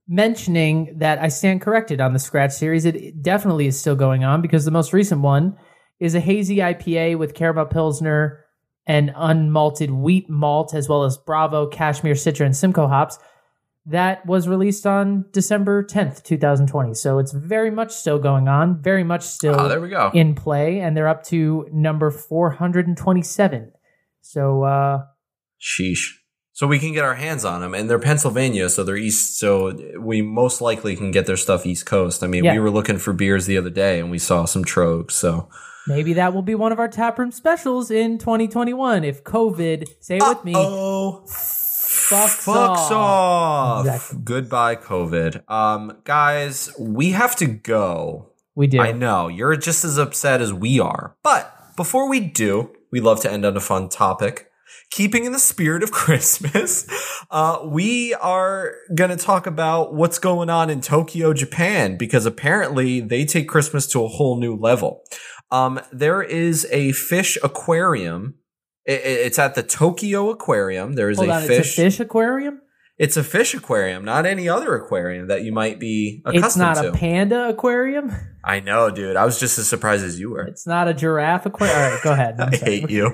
mentioning 0.06 0.96
that 0.98 1.18
I 1.18 1.28
stand 1.28 1.62
corrected 1.62 2.00
on 2.00 2.12
the 2.12 2.18
Scratch 2.18 2.52
series. 2.52 2.84
It 2.84 3.22
definitely 3.22 3.66
is 3.66 3.78
still 3.78 3.96
going 3.96 4.24
on 4.24 4.42
because 4.42 4.64
the 4.64 4.70
most 4.70 4.92
recent 4.92 5.22
one 5.22 5.56
is 6.00 6.14
a 6.14 6.20
hazy 6.20 6.56
IPA 6.56 7.18
with 7.18 7.34
caramel 7.34 7.66
pilsner 7.66 8.44
and 8.86 9.10
unmalted 9.10 9.90
wheat 9.90 10.28
malt, 10.28 10.74
as 10.74 10.88
well 10.88 11.04
as 11.04 11.16
Bravo, 11.16 11.66
Cashmere, 11.66 12.14
Citra, 12.14 12.44
and 12.44 12.56
Simcoe 12.56 12.88
hops. 12.88 13.18
That 13.86 14.24
was 14.24 14.48
released 14.48 14.86
on 14.86 15.26
December 15.32 15.84
10th, 15.84 16.22
2020. 16.22 16.94
So 16.94 17.18
it's 17.18 17.32
very 17.32 17.70
much 17.70 17.92
still 17.92 18.18
going 18.18 18.48
on, 18.48 18.80
very 18.80 19.04
much 19.04 19.22
still 19.22 19.60
Oh, 19.60 19.68
there 19.68 19.80
we 19.80 19.90
go. 19.90 20.10
in 20.14 20.34
play, 20.34 20.80
and 20.80 20.96
they're 20.96 21.08
up 21.08 21.22
to 21.24 21.68
number 21.70 22.10
427. 22.10 23.72
So, 24.22 24.62
uh, 24.62 25.02
Sheesh. 25.60 26.12
So 26.52 26.66
we 26.68 26.78
can 26.78 26.92
get 26.92 27.04
our 27.04 27.16
hands 27.16 27.44
on 27.44 27.60
them, 27.60 27.74
and 27.74 27.90
they're 27.90 27.98
Pennsylvania, 27.98 28.68
so 28.70 28.84
they're 28.84 28.96
east. 28.96 29.38
So 29.38 29.76
we 30.00 30.22
most 30.22 30.60
likely 30.60 30.94
can 30.94 31.10
get 31.10 31.26
their 31.26 31.36
stuff 31.36 31.66
East 31.66 31.84
Coast. 31.84 32.22
I 32.22 32.26
mean, 32.28 32.44
Yeah. 32.44 32.52
we 32.52 32.60
were 32.60 32.70
looking 32.70 32.96
for 32.98 33.12
beers 33.12 33.46
the 33.46 33.58
other 33.58 33.70
day, 33.70 33.98
and 33.98 34.08
we 34.10 34.18
saw 34.18 34.44
some 34.44 34.64
Tröegs. 34.64 35.10
So 35.12 35.48
maybe 35.88 36.12
that 36.12 36.32
will 36.32 36.42
be 36.42 36.54
one 36.54 36.70
of 36.70 36.78
our 36.78 36.86
taproom 36.88 37.32
specials 37.32 37.90
in 37.90 38.18
2021 38.18 39.02
if 39.04 39.24
COVID, 39.24 39.88
say 40.00 40.18
it 40.18 40.22
with 40.22 40.44
me, 40.44 40.52
oh, 40.56 41.24
fucks, 42.08 42.44
fucks 42.44 42.90
off. 42.90 43.86
Exactly. 43.86 44.20
Goodbye, 44.24 44.76
COVID. 44.76 45.50
Um, 45.50 45.98
guys, 46.04 46.70
we 46.78 47.12
have 47.12 47.36
to 47.36 47.46
go. 47.46 48.30
We 48.54 48.66
do. 48.66 48.80
I 48.80 48.92
know 48.92 49.28
you're 49.28 49.56
just 49.56 49.84
as 49.84 49.98
upset 49.98 50.40
as 50.40 50.52
we 50.52 50.78
are, 50.78 51.16
but 51.22 51.76
before 51.76 52.08
we 52.08 52.20
do, 52.20 52.70
we 52.92 53.00
love 53.00 53.20
to 53.22 53.32
end 53.32 53.44
on 53.44 53.56
a 53.56 53.60
fun 53.60 53.88
topic. 53.88 54.50
Keeping 54.90 55.24
in 55.24 55.32
the 55.32 55.40
spirit 55.40 55.82
of 55.82 55.90
Christmas, 55.92 56.86
uh, 57.30 57.60
we 57.64 58.14
are 58.14 58.74
going 58.94 59.10
to 59.10 59.16
talk 59.16 59.46
about 59.46 59.94
what's 59.94 60.18
going 60.20 60.50
on 60.50 60.70
in 60.70 60.80
Tokyo, 60.80 61.32
Japan, 61.32 61.96
because 61.96 62.26
apparently 62.26 63.00
they 63.00 63.24
take 63.24 63.48
Christmas 63.48 63.86
to 63.88 64.04
a 64.04 64.08
whole 64.08 64.38
new 64.38 64.54
level. 64.54 65.02
Um, 65.50 65.80
there 65.92 66.22
is 66.22 66.66
a 66.70 66.92
fish 66.92 67.36
aquarium. 67.42 68.34
I- 68.88 68.92
I- 68.92 68.94
It's 69.26 69.38
at 69.38 69.54
the 69.54 69.62
Tokyo 69.62 70.30
Aquarium. 70.30 70.92
There 70.94 71.10
is 71.10 71.18
Hold 71.18 71.30
a 71.30 71.34
on, 71.34 71.42
fish. 71.46 71.58
it's 71.58 71.78
a 71.78 71.82
fish 71.82 72.00
aquarium? 72.00 72.60
It's 72.96 73.16
a 73.16 73.24
fish 73.24 73.54
aquarium, 73.54 74.04
not 74.04 74.24
any 74.24 74.48
other 74.48 74.76
aquarium 74.76 75.26
that 75.26 75.42
you 75.42 75.52
might 75.52 75.80
be 75.80 76.22
accustomed 76.24 76.42
to. 76.42 76.46
It's 76.46 76.56
not 76.56 76.82
to. 76.82 76.88
a 76.90 76.92
panda 76.92 77.48
aquarium? 77.48 78.12
I 78.44 78.60
know, 78.60 78.88
dude. 78.90 79.16
I 79.16 79.24
was 79.24 79.40
just 79.40 79.58
as 79.58 79.68
surprised 79.68 80.04
as 80.04 80.20
you 80.20 80.30
were. 80.30 80.42
It's 80.46 80.64
not 80.64 80.86
a 80.86 80.94
giraffe 80.94 81.44
aquarium? 81.46 81.76
All 81.76 81.90
right, 81.90 82.02
go 82.04 82.12
ahead. 82.12 82.36
I 82.40 82.54
hate 82.54 82.88
you. 82.90 83.12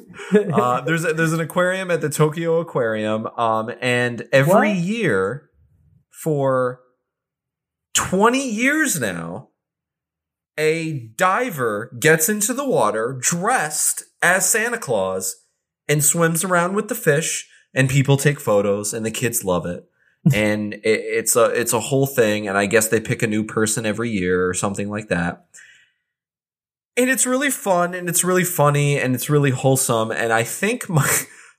uh, 0.54 0.80
there's 0.80 1.04
a, 1.04 1.12
there's 1.12 1.34
an 1.34 1.40
aquarium 1.40 1.90
at 1.90 2.00
the 2.00 2.08
Tokyo 2.08 2.58
Aquarium, 2.60 3.26
um, 3.36 3.70
and 3.82 4.26
every 4.32 4.52
What? 4.70 4.76
year 4.76 5.50
for 6.22 6.80
20 7.94 8.48
years 8.50 8.98
now, 8.98 9.48
a 10.56 11.10
diver 11.16 11.94
gets 12.00 12.30
into 12.30 12.54
the 12.54 12.66
water 12.66 13.18
dressed 13.20 14.04
as 14.22 14.48
Santa 14.48 14.78
Claus 14.78 15.44
and 15.88 16.04
swims 16.04 16.44
around 16.44 16.74
with 16.74 16.88
the 16.88 16.94
fish, 16.94 17.48
and 17.74 17.88
people 17.88 18.16
take 18.16 18.40
photos, 18.40 18.92
and 18.92 19.04
the 19.04 19.10
kids 19.10 19.44
love 19.44 19.66
it. 19.66 19.84
and 20.34 20.74
it, 20.74 20.80
it's 20.84 21.36
a 21.36 21.44
it's 21.46 21.72
a 21.72 21.80
whole 21.80 22.06
thing, 22.06 22.48
and 22.48 22.58
I 22.58 22.66
guess 22.66 22.88
they 22.88 23.00
pick 23.00 23.22
a 23.22 23.26
new 23.26 23.44
person 23.44 23.86
every 23.86 24.10
year 24.10 24.48
or 24.48 24.54
something 24.54 24.90
like 24.90 25.08
that. 25.08 25.46
And 26.96 27.08
it's 27.08 27.24
really 27.24 27.50
fun 27.50 27.94
and 27.94 28.08
it's 28.08 28.24
really 28.24 28.42
funny 28.42 28.98
and 28.98 29.14
it's 29.14 29.30
really 29.30 29.50
wholesome. 29.50 30.10
And 30.10 30.32
i 30.32 30.42
think 30.42 30.88
my 30.88 31.08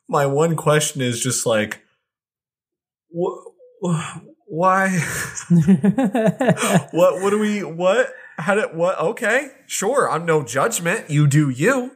my 0.08 0.26
one 0.26 0.56
question 0.56 1.02
is 1.02 1.22
just 1.22 1.46
like 1.46 1.82
wh- 3.16 3.46
wh- 3.82 4.18
why? 4.48 4.90
What 6.92 7.22
what 7.22 7.30
do 7.30 7.40
we 7.40 7.64
what? 7.64 8.12
How 8.38 8.56
did 8.56 8.76
what? 8.76 9.00
Okay 9.00 9.52
sure. 9.68 10.10
I'm 10.10 10.26
no 10.26 10.44
judgment. 10.44 11.10
You 11.10 11.28
do 11.28 11.50
you 11.50 11.96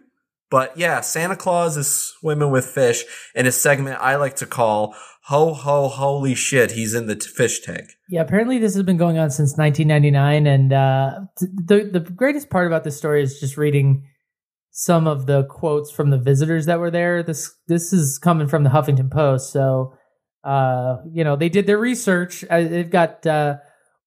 but 0.54 0.78
yeah 0.78 1.02
santa 1.02 1.36
claus 1.36 1.76
is 1.76 1.88
swimming 1.88 2.52
with 2.52 2.66
fish 2.66 3.04
in 3.34 3.48
a 3.48 3.52
segment 3.52 3.98
i 4.00 4.16
like 4.16 4.36
to 4.36 4.46
call 4.46 4.96
ho 5.24 5.54
ho 5.54 5.88
holy 5.88 6.36
shit 6.36 6.72
he's 6.72 6.94
in 6.94 7.08
the 7.08 7.16
t- 7.16 7.28
fish 7.28 7.62
tank 7.62 7.90
Yeah, 8.10 8.22
apparently 8.22 8.60
this 8.60 8.76
has 8.76 8.84
been 8.84 8.98
going 8.98 9.18
on 9.18 9.32
since 9.32 9.58
1999, 9.58 10.46
and 10.46 10.74
uh, 10.74 11.20
th- 11.40 11.52
the 11.66 12.00
the 12.00 12.12
greatest 12.12 12.50
part 12.50 12.68
about 12.68 12.84
this 12.84 12.98
story 12.98 13.24
is 13.24 13.40
just 13.40 13.58
reading 13.58 14.06
some 14.72 15.08
of 15.08 15.26
the 15.26 15.46
quotes 15.46 15.92
from 15.92 16.10
the 16.10 16.18
visitors 16.18 16.66
that 16.66 16.80
were 16.80 16.92
there. 16.92 17.24
This 17.24 17.56
this 17.68 17.94
is 17.94 18.20
coming 18.20 18.48
from 18.48 18.64
the 18.64 18.70
Huffington 18.70 19.10
Post, 19.10 19.54
so 19.54 19.94
uh, 20.44 20.98
you 21.12 21.24
know 21.24 21.36
they 21.38 21.50
did 21.50 21.68
their 21.68 21.80
research. 21.80 22.44
Uh, 22.50 22.64
they've 22.64 22.90
got 22.90 23.26
uh, 23.26 23.58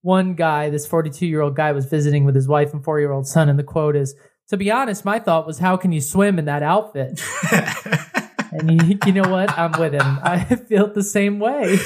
one 0.03 0.35
guy, 0.35 0.69
this 0.69 0.87
42 0.87 1.27
year 1.27 1.41
old 1.41 1.57
guy, 1.57 1.73
was 1.73 1.87
visiting 1.87 2.25
with 2.25 2.35
his 2.35 2.47
wife 2.47 2.75
and 2.75 2.85
four 2.85 3.01
year 3.01 3.13
old 3.13 3.27
son, 3.27 3.49
and 3.49 3.59
the 3.59 3.65
quote 3.65 3.97
is, 3.97 4.15
"To 4.49 4.57
be 4.57 4.71
honest, 4.71 5.05
my 5.05 5.19
thought 5.19 5.47
was, 5.47 5.59
how 5.59 5.77
can 5.77 5.93
you 5.93 6.01
swim 6.01 6.39
in 6.39 6.45
that 6.47 6.63
outfit?" 6.63 7.23
and 8.53 8.83
you, 8.83 8.99
you 9.07 9.13
know 9.13 9.29
what? 9.29 9.57
I'm 9.59 9.73
with 9.79 9.95
him. 9.95 10.19
I 10.23 10.45
feel 10.69 10.93
the 10.93 11.03
same 11.03 11.39
way. 11.39 11.79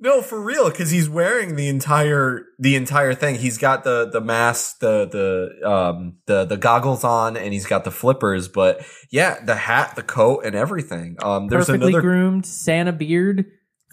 No, 0.00 0.20
for 0.22 0.40
real, 0.40 0.68
because 0.68 0.90
he's 0.90 1.08
wearing 1.08 1.56
the 1.56 1.68
entire 1.68 2.46
the 2.58 2.74
entire 2.74 3.14
thing. 3.14 3.36
He's 3.36 3.58
got 3.58 3.84
the 3.84 4.10
the 4.10 4.20
mask, 4.20 4.80
the 4.80 5.08
the 5.10 5.68
um 5.68 6.16
the 6.26 6.44
the 6.44 6.56
goggles 6.56 7.04
on, 7.04 7.36
and 7.36 7.52
he's 7.52 7.66
got 7.66 7.84
the 7.84 7.90
flippers. 7.90 8.48
But 8.48 8.84
yeah, 9.10 9.42
the 9.42 9.54
hat, 9.54 9.94
the 9.94 10.02
coat, 10.02 10.44
and 10.44 10.56
everything. 10.56 11.16
Um, 11.22 11.46
there's 11.46 11.66
perfectly 11.66 11.92
another 11.92 12.02
groomed 12.02 12.44
Santa 12.44 12.92
beard 12.92 13.46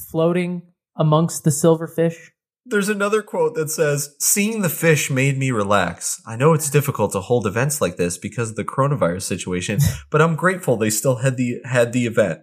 floating 0.09 0.63
amongst 0.97 1.43
the 1.43 1.51
silverfish. 1.51 2.17
There's 2.65 2.89
another 2.89 3.21
quote 3.21 3.55
that 3.55 3.69
says, 3.69 4.15
"Seeing 4.19 4.61
the 4.61 4.69
fish 4.69 5.09
made 5.09 5.37
me 5.37 5.51
relax. 5.51 6.21
I 6.25 6.35
know 6.35 6.53
it's 6.53 6.69
difficult 6.69 7.11
to 7.13 7.21
hold 7.21 7.47
events 7.47 7.81
like 7.81 7.97
this 7.97 8.17
because 8.17 8.51
of 8.51 8.55
the 8.55 8.65
coronavirus 8.65 9.23
situation, 9.23 9.79
but 10.11 10.21
I'm 10.21 10.35
grateful 10.35 10.77
they 10.77 10.89
still 10.89 11.17
had 11.17 11.37
the 11.37 11.59
had 11.65 11.93
the 11.93 12.05
event. 12.05 12.41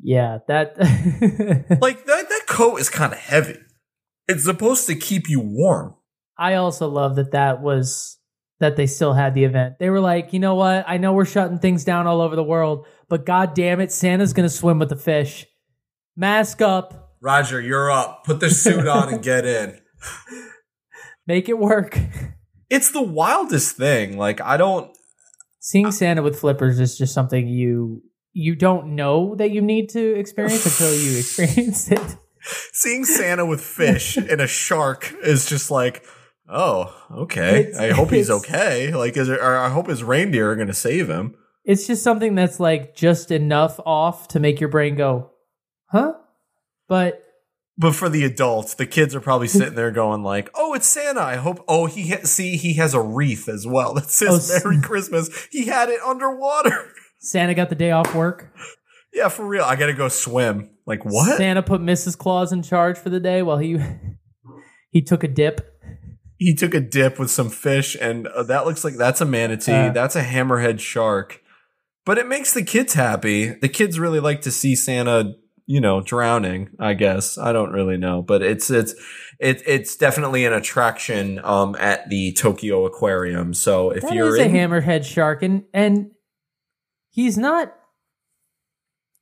Yeah, 0.00 0.38
that. 0.48 0.76
Like 1.80 2.06
that 2.06 2.28
that 2.28 2.42
coat 2.48 2.80
is 2.80 2.88
kind 2.88 3.12
of 3.12 3.18
heavy. 3.18 3.58
It's 4.28 4.44
supposed 4.44 4.86
to 4.86 4.94
keep 4.94 5.28
you 5.28 5.40
warm." 5.40 5.94
I 6.36 6.54
also 6.54 6.88
love 6.88 7.16
that 7.16 7.32
that 7.32 7.62
was 7.62 8.18
that 8.60 8.76
they 8.76 8.86
still 8.86 9.12
had 9.12 9.34
the 9.34 9.44
event. 9.44 9.78
They 9.78 9.90
were 9.90 10.00
like, 10.00 10.32
you 10.32 10.38
know 10.38 10.54
what? 10.54 10.84
I 10.88 10.96
know 10.96 11.12
we're 11.12 11.24
shutting 11.24 11.58
things 11.58 11.84
down 11.84 12.06
all 12.06 12.20
over 12.20 12.36
the 12.36 12.42
world, 12.42 12.86
but 13.08 13.26
god 13.26 13.54
damn 13.54 13.80
it, 13.80 13.92
Santa's 13.92 14.32
gonna 14.32 14.48
swim 14.48 14.78
with 14.78 14.88
the 14.88 14.96
fish. 14.96 15.46
Mask 16.16 16.62
up, 16.62 17.03
Roger, 17.24 17.58
you're 17.58 17.90
up. 17.90 18.24
Put 18.24 18.40
the 18.40 18.50
suit 18.50 18.86
on 18.86 19.08
and 19.08 19.22
get 19.22 19.46
in. 19.46 19.80
make 21.26 21.48
it 21.48 21.58
work. 21.58 21.98
It's 22.68 22.90
the 22.90 23.00
wildest 23.02 23.78
thing. 23.78 24.18
Like 24.18 24.42
I 24.42 24.58
don't 24.58 24.94
Seeing 25.58 25.90
Santa 25.90 26.22
with 26.22 26.38
flippers 26.38 26.78
is 26.78 26.98
just 26.98 27.14
something 27.14 27.48
you 27.48 28.02
you 28.34 28.54
don't 28.54 28.94
know 28.94 29.34
that 29.36 29.52
you 29.52 29.62
need 29.62 29.88
to 29.90 30.18
experience 30.18 30.66
until 30.66 30.94
you 30.94 31.18
experience 31.18 31.90
it. 31.90 32.16
seeing 32.74 33.06
Santa 33.06 33.46
with 33.46 33.62
fish 33.62 34.16
and 34.18 34.42
a 34.42 34.46
shark 34.46 35.14
is 35.22 35.46
just 35.46 35.70
like, 35.70 36.04
oh, 36.46 36.94
okay. 37.10 37.60
It's- 37.60 37.78
I 37.78 37.92
hope 37.92 38.10
he's 38.10 38.28
okay. 38.28 38.92
Like, 38.94 39.16
is 39.16 39.28
there, 39.28 39.42
I 39.58 39.70
hope 39.70 39.86
his 39.86 40.04
reindeer 40.04 40.50
are 40.50 40.56
going 40.56 40.68
to 40.68 40.74
save 40.74 41.08
him. 41.08 41.36
It's 41.64 41.86
just 41.86 42.02
something 42.02 42.34
that's 42.34 42.60
like 42.60 42.94
just 42.94 43.30
enough 43.30 43.80
off 43.86 44.28
to 44.28 44.40
make 44.40 44.60
your 44.60 44.68
brain 44.68 44.96
go, 44.96 45.30
huh? 45.86 46.12
But 46.88 47.22
But 47.78 47.94
for 47.94 48.08
the 48.08 48.24
adults, 48.24 48.74
the 48.74 48.86
kids 48.86 49.14
are 49.14 49.20
probably 49.20 49.48
sitting 49.48 49.74
there 49.74 49.90
going 49.90 50.22
like, 50.22 50.50
"Oh, 50.54 50.74
it's 50.74 50.86
Santa. 50.86 51.20
I 51.20 51.36
hope. 51.36 51.64
Oh, 51.66 51.86
he 51.86 52.10
ha- 52.10 52.24
see 52.24 52.56
he 52.56 52.74
has 52.74 52.94
a 52.94 53.00
wreath 53.00 53.48
as 53.48 53.66
well. 53.66 53.94
That 53.94 54.10
says 54.10 54.50
Oh, 54.50 54.68
Merry 54.70 54.80
Christmas. 54.82 55.48
He 55.50 55.66
had 55.66 55.88
it 55.88 56.00
underwater. 56.04 56.90
Santa 57.20 57.54
got 57.54 57.68
the 57.70 57.74
day 57.74 57.90
off 57.90 58.14
work. 58.14 58.54
yeah, 59.12 59.28
for 59.28 59.46
real. 59.46 59.64
I 59.64 59.76
got 59.76 59.86
to 59.86 59.92
go 59.94 60.08
swim. 60.08 60.70
Like 60.86 61.04
what? 61.04 61.38
Santa 61.38 61.62
put 61.62 61.80
Mrs. 61.80 62.18
Claus 62.18 62.52
in 62.52 62.62
charge 62.62 62.98
for 62.98 63.08
the 63.10 63.20
day 63.20 63.42
while 63.42 63.58
he 63.58 63.78
he 64.90 65.00
took 65.02 65.24
a 65.24 65.28
dip. 65.28 65.72
he 66.36 66.54
took 66.54 66.74
a 66.74 66.80
dip 66.80 67.18
with 67.18 67.30
some 67.30 67.48
fish, 67.48 67.96
and 67.98 68.26
uh, 68.28 68.42
that 68.42 68.66
looks 68.66 68.84
like 68.84 68.96
that's 68.96 69.20
a 69.22 69.24
manatee. 69.24 69.72
Uh. 69.72 69.92
that's 69.92 70.14
a 70.16 70.22
hammerhead 70.22 70.80
shark. 70.80 71.40
But 72.04 72.18
it 72.18 72.26
makes 72.28 72.52
the 72.52 72.62
kids 72.62 72.92
happy. 72.92 73.48
The 73.54 73.68
kids 73.70 73.98
really 73.98 74.20
like 74.20 74.42
to 74.42 74.50
see 74.50 74.76
Santa, 74.76 75.32
you 75.66 75.80
know, 75.80 76.00
drowning. 76.00 76.70
I 76.78 76.94
guess 76.94 77.38
I 77.38 77.52
don't 77.52 77.72
really 77.72 77.96
know, 77.96 78.22
but 78.22 78.42
it's 78.42 78.70
it's 78.70 78.94
it, 79.40 79.62
it's 79.66 79.96
definitely 79.96 80.44
an 80.44 80.52
attraction 80.52 81.40
um, 81.44 81.76
at 81.78 82.08
the 82.08 82.32
Tokyo 82.32 82.84
Aquarium. 82.86 83.54
So 83.54 83.90
if 83.90 84.02
That 84.02 84.12
you're 84.12 84.36
is 84.36 84.40
a 84.40 84.48
hammerhead 84.48 85.04
shark, 85.04 85.42
and 85.42 85.64
and 85.72 86.10
he's 87.10 87.36
not 87.38 87.74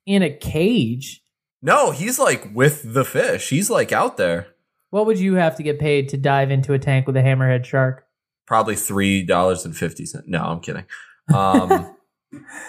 in 0.05 0.21
a 0.21 0.29
cage. 0.29 1.23
no, 1.61 1.91
he's 1.91 2.19
like 2.19 2.49
with 2.53 2.93
the 2.93 3.05
fish. 3.05 3.49
He's 3.49 3.69
like 3.69 3.91
out 3.91 4.17
there. 4.17 4.47
What 4.89 5.05
would 5.07 5.17
you 5.17 5.35
have 5.35 5.55
to 5.55 5.63
get 5.63 5.79
paid 5.79 6.09
to 6.09 6.17
dive 6.17 6.51
into 6.51 6.73
a 6.73 6.79
tank 6.79 7.07
with 7.07 7.17
a 7.17 7.21
hammerhead 7.21 7.65
shark? 7.65 8.05
Probably 8.45 8.75
three 8.75 9.23
dollars 9.23 9.65
and 9.65 9.75
fifty 9.75 10.05
cents. 10.05 10.25
No, 10.27 10.39
I'm 10.43 10.59
kidding. 10.59 10.85
Um, 11.33 11.95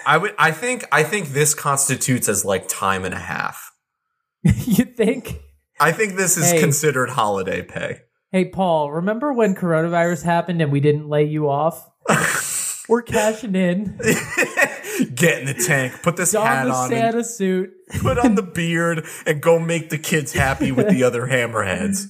I 0.05 0.17
would. 0.17 0.33
I 0.37 0.51
think. 0.51 0.85
I 0.91 1.03
think 1.03 1.29
this 1.29 1.53
constitutes 1.53 2.27
as 2.29 2.45
like 2.45 2.67
time 2.67 3.05
and 3.05 3.13
a 3.13 3.19
half. 3.19 3.71
you 4.43 4.85
think? 4.85 5.39
I 5.79 5.91
think 5.91 6.15
this 6.15 6.37
is 6.37 6.51
Hey. 6.51 6.59
considered 6.59 7.09
holiday 7.09 7.61
pay. 7.61 7.99
Hey, 8.31 8.45
Paul, 8.45 8.91
remember 8.91 9.31
when 9.33 9.55
coronavirus 9.55 10.23
happened 10.23 10.61
and 10.61 10.71
we 10.71 10.79
didn't 10.79 11.07
lay 11.07 11.23
you 11.25 11.49
off? 11.49 11.89
We're 12.89 13.01
cashing 13.01 13.55
in. 13.55 13.97
Get 15.15 15.39
in 15.39 15.45
the 15.47 15.63
tank. 15.65 16.01
Put 16.03 16.17
this 16.17 16.31
Don 16.33 16.45
hat 16.45 16.65
the 16.65 16.71
on. 16.71 16.89
Santa 16.89 17.17
And 17.17 17.25
suit. 17.25 17.71
put 18.01 18.17
on 18.17 18.35
the 18.35 18.43
beard 18.43 19.05
and 19.25 19.41
go 19.41 19.57
make 19.59 19.89
the 19.89 19.97
kids 19.97 20.33
happy 20.33 20.71
with 20.71 20.89
the 20.89 21.03
other 21.03 21.23
hammerheads. 21.27 22.05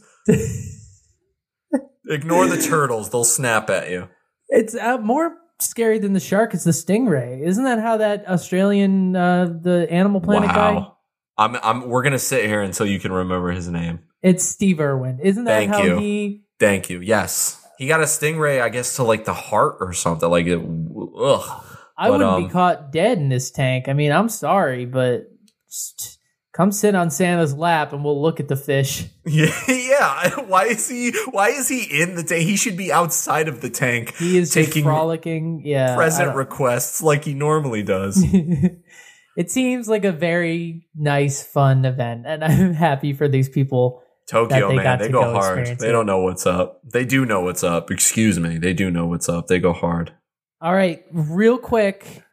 Ignore 2.07 2.47
the 2.47 2.61
turtles; 2.61 3.09
they'll 3.09 3.23
snap 3.23 3.69
at 3.69 3.89
you. 3.89 4.09
It's 4.49 4.75
uh, 4.75 4.97
more 4.99 5.35
scary 5.59 5.99
than 5.99 6.13
the 6.13 6.19
shark. 6.19 6.53
It's 6.53 6.63
the 6.63 6.71
stingray. 6.71 7.41
Isn't 7.41 7.63
that 7.63 7.79
how 7.79 7.97
that 7.97 8.27
Australian, 8.27 9.15
uh, 9.15 9.45
the 9.61 9.87
Animal 9.89 10.21
Planet 10.21 10.49
guy? 10.49 10.73
Wow. 10.73 10.97
I'm, 11.37 11.57
I'm. 11.61 11.89
We're 11.89 12.03
gonna 12.03 12.17
sit 12.19 12.45
here 12.45 12.61
until 12.61 12.85
you 12.85 12.99
can 12.99 13.11
remember 13.11 13.51
his 13.51 13.67
name. 13.67 13.99
It's 14.21 14.45
Steve 14.45 14.79
Irwin. 14.79 15.19
Isn't 15.21 15.43
that 15.43 15.57
Thank 15.57 15.71
how 15.71 15.83
you. 15.83 15.97
he? 15.97 16.43
Thank 16.59 16.89
you. 16.89 17.01
Yes, 17.01 17.61
he 17.77 17.87
got 17.87 17.99
a 17.99 18.05
stingray, 18.05 18.61
I 18.61 18.69
guess, 18.69 18.95
to 18.95 19.03
like 19.03 19.25
the 19.25 19.33
heart 19.33 19.77
or 19.81 19.91
something. 19.91 20.29
Like, 20.29 20.45
it, 20.45 20.57
ugh. 20.57 21.63
I 21.97 22.07
But, 22.07 22.11
wouldn't 22.11 22.29
um, 22.29 22.43
be 22.43 22.49
caught 22.49 22.91
dead 22.91 23.17
in 23.17 23.29
this 23.29 23.51
tank. 23.51 23.89
I 23.89 23.93
mean, 23.93 24.11
I'm 24.11 24.29
sorry, 24.29 24.85
but 24.85 25.29
just 25.69 26.14
come 26.55 26.71
sit 26.71 26.95
on 26.95 27.11
Santa's 27.11 27.53
lap 27.53 27.91
and 27.91 28.03
we'll 28.03 28.21
look 28.21 28.39
at 28.39 28.47
the 28.47 28.55
fish. 28.55 29.05
Yeah, 29.27 29.51
yeah. 29.67 30.39
Why 30.47 30.65
is 30.65 30.87
he? 30.87 31.11
Why 31.31 31.49
is 31.49 31.67
he 31.67 31.81
in 31.81 32.13
the 32.13 32.21
tank? 32.21 32.43
He 32.43 32.57
should 32.57 32.77
be 32.77 32.91
outside 32.91 33.47
of 33.47 33.59
the 33.59 33.71
tank, 33.71 34.15
He 34.17 34.37
is 34.37 34.53
just 34.53 34.67
taking 34.67 34.83
frolicking. 34.83 35.63
Yeah, 35.65 35.95
present 35.95 36.35
requests 36.35 37.01
like 37.01 37.25
he 37.25 37.33
normally 37.33 37.81
does. 37.81 38.23
it 39.37 39.49
seems 39.49 39.87
like 39.87 40.05
a 40.05 40.11
very 40.11 40.85
nice, 40.93 41.41
fun 41.41 41.85
event, 41.85 42.27
and 42.27 42.43
I'm 42.43 42.73
happy 42.73 43.13
for 43.13 43.27
these 43.27 43.49
people. 43.49 44.03
Tokyo, 44.27 44.69
they 44.69 44.75
man, 44.75 44.99
they 44.99 45.09
go, 45.09 45.21
go 45.23 45.33
hard. 45.33 45.65
They 45.65 45.89
it. 45.89 45.91
don't 45.91 46.05
know 46.05 46.19
what's 46.19 46.45
up. 46.45 46.81
They 46.83 47.03
do 47.03 47.25
know 47.25 47.41
what's 47.41 47.63
up. 47.63 47.89
Excuse 47.89 48.39
me. 48.39 48.59
They 48.59 48.73
do 48.73 48.91
know 48.91 49.07
what's 49.07 49.27
up. 49.27 49.47
They 49.47 49.57
go 49.57 49.73
hard. 49.73 50.13
All 50.61 50.73
right, 50.73 51.03
real 51.11 51.57
quick, 51.57 52.23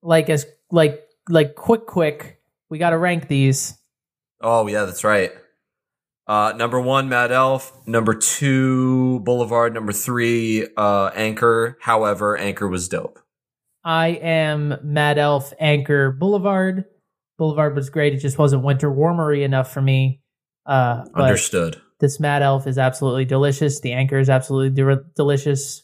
like 0.00 0.30
as 0.30 0.46
like 0.70 1.02
like 1.28 1.56
quick, 1.56 1.86
quick. 1.86 2.39
We 2.70 2.78
got 2.78 2.90
to 2.90 2.98
rank 2.98 3.28
these. 3.28 3.76
Oh 4.40 4.66
yeah, 4.66 4.84
that's 4.84 5.04
right. 5.04 5.32
Uh, 6.26 6.52
number 6.56 6.80
one, 6.80 7.08
Mad 7.08 7.32
Elf. 7.32 7.72
Number 7.86 8.14
two, 8.14 9.18
Boulevard. 9.20 9.74
Number 9.74 9.92
three, 9.92 10.66
uh, 10.76 11.10
Anchor. 11.14 11.76
However, 11.80 12.38
Anchor 12.38 12.68
was 12.68 12.88
dope. 12.88 13.18
I 13.82 14.08
am 14.08 14.76
Mad 14.82 15.18
Elf 15.18 15.52
Anchor 15.58 16.12
Boulevard. 16.12 16.84
Boulevard 17.36 17.74
was 17.74 17.90
great. 17.90 18.14
It 18.14 18.18
just 18.18 18.38
wasn't 18.38 18.62
winter 18.62 18.90
warmery 18.90 19.42
enough 19.42 19.72
for 19.72 19.80
me. 19.82 20.20
Uh, 20.66 21.04
Understood. 21.14 21.80
this 21.98 22.20
Mad 22.20 22.42
Elf 22.42 22.66
is 22.66 22.78
absolutely 22.78 23.24
delicious. 23.24 23.80
The 23.80 23.92
Anchor 23.92 24.18
is 24.18 24.30
absolutely 24.30 24.70
de- 24.84 25.02
delicious. 25.16 25.82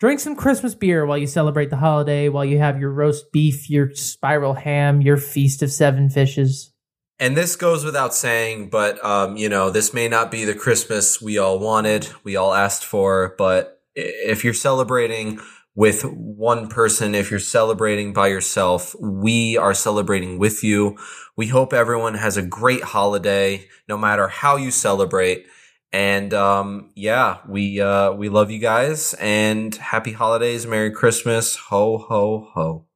Drink 0.00 0.18
some 0.18 0.34
Christmas 0.34 0.74
beer 0.74 1.04
while 1.04 1.18
you 1.18 1.26
celebrate 1.26 1.68
the 1.68 1.76
holiday, 1.76 2.30
while 2.30 2.44
you 2.44 2.58
have 2.58 2.80
your 2.80 2.90
roast 2.90 3.32
beef, 3.32 3.68
your 3.68 3.94
spiral 3.94 4.54
ham, 4.54 5.02
your 5.02 5.18
feast 5.18 5.60
of 5.60 5.70
seven 5.70 6.08
fishes. 6.08 6.72
And 7.18 7.36
this 7.36 7.54
goes 7.54 7.84
without 7.84 8.14
saying, 8.14 8.70
but 8.70 9.04
um, 9.04 9.36
you 9.36 9.50
know, 9.50 9.68
this 9.68 9.92
may 9.92 10.08
not 10.08 10.30
be 10.30 10.46
the 10.46 10.54
Christmas 10.54 11.20
we 11.20 11.36
all 11.36 11.58
wanted, 11.58 12.08
we 12.24 12.34
all 12.34 12.54
asked 12.54 12.82
for, 12.82 13.34
but 13.36 13.82
if 13.94 14.42
you're 14.42 14.54
celebrating 14.54 15.38
with 15.74 16.02
one 16.02 16.68
person, 16.68 17.14
if 17.14 17.30
you're 17.30 17.38
celebrating 17.38 18.14
by 18.14 18.28
yourself, 18.28 18.96
we 18.98 19.58
are 19.58 19.74
celebrating 19.74 20.38
with 20.38 20.64
you. 20.64 20.96
We 21.36 21.48
hope 21.48 21.74
everyone 21.74 22.14
has 22.14 22.38
a 22.38 22.42
great 22.42 22.82
holiday, 22.82 23.68
no 23.86 23.98
matter 23.98 24.28
how 24.28 24.56
you 24.56 24.70
celebrate. 24.70 25.44
And 25.92 26.32
um, 26.32 26.90
yeah, 26.94 27.38
we 27.48 27.80
uh, 27.80 28.12
we 28.12 28.28
love 28.28 28.50
you 28.50 28.58
guys 28.58 29.14
and 29.14 29.74
happy 29.74 30.12
holidays, 30.12 30.66
Merry 30.66 30.92
Christmas, 30.92 31.56
ho 31.56 31.98
ho 31.98 32.48
ho. 32.52 32.86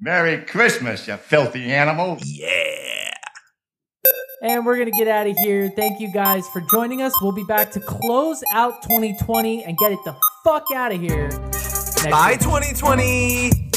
Merry 0.00 0.44
Christmas, 0.44 1.06
you 1.06 1.16
filthy 1.16 1.72
animal. 1.72 2.18
Yeah. 2.24 3.10
And 4.42 4.66
we're 4.66 4.74
going 4.74 4.90
to 4.90 4.98
get 4.98 5.06
out 5.06 5.28
of 5.28 5.36
here. 5.36 5.70
Thank 5.70 6.00
you 6.00 6.12
guys 6.12 6.48
for 6.48 6.60
joining 6.62 7.00
us. 7.00 7.12
We'll 7.22 7.30
be 7.30 7.44
back 7.44 7.70
to 7.72 7.80
close 7.80 8.42
out 8.50 8.82
2020 8.82 9.62
and 9.62 9.78
get 9.78 9.92
it 9.92 10.00
the 10.04 10.16
fuck 10.42 10.66
out 10.74 10.92
of 10.92 11.00
here. 11.00 11.28
Bye 12.10 12.32
week. 12.32 12.40
2020. 12.40 13.71